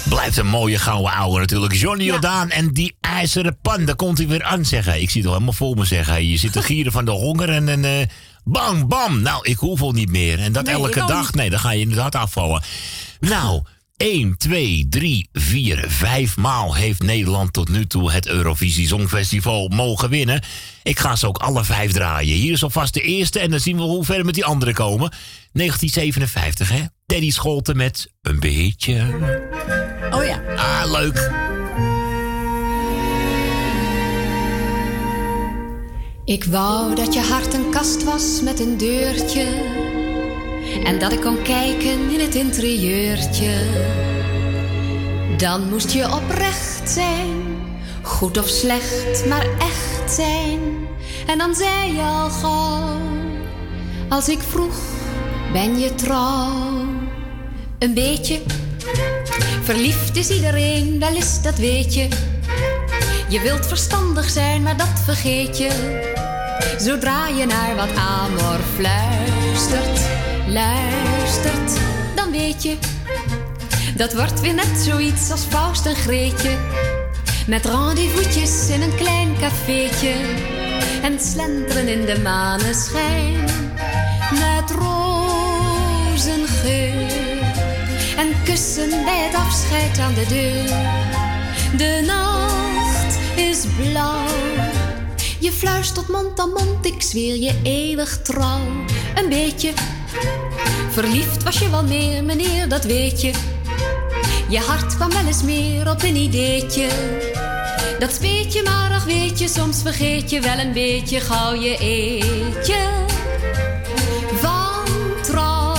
[0.09, 1.75] Blijft een mooie gouden ouwe natuurlijk.
[1.75, 3.85] Johnny Jordaan en die ijzeren pan.
[3.85, 5.01] Daar komt hij weer aan zeggen.
[5.01, 6.29] Ik zie het al helemaal voor me zeggen.
[6.29, 7.69] Je zit te gieren van de honger en...
[7.69, 8.07] en eh,
[8.45, 9.23] bam, bam.
[9.23, 10.39] Nou, ik hoef al niet meer.
[10.39, 11.33] En dat Nee, elke dag.
[11.33, 12.63] Nee, dan ga je inderdaad afvallen.
[13.21, 13.63] Nou,
[13.97, 20.09] 1, 2, 3, 4, 5 maal heeft Nederland tot nu toe het Eurovisie Songfestival mogen
[20.09, 20.43] winnen.
[20.83, 22.37] Ik ga ze ook alle vijf draaien.
[22.37, 25.11] Hier is alvast de eerste en dan zien we hoe ver met die andere komen.
[25.53, 26.83] 1957, hè?
[27.07, 29.01] Teddy Scholten met een beetje.
[30.11, 30.43] Oh ja.
[30.57, 31.31] Ah, leuk.
[36.25, 39.96] Ik wou dat je hart een kast was met een deurtje.
[40.85, 43.51] En dat ik kon kijken in het interieurtje.
[45.37, 47.45] Dan moest je oprecht zijn,
[48.03, 50.61] goed of slecht, maar echt zijn.
[51.27, 52.99] En dan zei je al gauw,
[54.09, 54.79] als ik vroeg,
[55.53, 56.85] ben je trouw?
[57.79, 58.41] Een beetje,
[59.63, 62.09] verliefd is iedereen, wel eens dat weet je.
[63.29, 66.05] Je wilt verstandig zijn, maar dat vergeet je.
[66.79, 70.01] Zodra je naar wat amor fluistert,
[70.47, 71.81] luistert,
[72.15, 72.77] dan weet je.
[73.97, 76.59] Dat wordt weer net zoiets als Faust en Greetje.
[77.47, 80.15] Met rendezvous'tjes in een klein cafeetje.
[81.03, 83.45] En slenteren in de maneschijn.
[84.31, 84.71] Met
[86.11, 86.35] rozengeur.
[88.17, 90.65] En kussen bij het afscheid aan de deur.
[91.77, 94.27] De nacht is blauw.
[95.41, 98.61] Je fluistert mond aan mond, ik zweer je eeuwig trouw.
[99.15, 99.73] Een beetje
[100.91, 103.33] verliefd was je wel meer, meneer, dat weet je.
[104.49, 106.89] Je hart kwam wel eens meer op een ideetje.
[107.99, 111.79] Dat speet je, maar ach weet je, soms vergeet je wel een beetje gauw je
[111.79, 112.77] eetje.
[114.41, 115.75] Van trouw.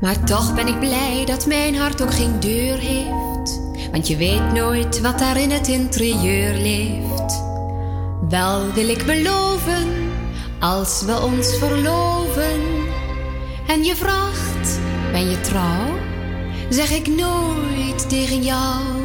[0.00, 3.60] Maar toch ben ik blij dat mijn hart ook geen deur heeft.
[3.90, 7.11] Want je weet nooit wat daar in het interieur leeft.
[8.32, 10.10] Wel wil ik beloven,
[10.60, 12.60] als we ons verloven.
[13.66, 14.80] En je vraagt,
[15.10, 15.98] ben je trouw?
[16.68, 19.01] Zeg ik nooit tegen jou.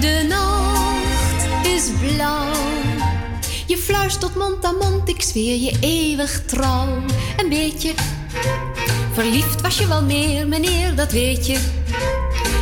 [0.00, 2.52] De nacht is blauw.
[3.66, 6.86] Je fluistert mond aan mond, ik zweer je eeuwig trouw.
[7.36, 7.92] Een beetje
[9.12, 11.58] verliefd was je wel meer, meneer, dat weet je.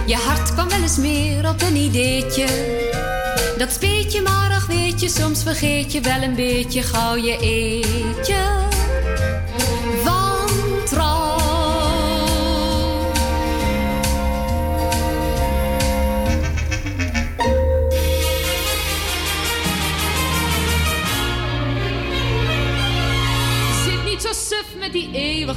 [0.06, 2.46] Je hart kwam wel eens meer op een ideetje.
[3.58, 7.38] Dat speet je maar, ach weet je, soms vergeet je wel een beetje gauw je
[7.40, 8.74] eetje.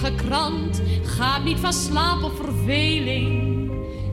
[0.04, 0.82] Eeuwige krant.
[1.04, 3.72] Ga niet van slaap of verveling.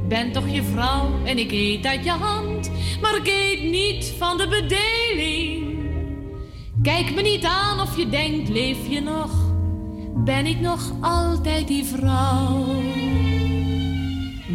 [0.08, 2.70] Ben toch je vrouw en ik eet uit je hand.
[3.00, 5.64] Maar ik eet niet van de bedeling.
[6.82, 9.30] Kijk me niet aan of je denkt, leef je nog?
[10.24, 12.64] Ben ik nog altijd die vrouw?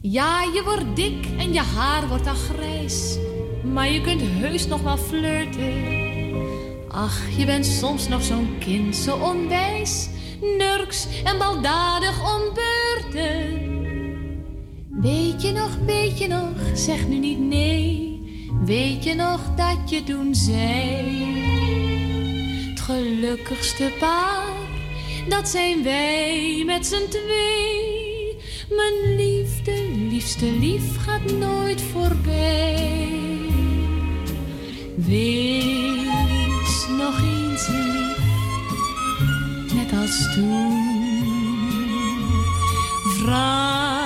[0.00, 3.16] Ja, je wordt dik en je haar wordt al grijs.
[3.72, 5.98] Maar je kunt heus nog wel flirten.
[6.88, 10.08] Ach, je bent soms nog zo'n kind, zo onwijs.
[10.58, 13.68] Nurks en baldadig om beurten.
[14.90, 18.20] Weet je nog, weet je nog, zeg nu niet nee.
[18.64, 21.24] Weet je nog dat je toen zei?
[22.70, 24.56] Het gelukkigste paar,
[25.28, 27.90] dat zijn wij met z'n twee.
[28.68, 29.39] Mijn liefde,
[30.20, 33.08] liefste lief gaat nooit voorbij.
[34.96, 38.18] Wees nog eens lief,
[39.74, 40.88] net als toen.
[43.18, 43.99] Vraag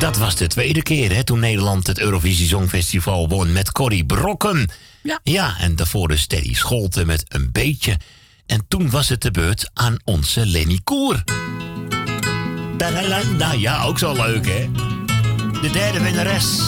[0.00, 4.70] dat was de tweede keer hè, toen Nederland het Eurovisie Songfestival won met Corrie Brokken.
[5.02, 5.20] Ja.
[5.22, 7.96] Ja, en daarvoor de Steady Scholte met een beetje.
[8.46, 11.24] En toen was het de beurt aan onze Lenny Koer.
[13.38, 14.70] Nou ja, ook zo leuk hè.
[15.60, 16.58] De derde winnares.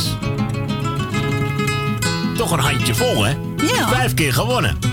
[2.36, 3.30] Toch een handje vol hè.
[3.56, 3.88] Ja.
[3.88, 4.91] Vijf keer gewonnen.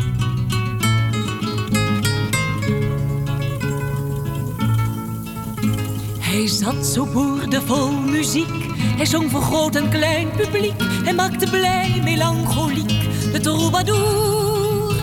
[6.29, 8.65] Hij zat zo boerdevol muziek.
[8.77, 10.73] Hij zong voor groot en klein publiek.
[11.03, 12.93] Hij maakte blij melancholiek
[13.31, 14.95] de troubadour.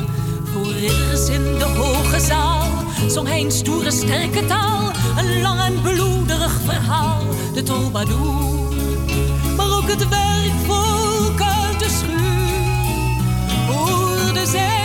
[0.53, 2.69] Voor ridders in de hoge zaal
[3.09, 4.91] zong hij een stoere sterke taal.
[5.19, 7.23] Een lang en bloederig verhaal,
[7.55, 8.75] de troubadour.
[9.57, 14.76] Maar ook het werkvolk uit de schuur hoorde zijn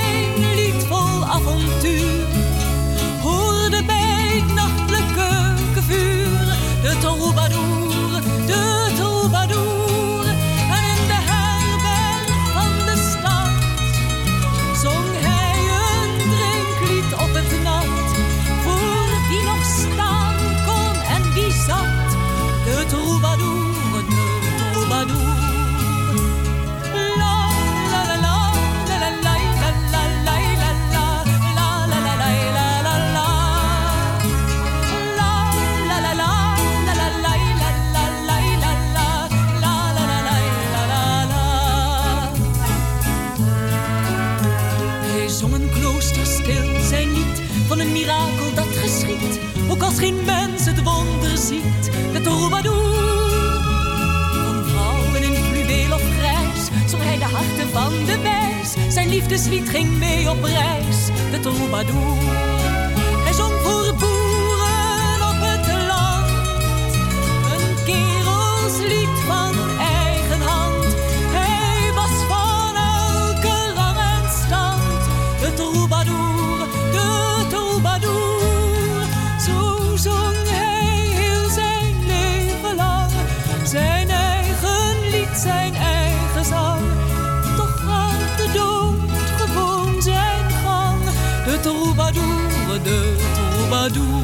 [59.21, 62.17] liefdeslied ging mee op reis, de troubadour.
[63.23, 66.29] Hij zong voor boeren op het land,
[67.53, 69.50] een kerelslied van
[93.89, 94.23] Toen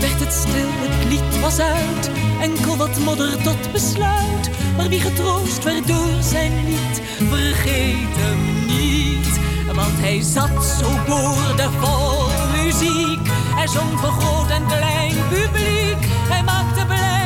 [0.00, 4.50] werd het stil, het lied was uit, enkel wat modder tot besluit.
[4.76, 9.40] Maar wie getroost werd door zijn lied, vergeet hem niet.
[9.74, 12.28] Want hij zat zo boordevol
[12.62, 17.21] muziek, hij zong voor groot en klein publiek, hij maakte blij.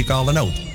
[0.00, 0.69] muzikale out.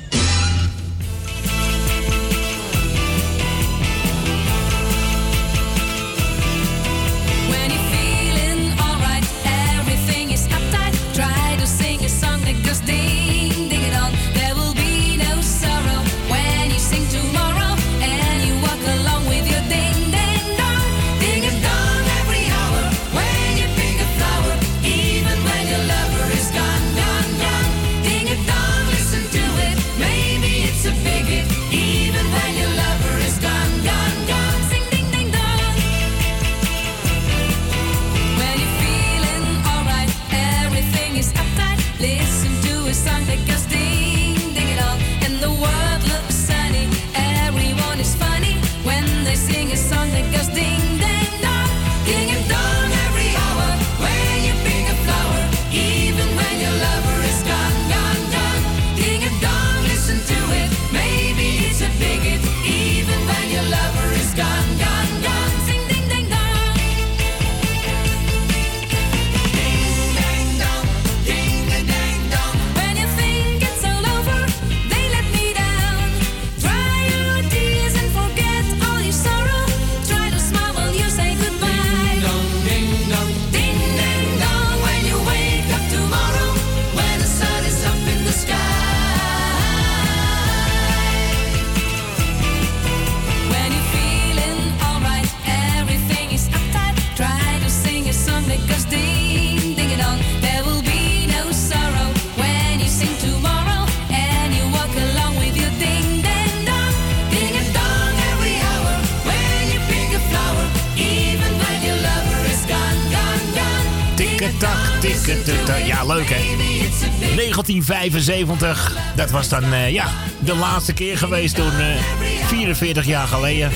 [117.85, 120.07] 75, Dat was dan eh, ja,
[120.39, 123.71] de laatste keer geweest toen, eh, 44 jaar geleden.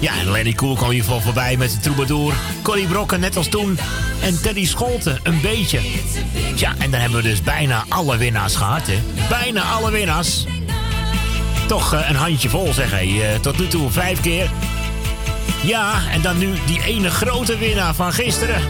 [0.00, 2.34] Ja, en Lenny Cool kwam hiervan voorbij met zijn troubadour.
[2.62, 3.78] Corrie Brokken net als toen.
[4.20, 5.80] En Teddy Scholten, een beetje.
[6.54, 8.98] Ja, en dan hebben we dus bijna alle winnaars gehad, hè.
[9.28, 10.44] Bijna alle winnaars.
[11.66, 13.38] Toch eh, een handje vol, zeg hij.
[13.40, 14.50] tot nu toe vijf keer.
[15.62, 18.62] Ja, en dan nu die ene grote winnaar van gisteren.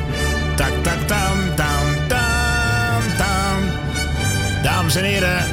[4.89, 5.45] dames en heren.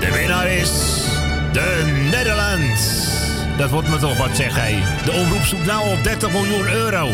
[0.00, 0.70] De winnaar is
[1.52, 3.08] de Netherlands.
[3.56, 4.82] Dat wordt me toch wat, zeg hij.
[5.04, 7.10] De omroep zoekt nou op 30 miljoen euro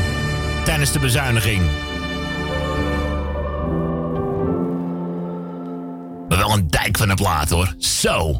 [0.65, 1.63] tijdens de bezuiniging.
[6.29, 7.75] Maar wel een dijk van een plaat, hoor.
[7.79, 8.40] Zo.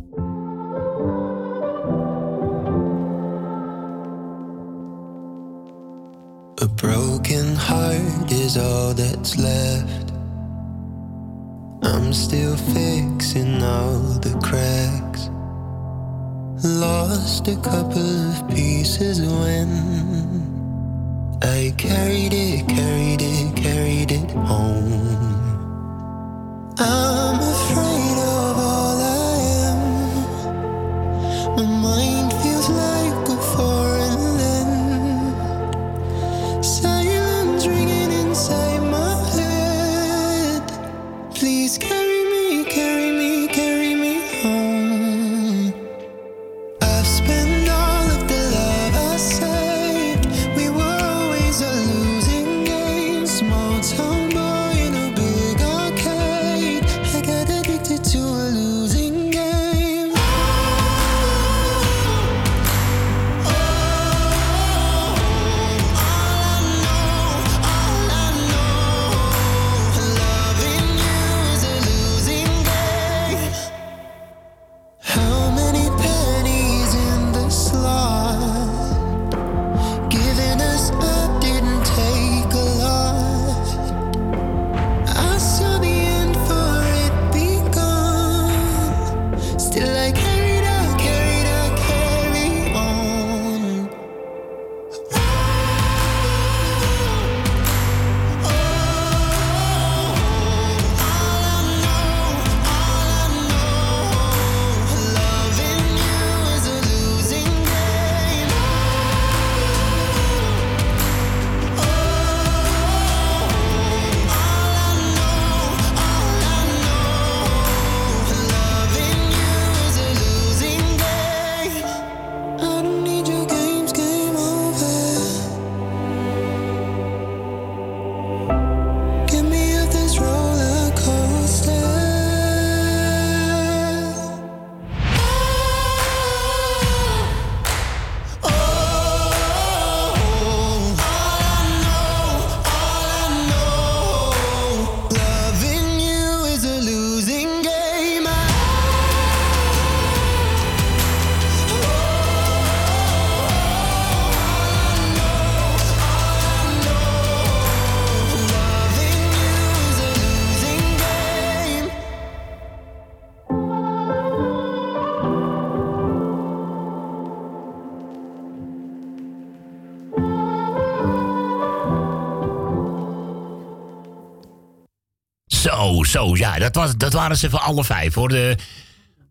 [176.11, 178.29] Zo, ja, dat, was, dat waren ze voor alle vijf hoor.
[178.29, 178.57] De,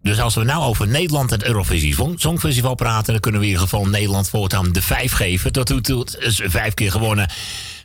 [0.02, 3.54] dus als we nou over Nederland het Eurovisie Song- Songfestival praten, dan kunnen we in
[3.54, 5.52] ieder geval Nederland voortaan de vijf geven.
[5.52, 7.30] Tot nu toe is vijf keer gewonnen.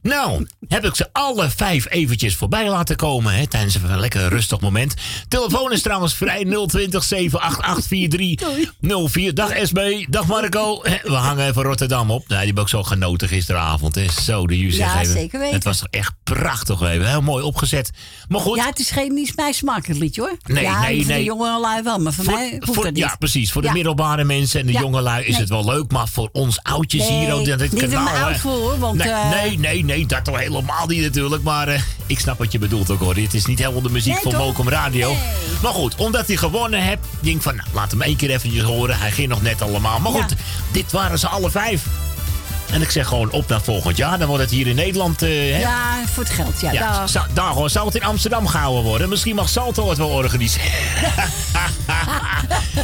[0.08, 4.60] Nou, heb ik ze alle vijf eventjes voorbij laten komen hè, tijdens een lekker rustig
[4.60, 4.94] moment.
[5.28, 9.34] Telefoon is trouwens vrij 020 788 4304.
[9.34, 10.82] Dag SB, dag Marco.
[11.02, 12.28] We hangen even Rotterdam op.
[12.28, 13.94] Nou, die heb ik zo genoten gisteravond.
[13.94, 14.04] Hè.
[14.22, 15.54] Zo, de Jus Ja, zeker weten.
[15.54, 17.08] Het was echt prachtig even.
[17.08, 17.90] Heel mooi opgezet.
[18.28, 18.56] Maar goed.
[18.56, 20.36] Ja, het is geen niet mijn smakelijk liedje hoor.
[20.44, 21.16] Nee, ja, nee, nee.
[21.18, 23.02] de jongelui wel, maar voor, mij hoeft voor- dat niet.
[23.02, 23.52] ja, precies.
[23.52, 23.74] Voor de Ja.
[23.74, 24.80] middelbare mensen en de Ja.
[24.80, 25.40] jongelui is Nee.
[25.40, 25.90] het wel leuk.
[25.92, 27.34] Maar voor ons oudjes Nee, hier...
[27.36, 28.22] op dit niet kanaal, hè.
[28.24, 31.42] oud voor, hoor, want, nee, eh, nee, nee, nee, dat toch helemaal niet natuurlijk.
[31.42, 33.14] Maar eh, ik snap wat je bedoelt ook hoor.
[33.14, 34.40] Het is niet helemaal de muziek Nee, van toch?
[34.40, 35.16] Mokum Radio.
[35.62, 36.98] Maar goed, omdat hij gewonnen heeft...
[37.20, 38.98] denk ik van, nou, laat hem één keer eventjes horen.
[38.98, 40.00] Hij ging nog net allemaal.
[40.00, 40.34] Maar goed,
[40.70, 41.82] dit waren ze alle vijf.
[42.72, 44.18] En ik zeg gewoon op naar volgend jaar.
[44.18, 45.22] Dan wordt het hier in Nederland...
[45.22, 46.72] eh, Ja, voor het geld, ja.
[46.72, 49.08] ja, zou, daar zou het in Amsterdam gehouden worden?
[49.08, 50.70] Misschien mag Salto het wel organiseren.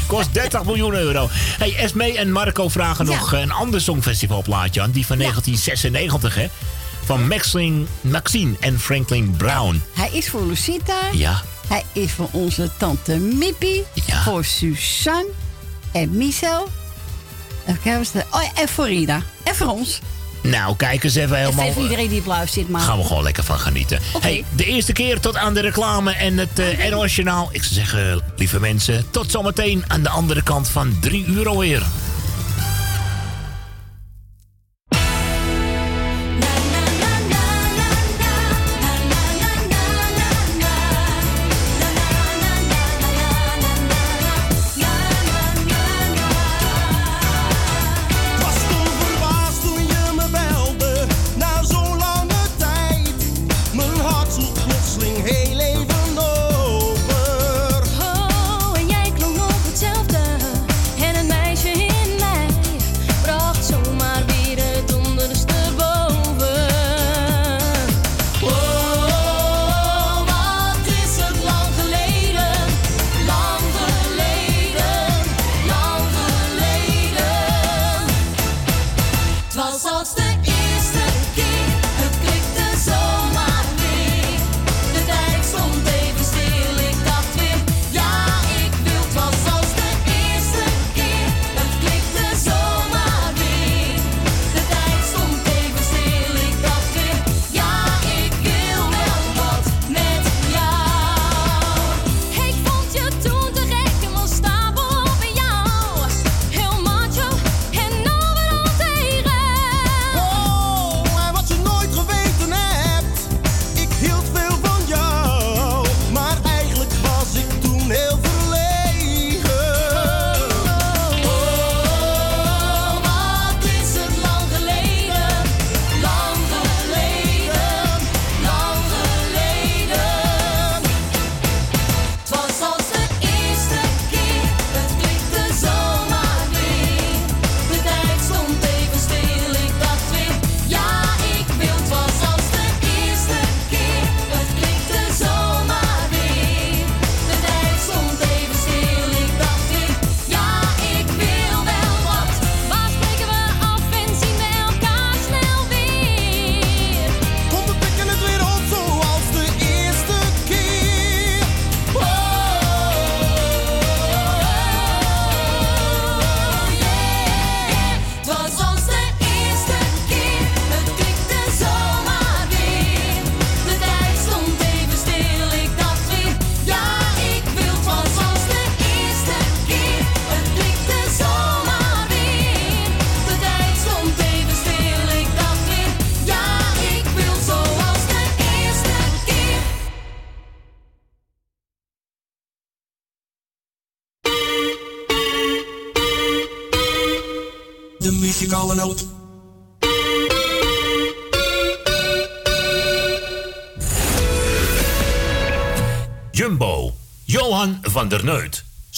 [0.07, 1.29] Kost 30 miljoen euro.
[1.33, 3.15] Hey, Esme en Marco vragen Ja.
[3.17, 4.91] nog een ander songfestivalplaatje aan.
[4.91, 6.49] Die van 1996, hè?
[7.11, 9.83] Van Maxine, Maxine en Franklin Brown.
[9.93, 10.99] Hij is voor Lucita.
[11.13, 11.43] Ja.
[11.69, 13.85] Hij is voor onze tante Mippie.
[14.25, 15.29] Voor Suzanne
[15.93, 16.69] en Michel.
[17.67, 19.23] Even er- Oh, ja, en voor Rina.
[19.43, 20.01] En voor ons.
[20.43, 21.73] Nou, kijk eens even En helemaal...
[21.73, 22.69] voor iedereen die op luistert.
[22.69, 22.81] Maar...
[22.81, 24.01] Gaan we gewoon lekker van genieten.
[24.21, 27.49] Hey, de eerste keer tot aan de reclame en het uh, NOS Journaal.
[27.53, 31.83] Ik zou zeggen, lieve mensen, tot zometeen aan de andere kant van 3 uur alweer.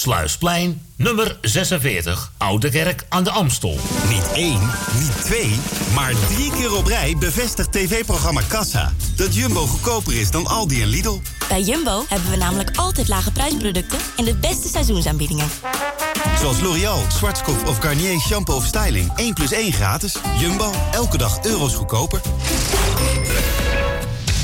[0.03, 3.79] Sluisplein, nummer 46, Oude Kerk aan de Amstel.
[4.09, 5.59] Niet één, niet twee,
[5.95, 8.93] maar drie keer op rij bevestigt tv-programma Kassa...
[9.17, 11.21] dat Jumbo goedkoper is dan Aldi en Lidl.
[11.49, 15.49] Bij Jumbo hebben we namelijk altijd lage prijsproducten en de beste seizoensaanbiedingen.
[16.39, 19.13] Zoals L'Oreal, Schwarzkopf of Garnier shampoo of styling.
[19.17, 20.17] 1 plus 1 gratis.
[20.39, 22.21] Jumbo, elke dag euro's goedkoper.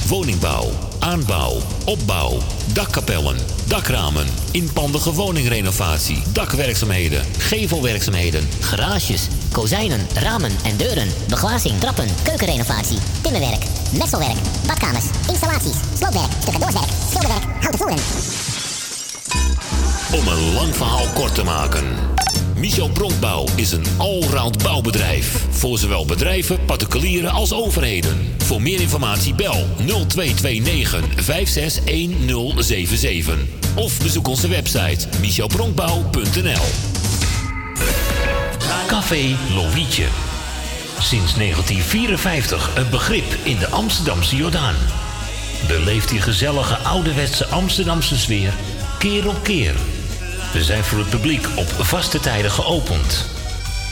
[0.08, 2.38] Woningbouw, aanbouw, opbouw,
[2.72, 3.36] dakkapellen,
[3.68, 11.08] dakramen, inpandige woningrenovatie, dakwerkzaamheden, gevelwerkzaamheden, Garages, kozijnen, ramen en deuren.
[11.28, 13.64] Beglazing, trappen, keukenrenovatie, timmerwerk,
[13.98, 17.98] messelwerk, badkamers, installaties, sloopwerk, stucadoorswerk, schilderwerk, houten voeren.
[20.12, 22.17] Om een lang verhaal kort te maken.
[22.58, 25.46] Michel Bronkbouw is een allround bouwbedrijf.
[25.50, 28.34] Voor zowel bedrijven, particulieren als overheden.
[28.38, 33.38] Voor meer informatie bel 0229 561077.
[33.74, 36.64] Of bezoek onze website michelbronkbouw.nl
[38.86, 40.06] Café Lovietje.
[40.98, 44.74] Sinds 1954 een begrip in de Amsterdamse Jordaan.
[45.66, 48.52] Beleef die gezellige ouderwetse Amsterdamse sfeer
[48.98, 49.74] keer op keer.
[50.52, 53.26] We zijn voor het publiek op vaste tijden geopend.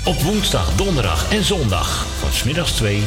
[0.04, 3.04] Op woensdag, donderdag en zondag van smiddags 2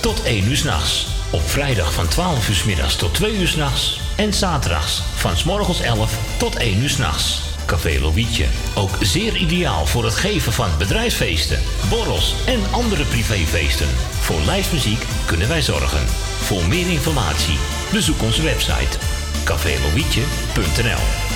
[0.00, 1.06] tot 1 uur s'nachts.
[1.30, 4.00] Op vrijdag van 12 uur 's middags tot 2 uur s'nachts.
[4.16, 7.40] En zaterdags van s morgens 11 tot 1 uur s'nachts.
[7.66, 8.46] Café Lovietje.
[8.74, 13.88] Ook zeer ideaal voor het geven van bedrijfsfeesten, borrels en andere privéfeesten.
[14.20, 16.06] Voor lijstmuziek kunnen wij zorgen.
[16.40, 17.58] Voor meer informatie
[17.92, 18.98] bezoek onze website
[19.44, 21.29] cafélovietje.nl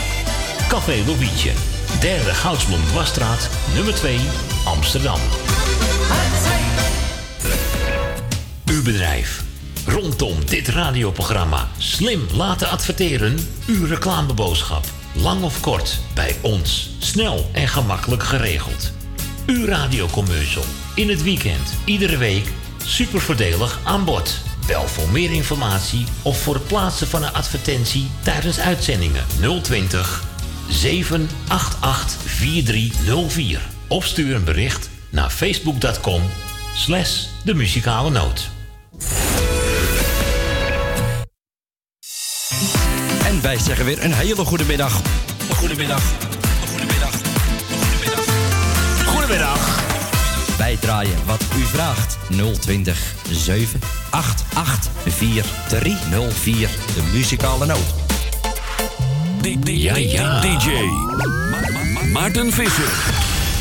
[0.75, 1.53] Café Lovietje,
[2.01, 4.21] derde Goudsblom Dwarsstraat, nummer 2,
[4.65, 5.21] Amsterdam.
[8.67, 9.43] Uw bedrijf.
[9.87, 13.49] Rondom dit radioprogramma slim laten adverteren.
[13.67, 14.85] Uw reclameboodschap.
[15.13, 16.91] Lang of kort, bij ons.
[16.99, 18.93] Snel en gemakkelijk geregeld.
[19.47, 20.65] Uw radiocommercial.
[20.95, 22.49] In het weekend, iedere week.
[22.85, 24.39] Super voordelig aan bod.
[24.67, 29.25] Bel voor meer informatie of voor het plaatsen van een advertentie tijdens uitzendingen
[29.63, 30.33] 020
[30.69, 33.61] 788 4304.
[33.89, 36.23] Of stuur een bericht naar facebook.com
[36.75, 38.51] slash de muzikale noot.
[43.25, 45.01] En wij zeggen weer een hele goede middag.
[45.51, 46.03] Goedemiddag.
[46.71, 47.15] Goedemiddag.
[49.07, 49.83] Goedemiddag.
[50.59, 52.19] Wij draaien wat u vraagt.
[52.61, 56.69] 020 788 4304.
[56.95, 58.04] De muzikale noot.
[59.65, 60.41] Ja, ja.
[60.41, 60.71] DJ
[62.13, 62.93] Maarten Visser.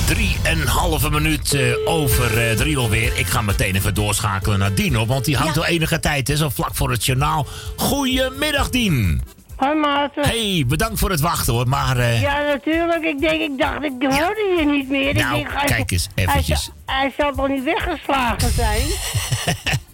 [0.06, 3.12] Drieënhalve minuut eh, over eh, drie alweer.
[3.18, 5.62] Ik ga meteen even doorschakelen naar Dino, want die hangt Ja.
[5.62, 7.48] al enige tijd, hè, zo vlak voor het journaal.
[7.76, 9.22] Goedemiddag, Dien.
[9.56, 10.24] Hoi Maarten.
[10.26, 11.98] Hey, bedankt voor het wachten hoor, maar...
[11.98, 13.04] eh, Ja, natuurlijk.
[13.04, 15.14] Ik denk, ik dacht, ik hoorde je niet meer.
[15.14, 16.64] Nou, ik denk, hij- kijk eens, hij eventjes.
[16.64, 18.82] zal- Hij zal toch niet weggeslagen zijn?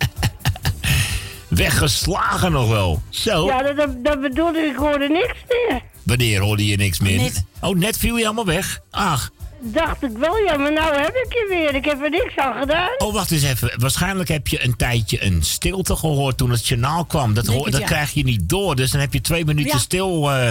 [1.64, 3.02] Weggeslagen nog wel.
[3.10, 4.70] Zo, Ja, dat, dat, dat bedoelde ik.
[4.72, 5.82] Ik hoorde niks meer.
[6.04, 7.18] wanneer hoorde je niks meer?
[7.18, 7.44] Net.
[7.62, 8.80] Oh, net viel je allemaal weg.
[8.92, 9.30] Ach,
[9.62, 11.76] Dacht ik wel, ja, maar nou heb ik je weer.
[11.76, 12.90] Ik heb er niks aan gedaan.
[12.98, 13.72] oh wacht eens even.
[13.78, 17.34] Waarschijnlijk heb je een tijdje een stilte gehoord toen het journaal kwam.
[17.34, 17.88] Dat, Denk hoor, het, dat ja.
[17.88, 19.78] krijg je niet door, dus dan heb je twee minuten Ja.
[19.78, 20.32] stil...
[20.32, 20.50] eh,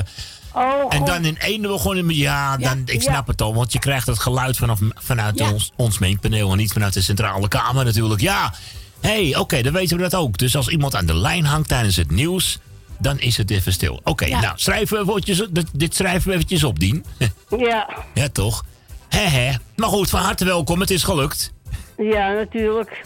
[0.55, 3.11] Oh, En dan in één begonnen, ja, dan, ik ja.
[3.11, 5.53] snap het al, want je krijgt het geluid vanaf, vanuit Ja.
[5.53, 8.20] ons, ons mengpaneel en niet vanuit de centrale kamer natuurlijk.
[8.20, 8.55] Ja,
[9.01, 10.39] hey, oké, dan weten we dat ook.
[10.39, 12.59] Dus als iemand aan de lijn hangt tijdens het nieuws,
[12.99, 14.01] dan is het even stil.
[14.05, 14.41] Oké, Ja.
[14.41, 17.05] nou, schrijven we woordjes, dit, schrijven we eventjes op, Dien.
[17.59, 18.65] Ja, ja, toch?
[19.09, 19.51] Hè.
[19.77, 21.52] Maar goed, van harte welkom, het is gelukt.
[21.97, 23.02] ja, natuurlijk.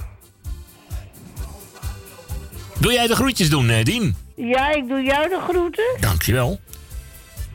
[2.78, 4.16] Wil jij de groetjes doen, eh, Dien?
[4.36, 5.96] Ja, ik doe jou de groeten.
[6.00, 6.60] Dankjewel.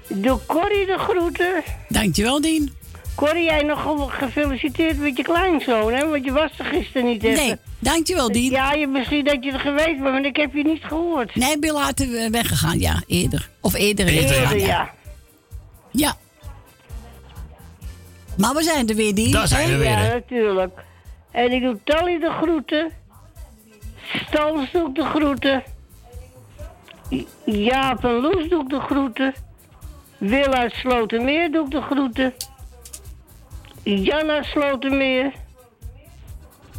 [0.07, 1.63] Ik doe Corrie de groeten.
[1.89, 2.73] Dankjewel, Dien.
[3.17, 6.07] Corrie, jij nog ge- gefeliciteerd met je kleinzoon, hè?
[6.09, 7.45] Want je was er gisteren niet even.
[7.45, 8.51] Nee, dankjewel, Dien.
[8.51, 11.35] Ja, je, misschien dat je er geweest bent, maar ik heb je niet gehoord.
[11.35, 13.49] Nee, ik ben later weggegaan, ja, eerder.
[13.61, 14.07] Of eerder.
[14.07, 14.89] Eerder, ja.
[15.91, 16.15] Ja.
[18.37, 19.31] Maar we zijn er weer, Dien.
[19.31, 19.77] Daar zijn we hè?
[19.79, 20.79] weer, Ja, natuurlijk.
[21.31, 22.91] En ik doe Tally de groeten.
[24.27, 25.63] Stans doe ik de groeten.
[27.45, 29.33] Jaap en Loes doe ik de groeten.
[30.17, 32.33] Wil uit Slotermeer doe ik de groeten.
[33.95, 35.33] Jan uit Slotermeer.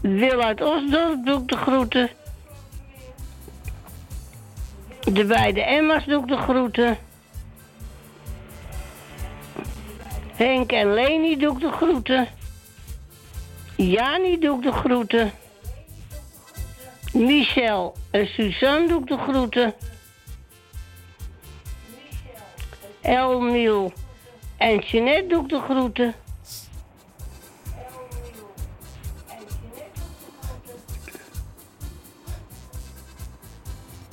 [0.03, 2.11] Wil uit Osdorp doe ik de groeten.
[5.13, 6.99] De beide Emma's doe ik de groeten.
[10.35, 12.29] Henk en Leni doe ik de groeten.
[13.77, 15.33] Jani doe ik de groeten.
[17.13, 19.75] Michel en Suzanne doe ik de groeten.
[23.01, 23.93] Elmiel
[24.57, 26.15] en Jeanette doe ik de groeten.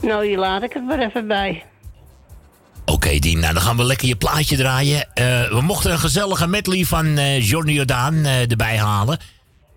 [0.06, 1.64] Nou, hier laat ik het maar even bij.
[2.86, 5.14] Oké, Dien, nou dan gaan we lekker je plaatje draaien.
[5.14, 9.20] Eh, we mochten een gezellige medley van eh Johnny Jordaan eh, erbij halen.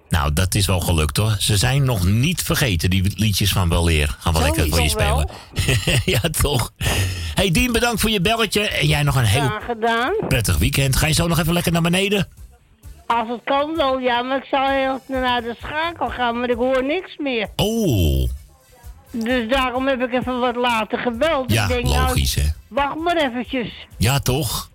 [0.09, 1.37] Nou, dat is wel gelukt hoor.
[1.39, 4.17] Ze zijn nog niet vergeten, die liedjes van Weleer.
[4.19, 5.29] Gaan we Zo lekker voor je spelen.
[6.15, 6.73] ja, toch.
[7.35, 8.69] Hey Dien, bedankt voor je belletje.
[8.69, 10.13] En jij nog een heel gedaan.
[10.29, 10.97] prettig weekend.
[10.97, 12.29] Ga je zo nog even lekker naar beneden?
[13.07, 16.57] Als het kan wel, ja, maar ik zal heel naar de schakel gaan, maar ik
[16.57, 17.49] hoor niks meer.
[17.57, 18.29] Oh,
[19.13, 21.53] Dus daarom heb ik even wat later gebeld.
[21.53, 22.53] Ja, ik denk, logisch, nou, hè.
[22.69, 23.87] Wacht maar eventjes.
[23.97, 24.71] ja toch?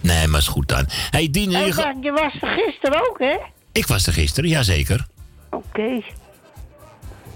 [0.00, 0.84] Nee, maar is goed dan.
[1.10, 3.36] Hey Dien, Hey, wacht, je was er gisteren ook, hè?
[3.72, 5.06] ik was er gisteren, jazeker.
[5.50, 6.02] Oké.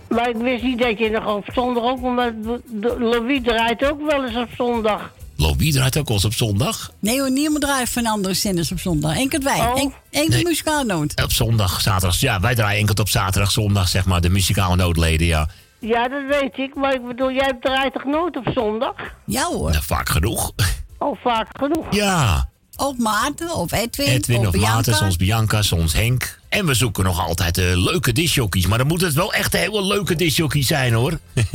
[0.09, 4.25] Maar ik wist niet dat je nog op zondag ook, de- Louis draait ook wel
[4.25, 5.13] eens op zondag.
[5.41, 6.93] Louis draait ook eens op zondag.
[7.01, 9.17] Nee hoor, niemand draait van andere zenders op zondag.
[9.17, 9.59] Enkel wij.
[9.61, 9.81] Oh.
[9.81, 10.85] En, enkel Nee.
[10.85, 11.23] noot.
[11.23, 12.21] Op zondag, zaterdag.
[12.21, 14.21] Ja, wij draaien enkel op zaterdag, zondag, zeg maar.
[14.21, 15.49] De muzikale noodleden, ja.
[15.79, 18.95] Ja, dat weet ik, maar ik bedoel, jij draait toch nooit op zondag?
[19.27, 19.71] Ja hoor.
[19.71, 20.53] Nou, vaak genoeg.
[20.99, 21.87] Al vaak genoeg.
[21.91, 22.49] Ja.
[22.77, 24.73] Of Maarten, of Edwin, Edwin of Bianca.
[24.73, 26.41] Maarten, soms Bianca, soms Henk.
[26.49, 28.67] En we zoeken nog altijd eh, leuke disjockeys.
[28.67, 31.19] Maar dan moet het wel echt hele leuke disjockeys zijn, hoor.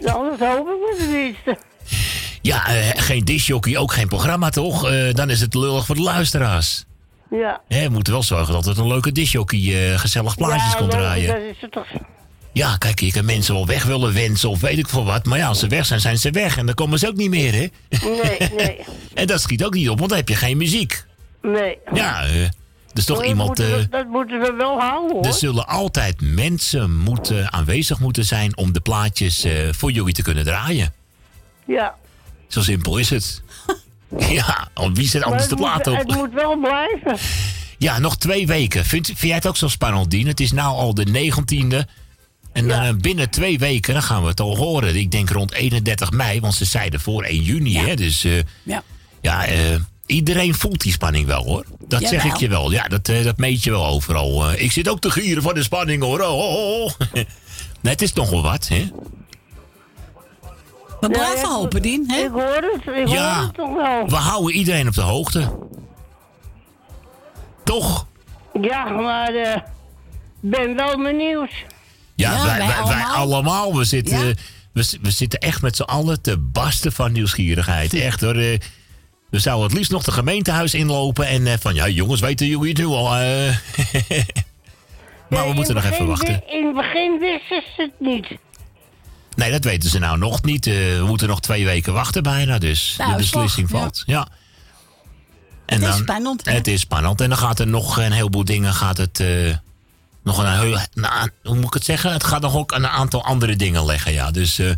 [0.00, 1.58] Nou, dat hoop ik wel tenminste.
[2.42, 4.88] Ja, eh, geen disjockey, ook geen programma, toch?
[4.88, 6.84] Eh, dan is het lullig voor de luisteraars.
[7.30, 7.60] Ja.
[7.68, 10.90] Hè, we moeten wel zorgen dat het een leuke disjockey eh, gezellig plaatjes ja, komt
[10.90, 11.26] draaien.
[11.26, 11.86] Dat is het toch.
[12.52, 15.24] Ja, kijk, je kan mensen wel weg willen wensen of weet ik veel wat.
[15.24, 16.56] Maar ja, als ze weg zijn, zijn ze weg.
[16.56, 17.66] En dan komen ze ook niet meer, hè?
[18.08, 18.78] Nee, nee,
[19.14, 21.04] en dat schiet ook niet op, want dan heb je geen muziek.
[21.42, 21.78] nee.
[21.92, 22.26] Ja,
[22.92, 23.48] dus toch dat iemand...
[23.48, 25.24] Moeten we, dat moeten we wel houden, hoor.
[25.24, 30.44] er zullen altijd mensen moeten, aanwezig moeten zijn om de plaatjes voor jullie te kunnen
[30.44, 30.92] draaien.
[31.66, 31.94] Ja.
[32.50, 33.42] Zo simpel is het.
[34.18, 35.96] ja, wie Maar anders de plaat op?
[35.96, 37.16] Het moet wel blijven.
[37.78, 38.84] Ja, nog twee weken.
[38.84, 40.26] Vind, vind jij het ook zo spannend, Dien?
[40.26, 41.90] Het is nou al de 19e.
[42.52, 44.96] En dan eh, binnen twee weken dan gaan we het al horen.
[44.96, 47.76] Ik denk rond 31 mei, want ze zeiden voor 1 juni.
[47.76, 47.94] Hè?
[47.94, 48.82] Dus eh, Ja.
[49.20, 49.56] ja, eh,
[50.06, 51.64] iedereen voelt die spanning wel hoor.
[51.88, 52.72] Dat zeg ik je wel.
[52.72, 54.52] Ja, dat, dat meet je wel overal.
[54.52, 56.20] Ik zit ook te gieren van de spanning hoor.
[56.20, 56.90] Oh, oh, oh.
[57.82, 58.88] nee, het is toch wel wat, hè?
[61.00, 62.10] We Ja, blijven ik- hopen, Dien.
[62.10, 62.18] Hè?
[62.20, 62.42] Ik hoor
[62.84, 63.34] het, ik Ja.
[63.34, 64.08] hoor het toch wel.
[64.08, 65.58] We houden iedereen op de hoogte.
[67.64, 68.06] Toch?
[68.60, 69.56] Ja, maar eh
[70.40, 71.50] ben wel benieuwd.
[72.14, 73.76] Ja, Ja, wij, wij wij, wij allemaal.
[73.76, 74.34] We zitten, Ja.
[74.72, 77.94] we, we zitten echt met z'n allen te barsten van nieuwsgierigheid.
[77.94, 78.34] Echt hoor.
[78.36, 78.58] eh,
[79.30, 82.68] We zouden het liefst nog de gemeentehuis inlopen en eh, van ja, jongens, weten jullie
[82.68, 83.14] het nu al?
[83.16, 83.56] eh?
[85.30, 86.42] maar we moeten nog even wachten.
[86.48, 88.26] In het begin wisten ze het niet.
[89.36, 90.66] Nee, dat weten ze nou nog niet.
[90.66, 94.02] Eh, we moeten nog twee weken wachten bijna, dus Nou, de is beslissing toch, valt.
[94.06, 94.28] Ja.
[95.66, 96.52] En Het is spannend, hè?
[96.52, 97.20] Het is spannend.
[97.20, 98.74] En dan gaat er nog een heleboel dingen.
[98.74, 99.54] Gaat het, eh,
[100.22, 102.12] nog een, heel- nou, hoe moet ik het zeggen?
[102.12, 104.12] Het gaat nog ook een aantal andere dingen leggen.
[104.12, 104.30] Ja.
[104.30, 104.70] Dus eh,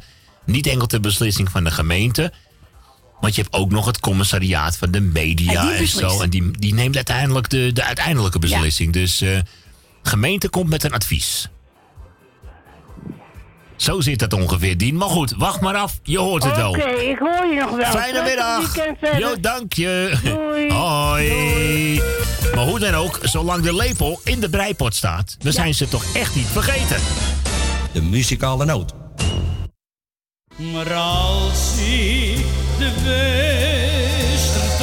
[0.45, 2.33] niet enkel de beslissing van de gemeente.
[3.21, 6.21] Want je hebt ook nog het commissariaat van de media En zo.
[6.21, 8.93] En die, die neemt uiteindelijk de, de uiteindelijke beslissing.
[8.93, 9.43] Dus de
[10.03, 11.49] gemeente komt met een advies.
[13.83, 14.97] Zo zit dat ongeveer, Dien.
[14.97, 15.99] Maar goed, wacht maar af.
[16.03, 16.71] Je hoort het wel.
[16.71, 17.91] Oké, ik hoor je nog wel.
[17.91, 18.77] Fijne middag.
[19.19, 20.19] Jo, dank je.
[20.25, 20.73] Doei.
[20.79, 22.03] Hoi.
[22.55, 26.05] Maar hoe dan ook, zolang de lepel in de breipot staat, dan zijn ze toch
[26.15, 26.97] echt niet vergeten.
[27.93, 28.93] De muzikale noot.
[30.57, 32.45] Maar als ik
[32.79, 34.83] de Westertoren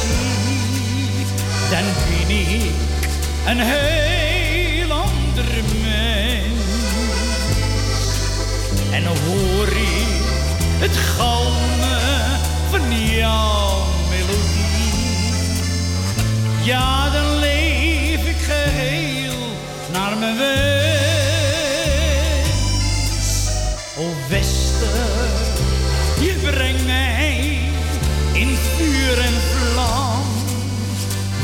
[0.00, 1.26] zie,
[1.70, 2.70] dan ben ik
[3.46, 4.07] een heel
[8.98, 10.22] En hoor ik
[10.78, 14.92] het galmen van jouw melodie,
[16.62, 19.38] ja, dan leef ik geheel
[19.92, 20.58] naar mijn wens.
[23.98, 24.88] O Wester,
[26.20, 27.58] je brengt mij
[28.32, 30.22] in vuur en vlam.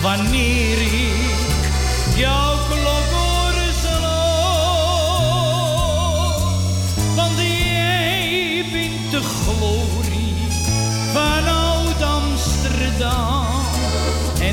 [0.03, 0.94] Wanneer ik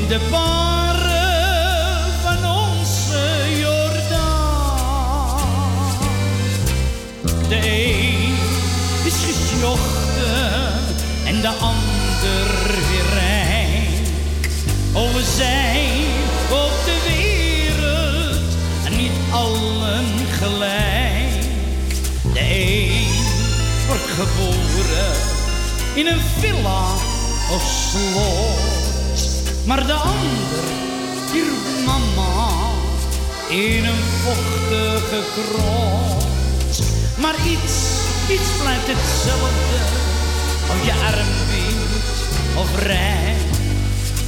[0.02, 3.20] En de paren van onze
[3.58, 5.38] Jordaan.
[7.48, 8.36] De een
[9.04, 10.72] is gesjochten
[11.26, 12.46] en de ander
[12.90, 14.08] weer rijk.
[14.92, 16.06] Oh, we zijn
[16.50, 18.56] op de wereld
[18.96, 20.04] niet allen
[20.38, 21.42] gelijk.
[22.32, 23.06] De een
[23.86, 25.12] wordt geboren
[25.94, 26.92] in een villa
[27.50, 28.71] of slot.
[29.64, 30.64] Maar de ander,
[31.32, 32.50] roept mama
[33.48, 36.24] in een vochtige krot.
[37.16, 37.74] Maar iets,
[38.28, 39.78] iets blijft hetzelfde.
[40.70, 42.02] Of je arm wint
[42.56, 43.50] of rijk.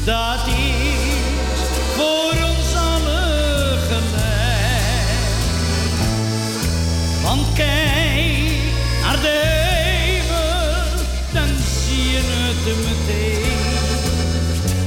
[0.05, 1.55] Dat is
[1.97, 5.15] voor ons allen gelijk.
[7.23, 8.63] Want kijk
[9.03, 9.43] naar de
[11.33, 11.49] dan
[11.87, 13.64] zie je het meteen.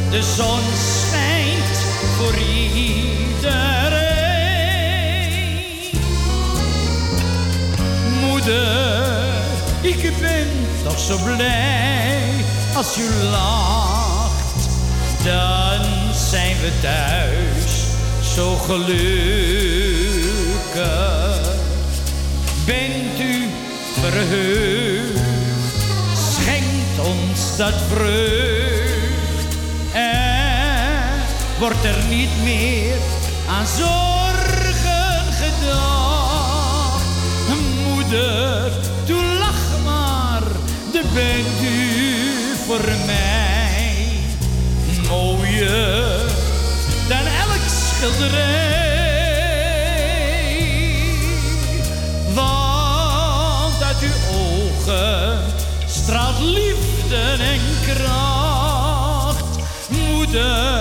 [0.10, 1.78] De zon schijnt
[2.18, 2.36] voor
[2.76, 3.18] iedereen.
[8.22, 9.34] Moeder,
[9.82, 10.48] ik ben
[10.84, 12.20] toch zo blij
[12.76, 14.70] als je lacht.
[15.24, 17.86] Dan zijn we thuis
[18.36, 18.96] zo gelukkig.
[22.66, 23.50] Bent u
[24.02, 25.20] verheugd,
[26.16, 28.77] schenkt ons dat vreugd.
[31.60, 32.96] Wordt er niet meer
[33.50, 37.06] aan zorgen gedacht.
[37.86, 38.72] Moeder,
[39.06, 40.42] toe lach maar,
[40.92, 43.96] de bent u voor mij.
[45.10, 46.26] Mooier
[47.08, 48.76] dan elk schilderij.
[52.34, 55.40] Want uit uw ogen
[55.88, 59.46] straalt liefde en kracht.
[59.90, 60.77] Moeder,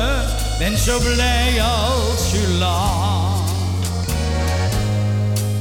[0.59, 3.51] ben zo blij als u lacht.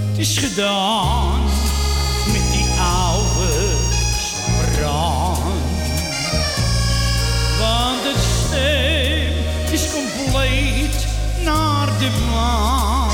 [0.10, 1.44] Het is gedaan
[2.26, 3.84] met die oude
[4.72, 5.40] brand.
[7.60, 9.34] Want het steen
[9.72, 11.08] is compleet
[11.44, 13.10] naar de maan.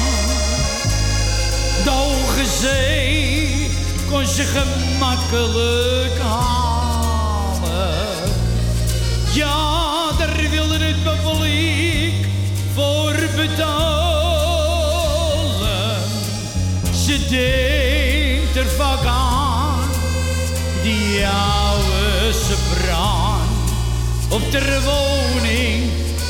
[1.84, 3.72] De hoge zee
[4.10, 6.61] kon ze gemakkelijk halen.
[13.48, 14.92] Betalen.
[17.06, 18.68] Ze denkt er
[19.08, 19.90] aan,
[20.84, 22.34] die oude
[22.70, 23.50] brand
[24.30, 25.84] op de woning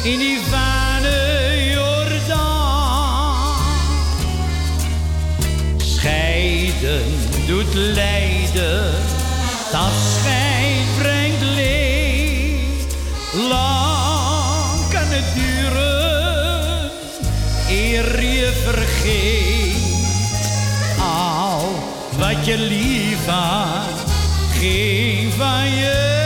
[0.04, 3.56] in die fijne Jordaan.
[5.78, 7.04] Scheiden
[7.48, 8.94] doet lijden,
[9.72, 12.96] dat schijn brengt leed.
[17.92, 19.76] Je vergeet.
[21.00, 21.70] Al
[22.18, 24.12] wat je lief had,
[24.60, 26.21] geen van je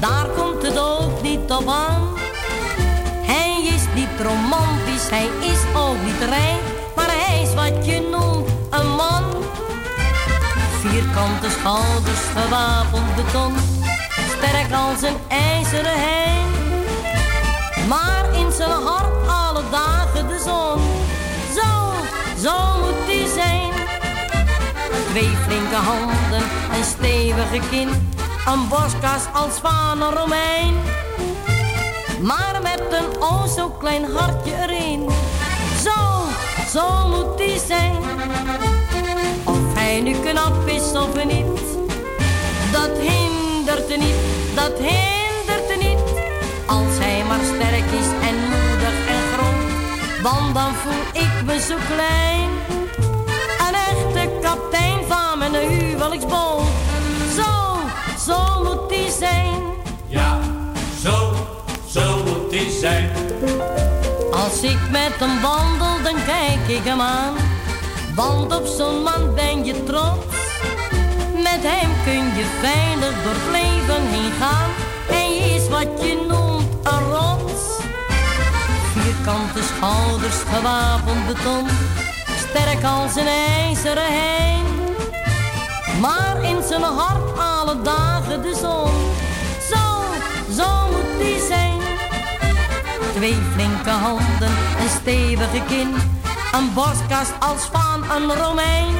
[0.00, 2.08] Daar komt het ook niet op aan.
[3.22, 6.62] Hij is niet romantisch, hij is ook niet rijk.
[6.96, 9.24] Maar hij is wat je noemt een man.
[10.80, 13.54] Vierkante schouders, gewapend beton.
[14.36, 16.46] Sterk als een ijzeren hein.
[17.88, 20.80] Maar in zijn hart alle dagen de zon.
[21.54, 21.70] Zo,
[22.48, 23.72] zo moet hij zijn.
[25.10, 26.42] Twee flinke handen,
[26.76, 27.88] een stevige kin,
[28.52, 30.74] een borstkas als van een Romein.
[32.20, 35.08] Maar met een o zo klein hartje erin,
[35.82, 36.22] zo,
[36.72, 37.96] zo moet hij zijn.
[39.44, 41.60] Of hij nu knap is of niet,
[42.72, 44.20] dat hindert er niet,
[44.54, 45.98] dat hindert er niet.
[46.66, 51.76] Als hij maar sterk is en moedig en groot, want dan voel ik me zo
[51.94, 52.50] klein.
[53.68, 56.57] Een echte kapitein van mijn huwelijksboot.
[62.58, 62.74] Als
[64.62, 67.34] ik met hem wandel, dan kijk ik hem aan.
[68.14, 70.36] Want op zo'n man ben je trots.
[71.34, 74.70] Met hem kun je veilig door het leven heen gaan.
[75.08, 77.62] Hij is wat je noemt een rots.
[78.92, 81.66] Vierkante schouders, gewapend beton.
[82.48, 84.64] Sterk als een ijzeren hein.
[86.00, 88.92] Maar in zijn hart alle dagen de zon.
[89.70, 89.82] Zo,
[90.62, 91.67] zo moet hij zijn.
[93.18, 95.94] Twee flinke handen, een stevige kin,
[96.52, 98.94] een borstkast als van een Romein.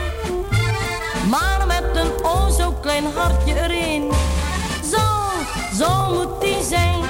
[1.31, 4.11] Maar met een o zo klein hartje erin,
[4.93, 5.05] zo,
[5.79, 7.01] zo moet die zijn.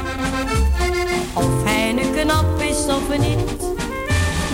[1.33, 3.61] Of hij nu knap is of niet,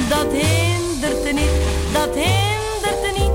[0.09, 1.57] dat hindert er niet,
[1.93, 3.33] dat hindert er niet.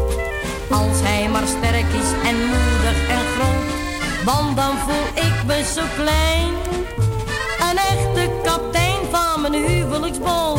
[0.69, 3.69] Als hij maar sterk is en moedig en groot,
[4.25, 6.53] want dan voel ik me zo klein.
[7.69, 8.18] Een echte
[10.15, 10.57] Zo,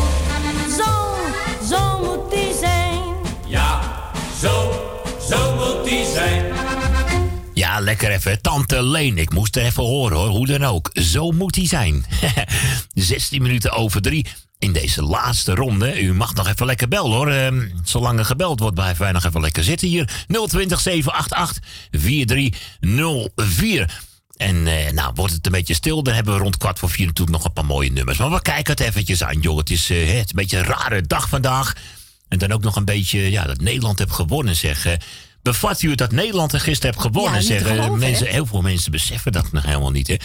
[1.69, 2.99] zo moet die zijn.
[3.47, 3.81] Ja,
[4.41, 4.71] zo,
[5.29, 6.45] zo moet die zijn.
[7.53, 8.41] Ja, lekker even.
[8.41, 10.27] Tante Leen, ik moest er even horen hoor.
[10.27, 10.89] Hoe dan ook.
[10.93, 12.05] Zo moet hij zijn.
[12.93, 14.25] 16 minuten over drie.
[14.59, 16.01] In deze laatste ronde.
[16.01, 17.31] U mag nog even lekker bellen hoor.
[17.31, 20.09] Ehm, zolang er gebeld wordt, blijven wij nog even lekker zitten hier.
[20.27, 24.09] 020 788 4304.
[24.41, 27.05] En eh, nou, wordt het een beetje stil, dan hebben we rond kwart voor vier
[27.05, 28.17] natuurlijk nog een paar mooie nummers.
[28.17, 29.57] Maar we kijken het eventjes aan, joh.
[29.57, 31.73] Het is, eh, het is een beetje een rare dag vandaag.
[32.27, 34.85] En dan ook nog een beetje, ja, dat Nederland heeft gewonnen, zeg.
[34.85, 34.93] eh.
[35.41, 37.67] Bevat u het dat Nederland er gisteren heeft gewonnen, Ja, zeg.
[37.67, 38.31] geloven, mensen, hè?
[38.31, 40.15] heel veel mensen beseffen dat nog helemaal niet, hè.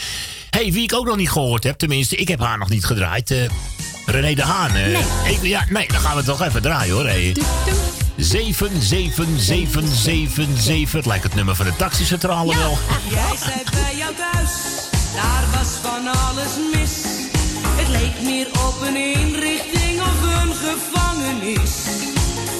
[0.51, 3.31] hey, wie ik ook nog niet gehoord heb, tenminste, ik heb haar nog niet gedraaid.
[3.31, 3.49] eh
[4.07, 4.75] René de Haan.
[4.75, 5.31] eh.
[5.31, 7.07] Ik, ja, nee, dan gaan we het toch even draaien, hoor.
[7.07, 7.35] Hey.
[8.17, 10.93] 77777.
[10.93, 12.79] Het lijkt het nummer van de taxicentrale wel.
[13.11, 14.51] Jij zei bij jou thuis,
[15.15, 16.91] daar was van alles mis.
[17.77, 21.71] Het leek meer op een inrichting of een gevangenis.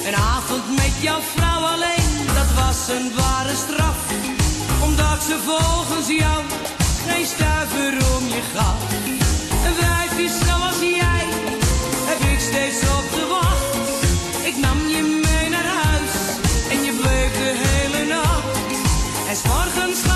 [0.07, 3.97] Een avond met jouw vrouw alleen, dat was een ware straf.
[4.83, 6.43] Omdat ze volgens jou
[7.07, 8.81] geen stuiver om je gaf.
[9.65, 11.25] Een wijfje zoals jij,
[12.09, 13.65] heb ik steeds op gewacht.
[13.66, 13.66] Ik
[19.29, 20.06] Es morgens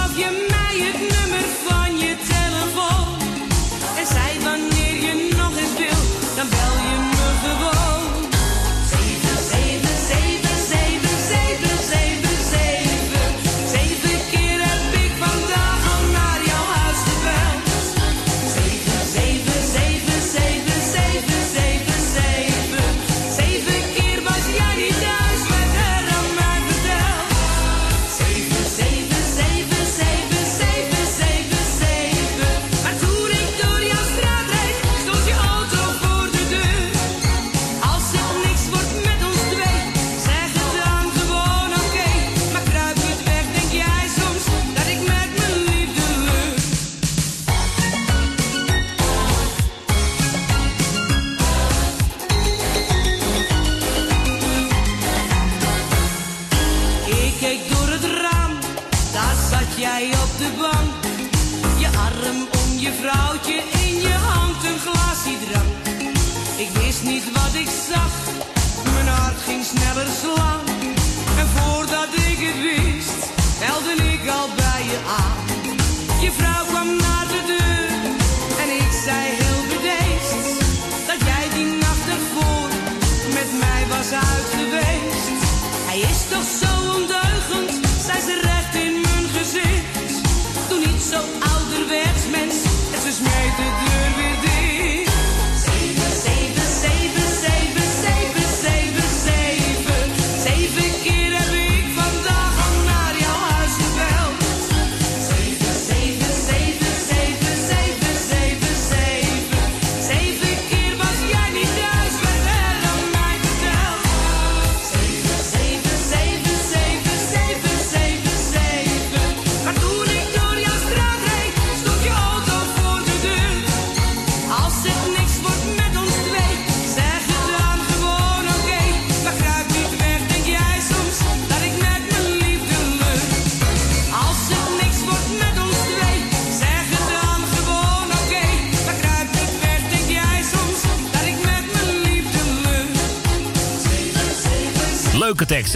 [145.42, 145.76] Leuke tekst?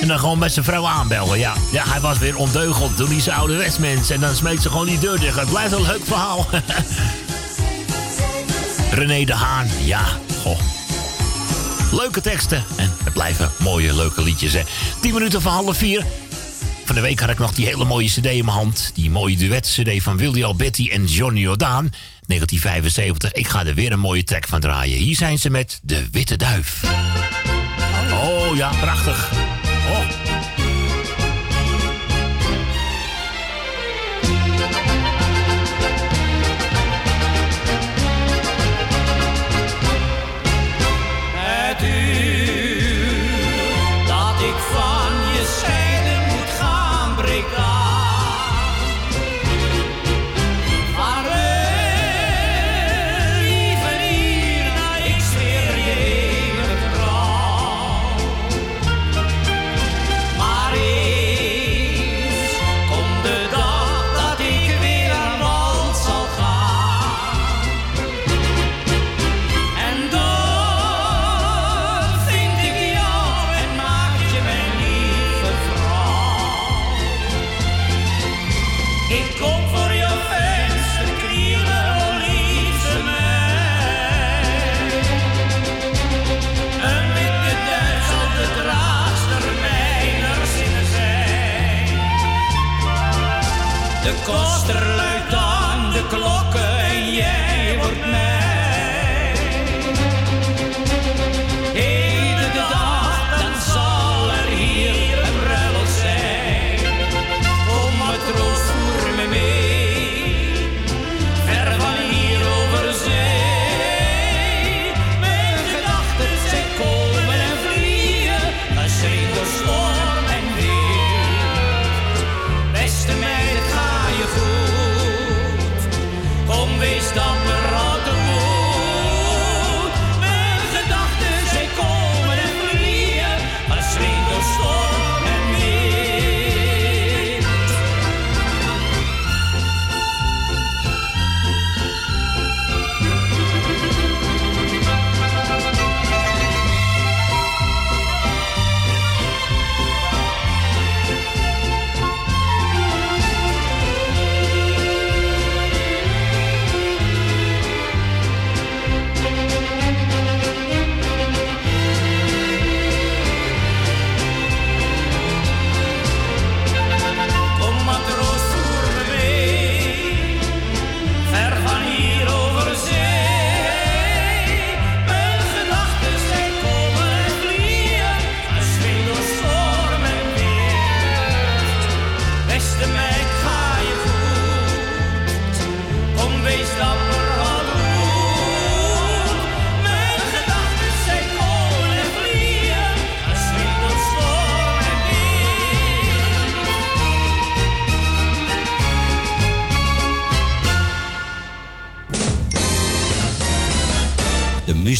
[0.00, 1.54] En dan gewoon met zijn vrouw aanbellen, ja.
[1.72, 4.14] Ja, hij was weer ondeugend door die ouderwets mensen.
[4.14, 5.40] En dan smeet ze gewoon die deur dicht.
[5.40, 6.48] Het blijft een leuk verhaal.
[9.00, 10.04] René de Haan, ja.
[10.42, 10.58] Goh.
[11.92, 12.64] Leuke teksten.
[12.76, 14.62] En het blijven mooie, leuke liedjes, hè.
[15.00, 16.04] 10 minuten voor half vier.
[16.84, 18.90] Van de week had ik nog die hele mooie cd in mijn hand.
[18.94, 21.90] Die mooie duet-cd van Willy Alberti en Johnny Jordaan.
[22.26, 23.32] 1975.
[23.32, 24.98] Ik ga er weer een mooie track van draaien.
[24.98, 26.82] Hier zijn ze met De Witte Duif.
[28.22, 29.49] Oh ja, prachtig.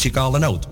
[0.01, 0.70] Muzikale noot.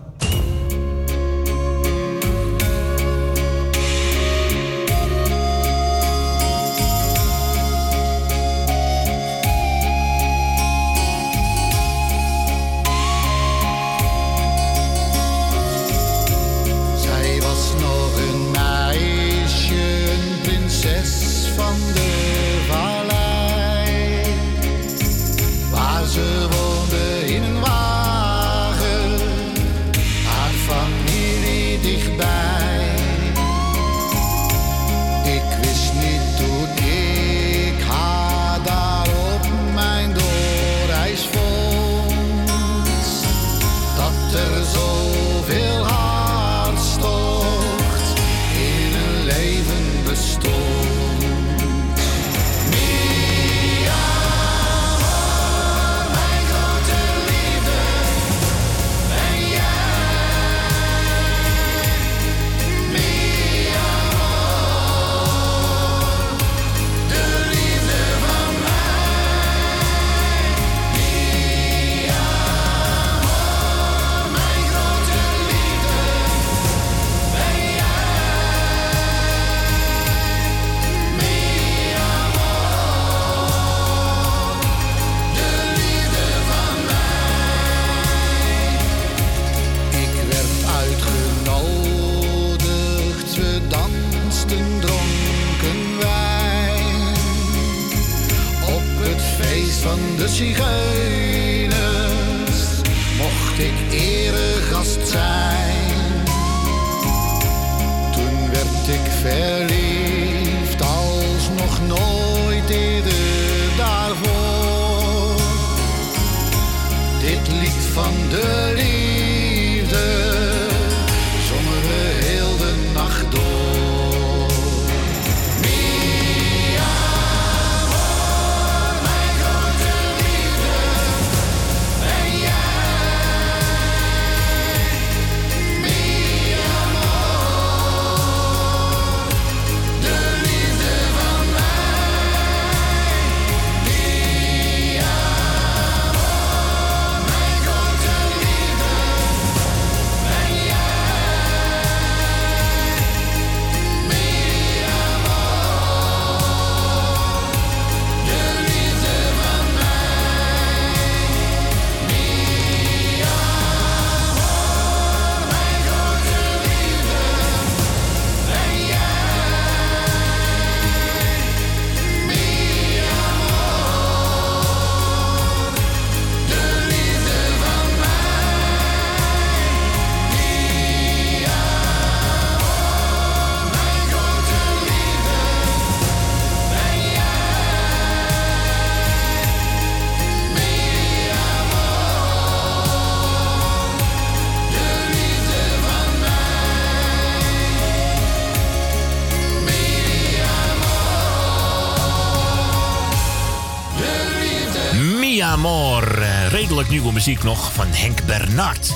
[207.25, 208.93] Muziek nog van Henk Bernard.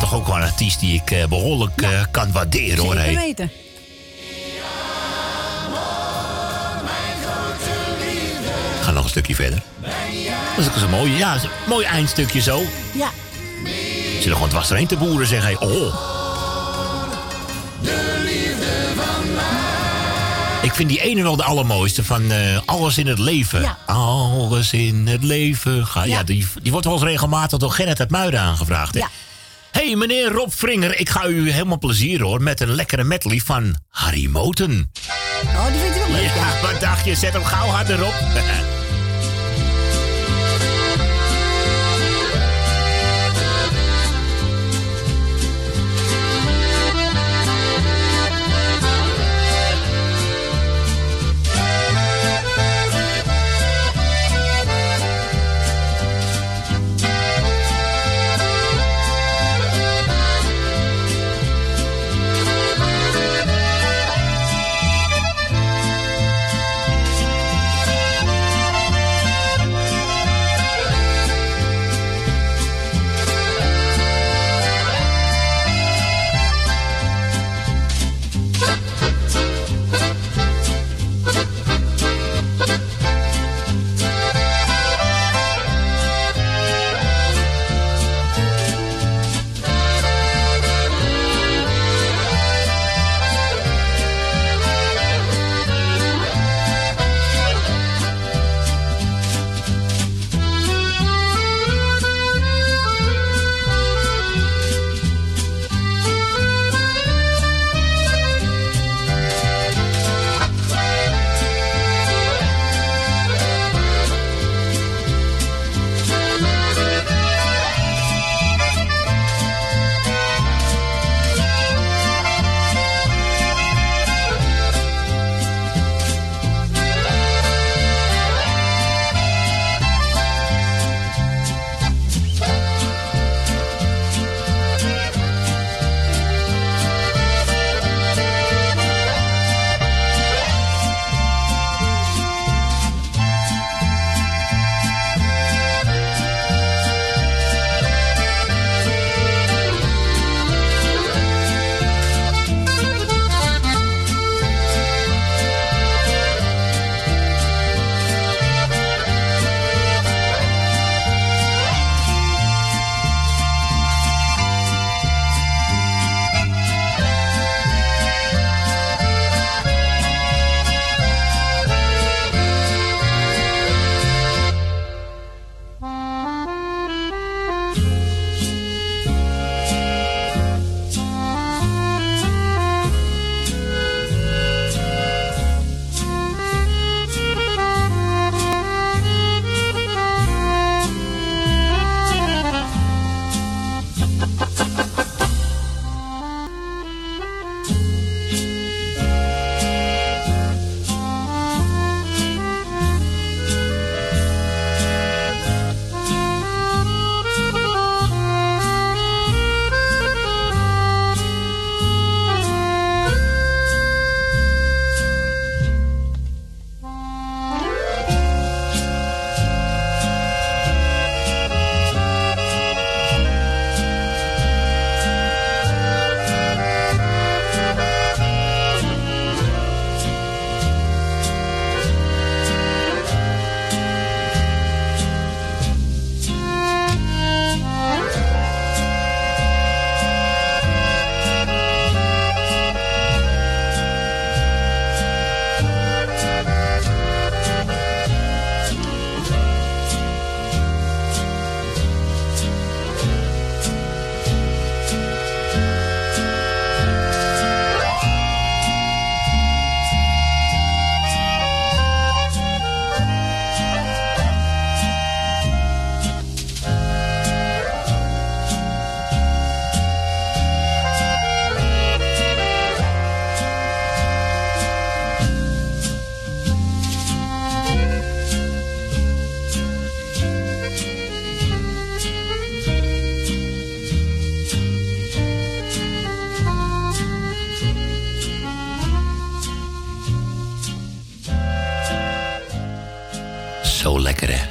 [0.00, 2.94] Toch ook wel een artiest die ik eh, behoorlijk eh, kan waarderen hoor.
[2.94, 3.50] Zeker weten.
[8.82, 9.62] Ga nog een stukje verder.
[10.56, 11.16] Dat is ook zo mooi.
[11.16, 12.62] Ja, een mooi eindstukje zo.
[12.92, 13.10] Ja.
[14.14, 15.58] Zit er gewoon dwars erheen te boeren, zeg hij.
[15.58, 16.17] Oh.
[20.68, 23.76] Ik vind die ene wel de allermooiste van eh, Alles in het leven.
[23.86, 25.86] Alles in het leven.
[25.86, 26.22] Ga, ja.
[26.22, 28.94] die, die wordt wel eens regelmatig door Gerrit uit Muiden aangevraagd.
[28.94, 29.00] Hè?
[29.70, 33.76] hey, meneer Rob Vringer, ik ga u helemaal plezier hoor met een lekkere medley van
[33.88, 34.90] Harry Moten.
[35.44, 36.34] Oh, die vindt u wel leuk, ja.
[36.34, 37.14] Ja, wat dacht je?
[37.14, 38.14] Zet hem gauw harder op.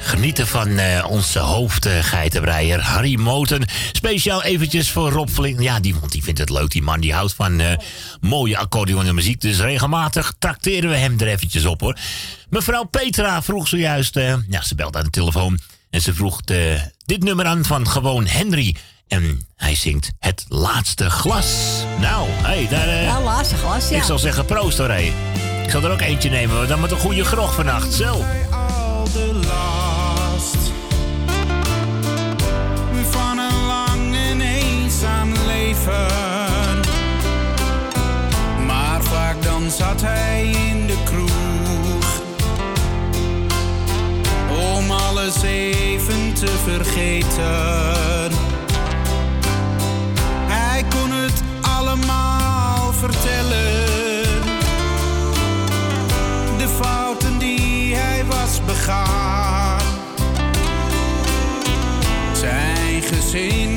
[0.00, 3.64] Genieten van eh, onze hoofdgeitenbreier Harry Moten.
[3.92, 5.60] Speciaal eventjes voor Rob Flink.
[5.60, 6.70] Ja, die, want die vindt het leuk.
[6.70, 7.76] Die man die houdt van eh,
[8.20, 9.40] mooie accordeon en muziek.
[9.40, 11.96] Dus regelmatig trakteren we hem er eventjes op, hoor.
[12.50, 14.16] Mevrouw Petra vroeg zojuist...
[14.16, 15.58] eh, ja, ze belt aan de telefoon.
[15.90, 16.40] En ze vroeg
[17.04, 18.76] dit nummer aan van gewoon Henry.
[19.08, 21.46] En hij zingt Het Laatste Glas.
[22.00, 23.02] Nou, hé, hey, daar...
[23.02, 23.96] Ja, laatste glas, ja.
[23.96, 25.12] Ik zal zeggen proost hoor, hé.
[25.64, 27.94] Ik zal er ook eentje nemen, dan met een goede grog vannacht.
[27.94, 28.24] Zo.
[38.66, 42.20] Maar vaak dan zat hij in de kroeg
[44.76, 48.32] om alles even te vergeten.
[50.46, 53.98] Hij kon het allemaal vertellen
[56.58, 59.80] de fouten die hij was begaan.
[62.32, 63.67] Zijn gezin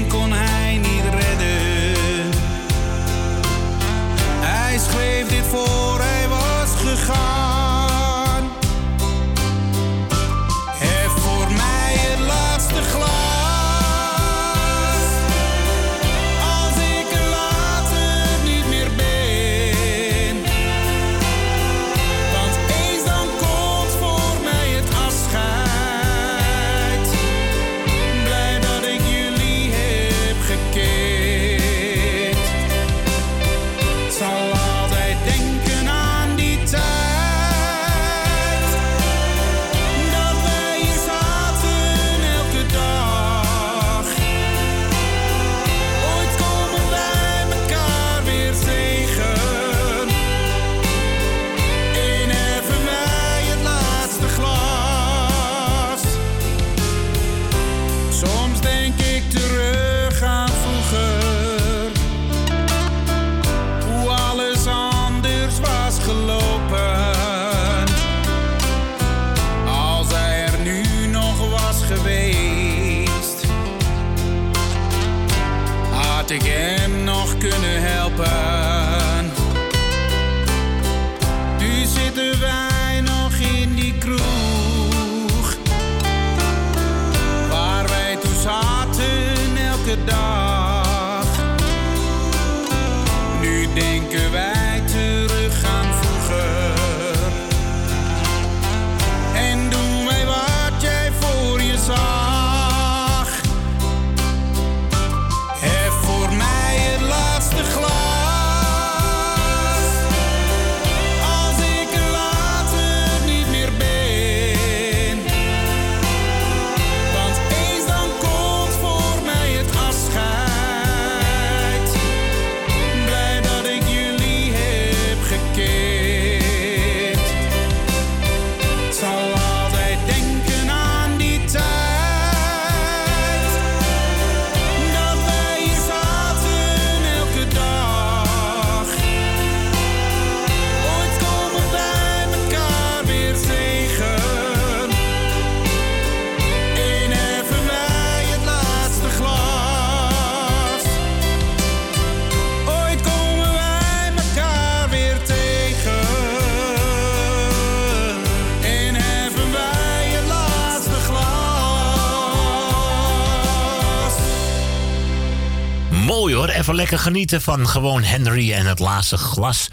[166.62, 169.70] even lekker genieten van gewoon Henry en het laatste glas.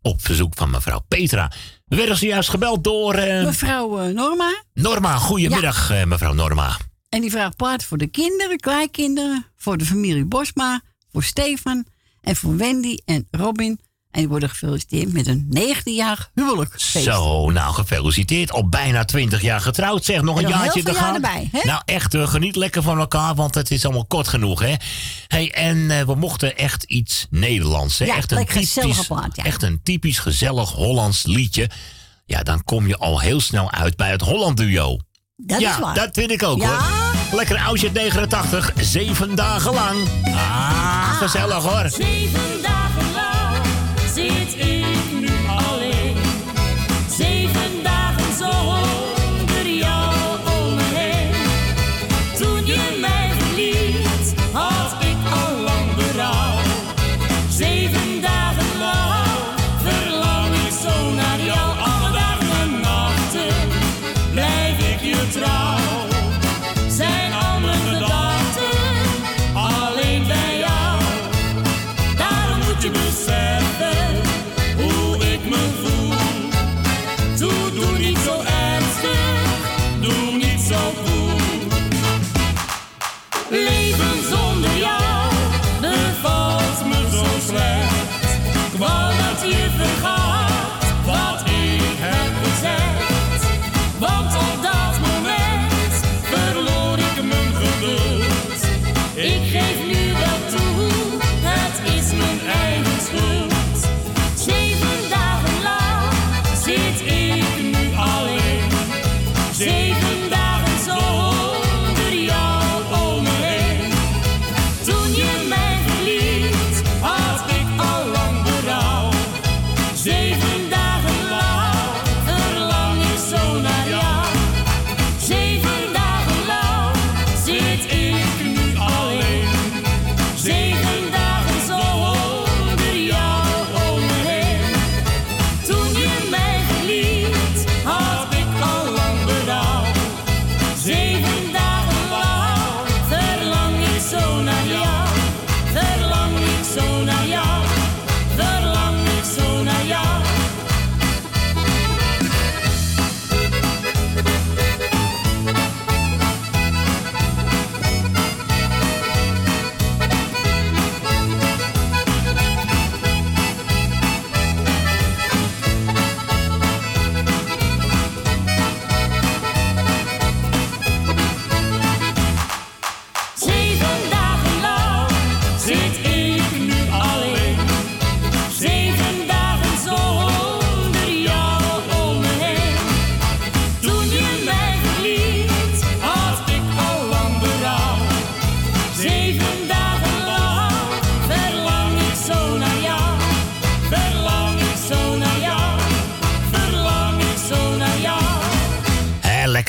[0.00, 1.52] Op verzoek van mevrouw Petra.
[1.84, 4.62] We werden zojuist gebeld door eh, Mevrouw eh, Norma.
[4.74, 5.16] Norma.
[5.16, 6.76] Goedemiddag, eh, mevrouw Norma.
[7.08, 10.80] En die vraagt plaats voor de kinderen, kleinkinderen, voor de familie Bosma,
[11.12, 11.86] voor Stefan
[12.20, 13.80] en voor Wendy en Robin.
[14.12, 17.04] En die worden gefeliciteerd met een 19-jarig huwelijksfeest.
[17.04, 18.52] Zo, nou gefeliciteerd.
[18.52, 20.04] Op bijna 20 jaar getrouwd.
[20.04, 21.14] Zeg, nog een nog jaartje te gaan.
[21.14, 21.60] erbij, hè?
[21.64, 24.74] Nou echt, eh, geniet lekker van elkaar, want het is allemaal kort genoeg, hè?
[25.26, 28.04] Hey, en eh, we mochten echt iets Nederlands, hè?
[28.04, 29.44] Ja, echt een typisch, plaat, ja.
[29.44, 31.70] Echt een typisch gezellig Hollands liedje.
[32.26, 34.98] Ja, dan kom je al heel snel uit bij het Holland duo.
[35.36, 35.94] Dat ja, is waar.
[35.94, 36.68] dat vind ik ook, Ja.
[36.68, 37.36] hoor.
[37.38, 39.98] Lekker oudje 89, zeven dagen lang.
[40.24, 41.90] Ah, gezellig, hoor.
[41.90, 42.71] Zeven dagen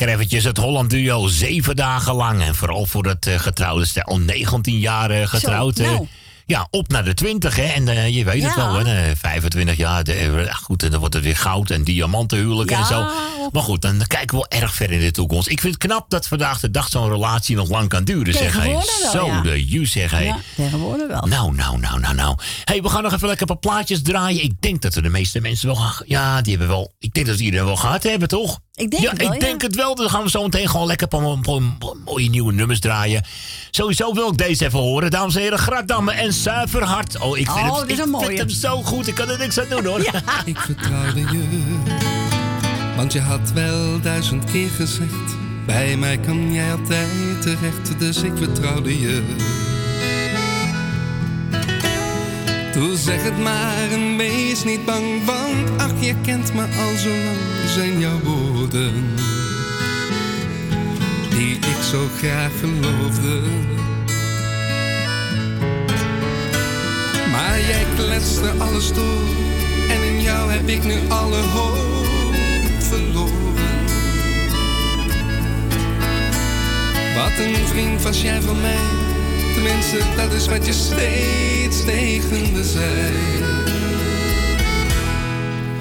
[0.06, 2.42] lekker eventjes het Holland duo zeven dagen lang.
[2.42, 5.78] En vooral voor het eh, getrouwde stel, al 19 jaar getrouwd.
[5.78, 6.08] Zo, eh, nou.
[6.46, 7.64] ja, op naar de 20, hè.
[7.64, 9.10] En eh, je weet het wel, hè.
[9.10, 12.86] eh, 25 jaar, de, goed, en dan wordt het weer goud en diamantenhuwelijk en Ja,
[12.86, 13.08] zo.
[13.52, 15.48] Maar goed, dan kijken we wel erg ver in de toekomst.
[15.50, 18.58] Ik vind het knap dat vandaag de dag zo'n relatie nog lang kan duren, zeg
[18.58, 18.70] hij.
[18.70, 19.42] Wel, Zo, ja.
[19.42, 20.26] de ju, zeg hij.
[20.26, 21.22] Ja, tegenwoordig wel.
[21.22, 22.38] Nou, nou, nou, nou, nou.
[22.64, 24.44] hey, we gaan nog even lekker een paar plaatjes draaien.
[24.44, 26.06] Ik denk dat we de meeste mensen wel gaan...
[26.08, 26.94] Ja, die hebben wel...
[27.00, 28.60] Ik denk dat iedereen wel gehad hebben, toch?
[28.76, 29.48] Ik denk ja, het wel, ik ja.
[29.48, 29.96] denk het wel.
[29.96, 31.08] Dan gaan we zo meteen gewoon lekker
[32.06, 33.26] mooie nieuwe nummers draaien.
[33.72, 35.12] Sowieso wil ik deze even horen.
[35.12, 37.20] Dames en heren, Gratdamme en Zuiverhart.
[37.20, 39.08] Oh, ik vind, Oh, het, ik vind hem zo goed.
[39.08, 40.00] Ik kan er niks aan doen, hoor.
[40.46, 41.44] Ik vertrouwde je,
[42.96, 45.36] want je had wel duizend keer gezegd.
[45.66, 49.22] Bij mij kan jij altijd terecht, dus ik vertrouwde je.
[52.74, 57.10] Doe zeg het maar en wees niet bang, want ach, je kent me al zo
[57.10, 57.38] lang,
[57.68, 58.94] zijn jouw woorden.
[61.30, 63.42] Die ik zo graag geloofde.
[67.32, 69.24] Maar jij kletste alles door
[69.90, 72.08] en in jou heb ik nu alle hoop
[72.80, 73.42] verloren.
[77.16, 79.13] Wat een vriend was jij van mij,
[79.54, 83.12] tenminste dat is wat je steeds tegen me zei.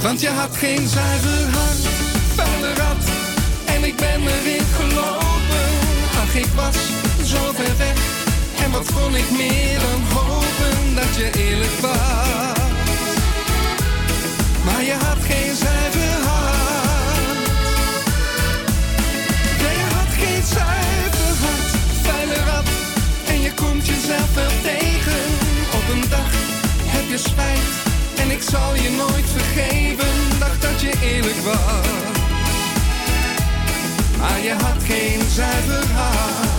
[0.01, 1.87] Want je had geen zuiver hart,
[2.35, 3.05] vuile rat,
[3.65, 5.69] en ik ben erin gelopen.
[6.23, 6.77] Ach, ik was
[7.25, 7.97] zo ver weg,
[8.65, 12.61] en wat kon ik meer dan hopen dat je eerlijk was.
[14.65, 16.62] Maar je had geen zuiver hart.
[24.13, 25.23] Jezelf wel tegen.
[25.73, 26.31] Op een dag
[26.87, 27.69] heb je spijt.
[28.17, 30.39] En ik zal je nooit vergeven.
[30.39, 31.87] Dacht dat je eerlijk was.
[34.19, 36.52] Maar je had geen zuiver hart.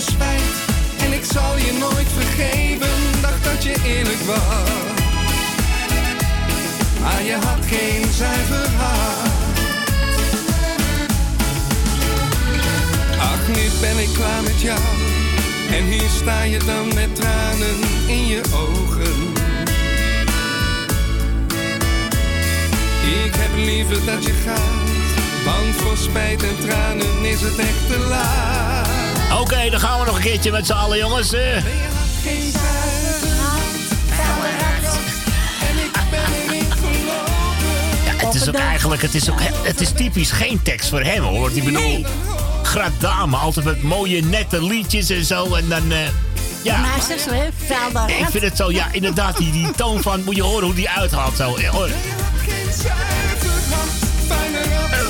[0.00, 0.56] Spijt.
[0.98, 3.20] En ik zal je nooit vergeven.
[3.20, 4.94] Dacht dat je eerlijk was.
[7.00, 9.34] Maar je had geen zuiver hart.
[13.18, 14.80] Ach, nu ben ik klaar met jou.
[15.70, 19.32] En hier sta je dan met tranen in je ogen.
[23.24, 27.98] Ik heb liever dat je gaat, want voor spijt en tranen is het echt te
[28.08, 28.75] laat.
[29.32, 31.32] Oké, dan gaan we nog een keertje met z'n allen, jongens.
[31.32, 31.62] eh.
[38.04, 41.22] Ja, het is ook eigenlijk, het is, ook, het is typisch geen tekst voor hem
[41.22, 41.50] hoor.
[41.54, 42.04] Ik bedoel,
[42.62, 45.54] Gradame, altijd met mooie nette liedjes en zo.
[45.54, 45.98] En dan, eh,
[46.62, 46.76] ja.
[46.76, 47.48] Maar zeg zo, hè?
[47.66, 50.74] Vuile Ik vind het zo, ja, inderdaad, die, die toon van, moet je horen hoe
[50.74, 51.54] die uithaalt zo.
[51.56, 51.88] eh, hoor.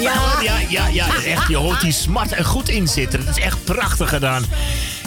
[0.00, 3.26] Ja, ja, ja, ja, echt, je hoort die smart er goed in zitten.
[3.26, 4.44] Het is echt prachtig gedaan.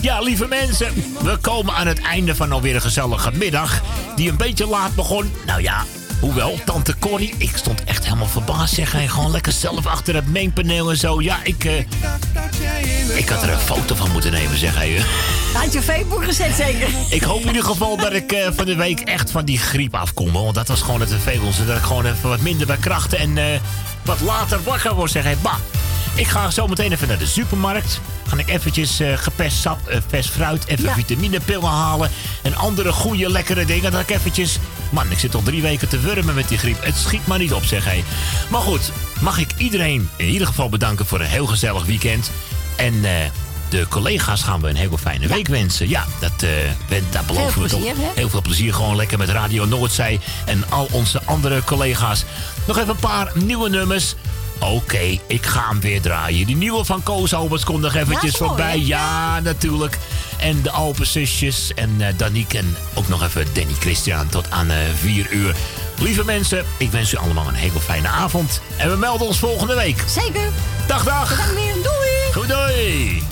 [0.01, 3.81] Ja, lieve mensen, we komen aan het einde van alweer een gezellige middag.
[4.15, 5.31] Die een beetje laat begon.
[5.45, 5.85] Nou ja,
[6.19, 8.73] hoewel, tante Corrie, ik stond echt helemaal verbaasd.
[8.73, 11.21] Zeg hij gewoon lekker zelf achter het mengpaneel en zo.
[11.21, 11.77] Ja, ik, eh,
[13.17, 15.01] ik had er een foto van moeten nemen, zeg hij.
[15.53, 16.87] Had je Facebook gezet zeker?
[17.09, 19.95] Ik hoop in ieder geval dat ik eh, van de week echt van die griep
[19.95, 20.31] afkom.
[20.31, 21.65] Want dat was gewoon het vervelendste.
[21.65, 23.59] Dat ik gewoon even wat minder bij krachten en eh,
[24.09, 25.11] wat later wakker word.
[25.11, 25.55] Zeg hij, bah.
[26.15, 27.99] Ik ga zo meteen even naar de supermarkt.
[28.27, 30.93] Ga ik eventjes eh gepest sap, eh, vers fruit, even Ja.
[30.93, 32.09] vitaminepillen halen.
[32.41, 33.91] En andere goede, lekkere dingen.
[33.91, 34.57] Dat ik eventjes...
[34.89, 36.83] Man, ik zit al drie weken te wurmen met die griep.
[36.83, 38.03] Het schiet maar niet op, zeg hij.
[38.47, 42.31] Maar goed, mag ik iedereen in ieder geval bedanken voor een heel gezellig weekend.
[42.75, 43.11] En eh,
[43.69, 45.89] de collega's gaan we een hele fijne week wensen.
[45.89, 46.49] Ja, dat, eh,
[46.87, 47.97] we- daar beloven Veel we toch.
[47.97, 48.11] hè?
[48.15, 52.23] Heel veel plezier gewoon lekker met Radio Noordzee en al onze andere collega's.
[52.65, 54.15] Nog even een paar nieuwe nummers.
[54.59, 56.45] Oké, ik ga hem weer draaien.
[56.45, 58.69] Die nieuwe van Koos Alberts komt nog eventjes mooi, voorbij.
[58.79, 58.85] hè?
[58.85, 59.97] Ja, natuurlijk.
[60.37, 64.77] En de Alpenzusjes en eh Danique en ook nog even Danny Christian tot aan eh
[65.01, 65.55] 4 uur.
[65.99, 68.61] Lieve mensen, ik wens u allemaal een hele fijne avond.
[68.77, 70.03] En we melden ons volgende week.
[70.07, 70.49] Zeker.
[70.87, 71.37] Dag, dag.
[71.45, 71.73] Dan weer.
[71.73, 72.33] Doei.
[72.33, 73.23] Goed, doei.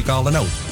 [0.00, 0.69] Muzikale noot.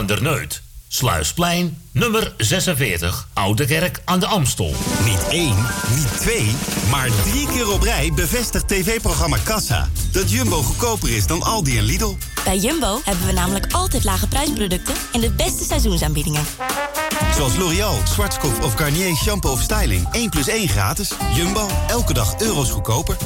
[0.00, 0.62] Van der Neut.
[0.88, 4.74] Sluisplein, nummer 46, Oude Kerk aan de Amstel.
[5.04, 5.56] Niet één,
[5.94, 6.54] niet twee,
[6.90, 9.88] maar drie keer op rij bevestigt tv-programma Kassa...
[10.12, 12.16] dat Jumbo goedkoper is dan Aldi en Lidl.
[12.44, 16.44] Bij Jumbo hebben we namelijk altijd lage prijsproducten en de beste seizoensaanbiedingen.
[17.36, 20.08] Zoals L'Oreal, Schwarzkopf of Garnier shampoo of styling.
[20.12, 21.12] 1 plus 1 gratis.
[21.34, 23.16] Jumbo, elke dag euro's goedkoper.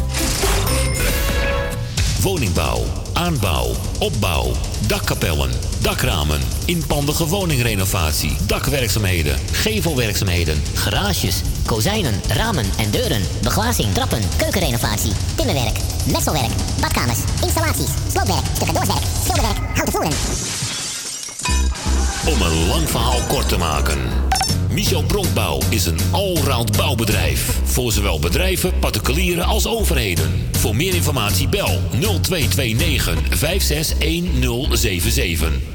[2.25, 4.53] Woningbouw, aanbouw, opbouw,
[4.87, 13.23] dakkapellen, dakramen, inpandige woningrenovatie, dakwerkzaamheden, gevelwerkzaamheden, Garages, kozijnen, ramen en deuren.
[13.43, 15.79] Beglazing, trappen, keukenrenovatie, timmerwerk,
[16.13, 20.13] messelwerk, badkamers, installaties, sloopwerk, stucadoorswerk, schilderwerk, houten voeren.
[22.27, 23.99] Om een lang verhaal kort te maken.
[24.71, 27.61] Michel Bronkbouw is een allround bouwbedrijf.
[27.65, 30.49] Voor zowel bedrijven, particulieren als overheden.
[30.53, 35.74] Voor meer informatie bel 0229 561077.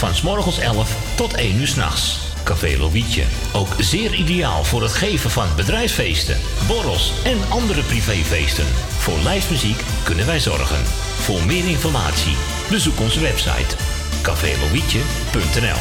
[0.00, 2.18] van s morgens 11 tot 1 uur s'nachts.
[2.44, 3.24] Café Lovietje.
[3.52, 8.64] Ook zeer ideaal voor het geven van bedrijfsfeesten, borrels en andere privéfeesten.
[8.98, 10.84] Voor lijstmuziek kunnen wij zorgen.
[11.18, 12.36] Voor meer informatie
[12.70, 13.76] bezoek onze website
[14.22, 15.80] cafélovietje.nl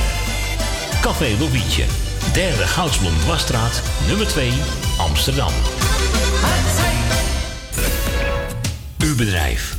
[1.01, 1.83] Café Lovietje.
[2.33, 4.51] Derde Goudsblom Dwarsstraat, nummer 2,
[4.98, 5.53] Amsterdam.
[8.98, 9.78] Uw bedrijf.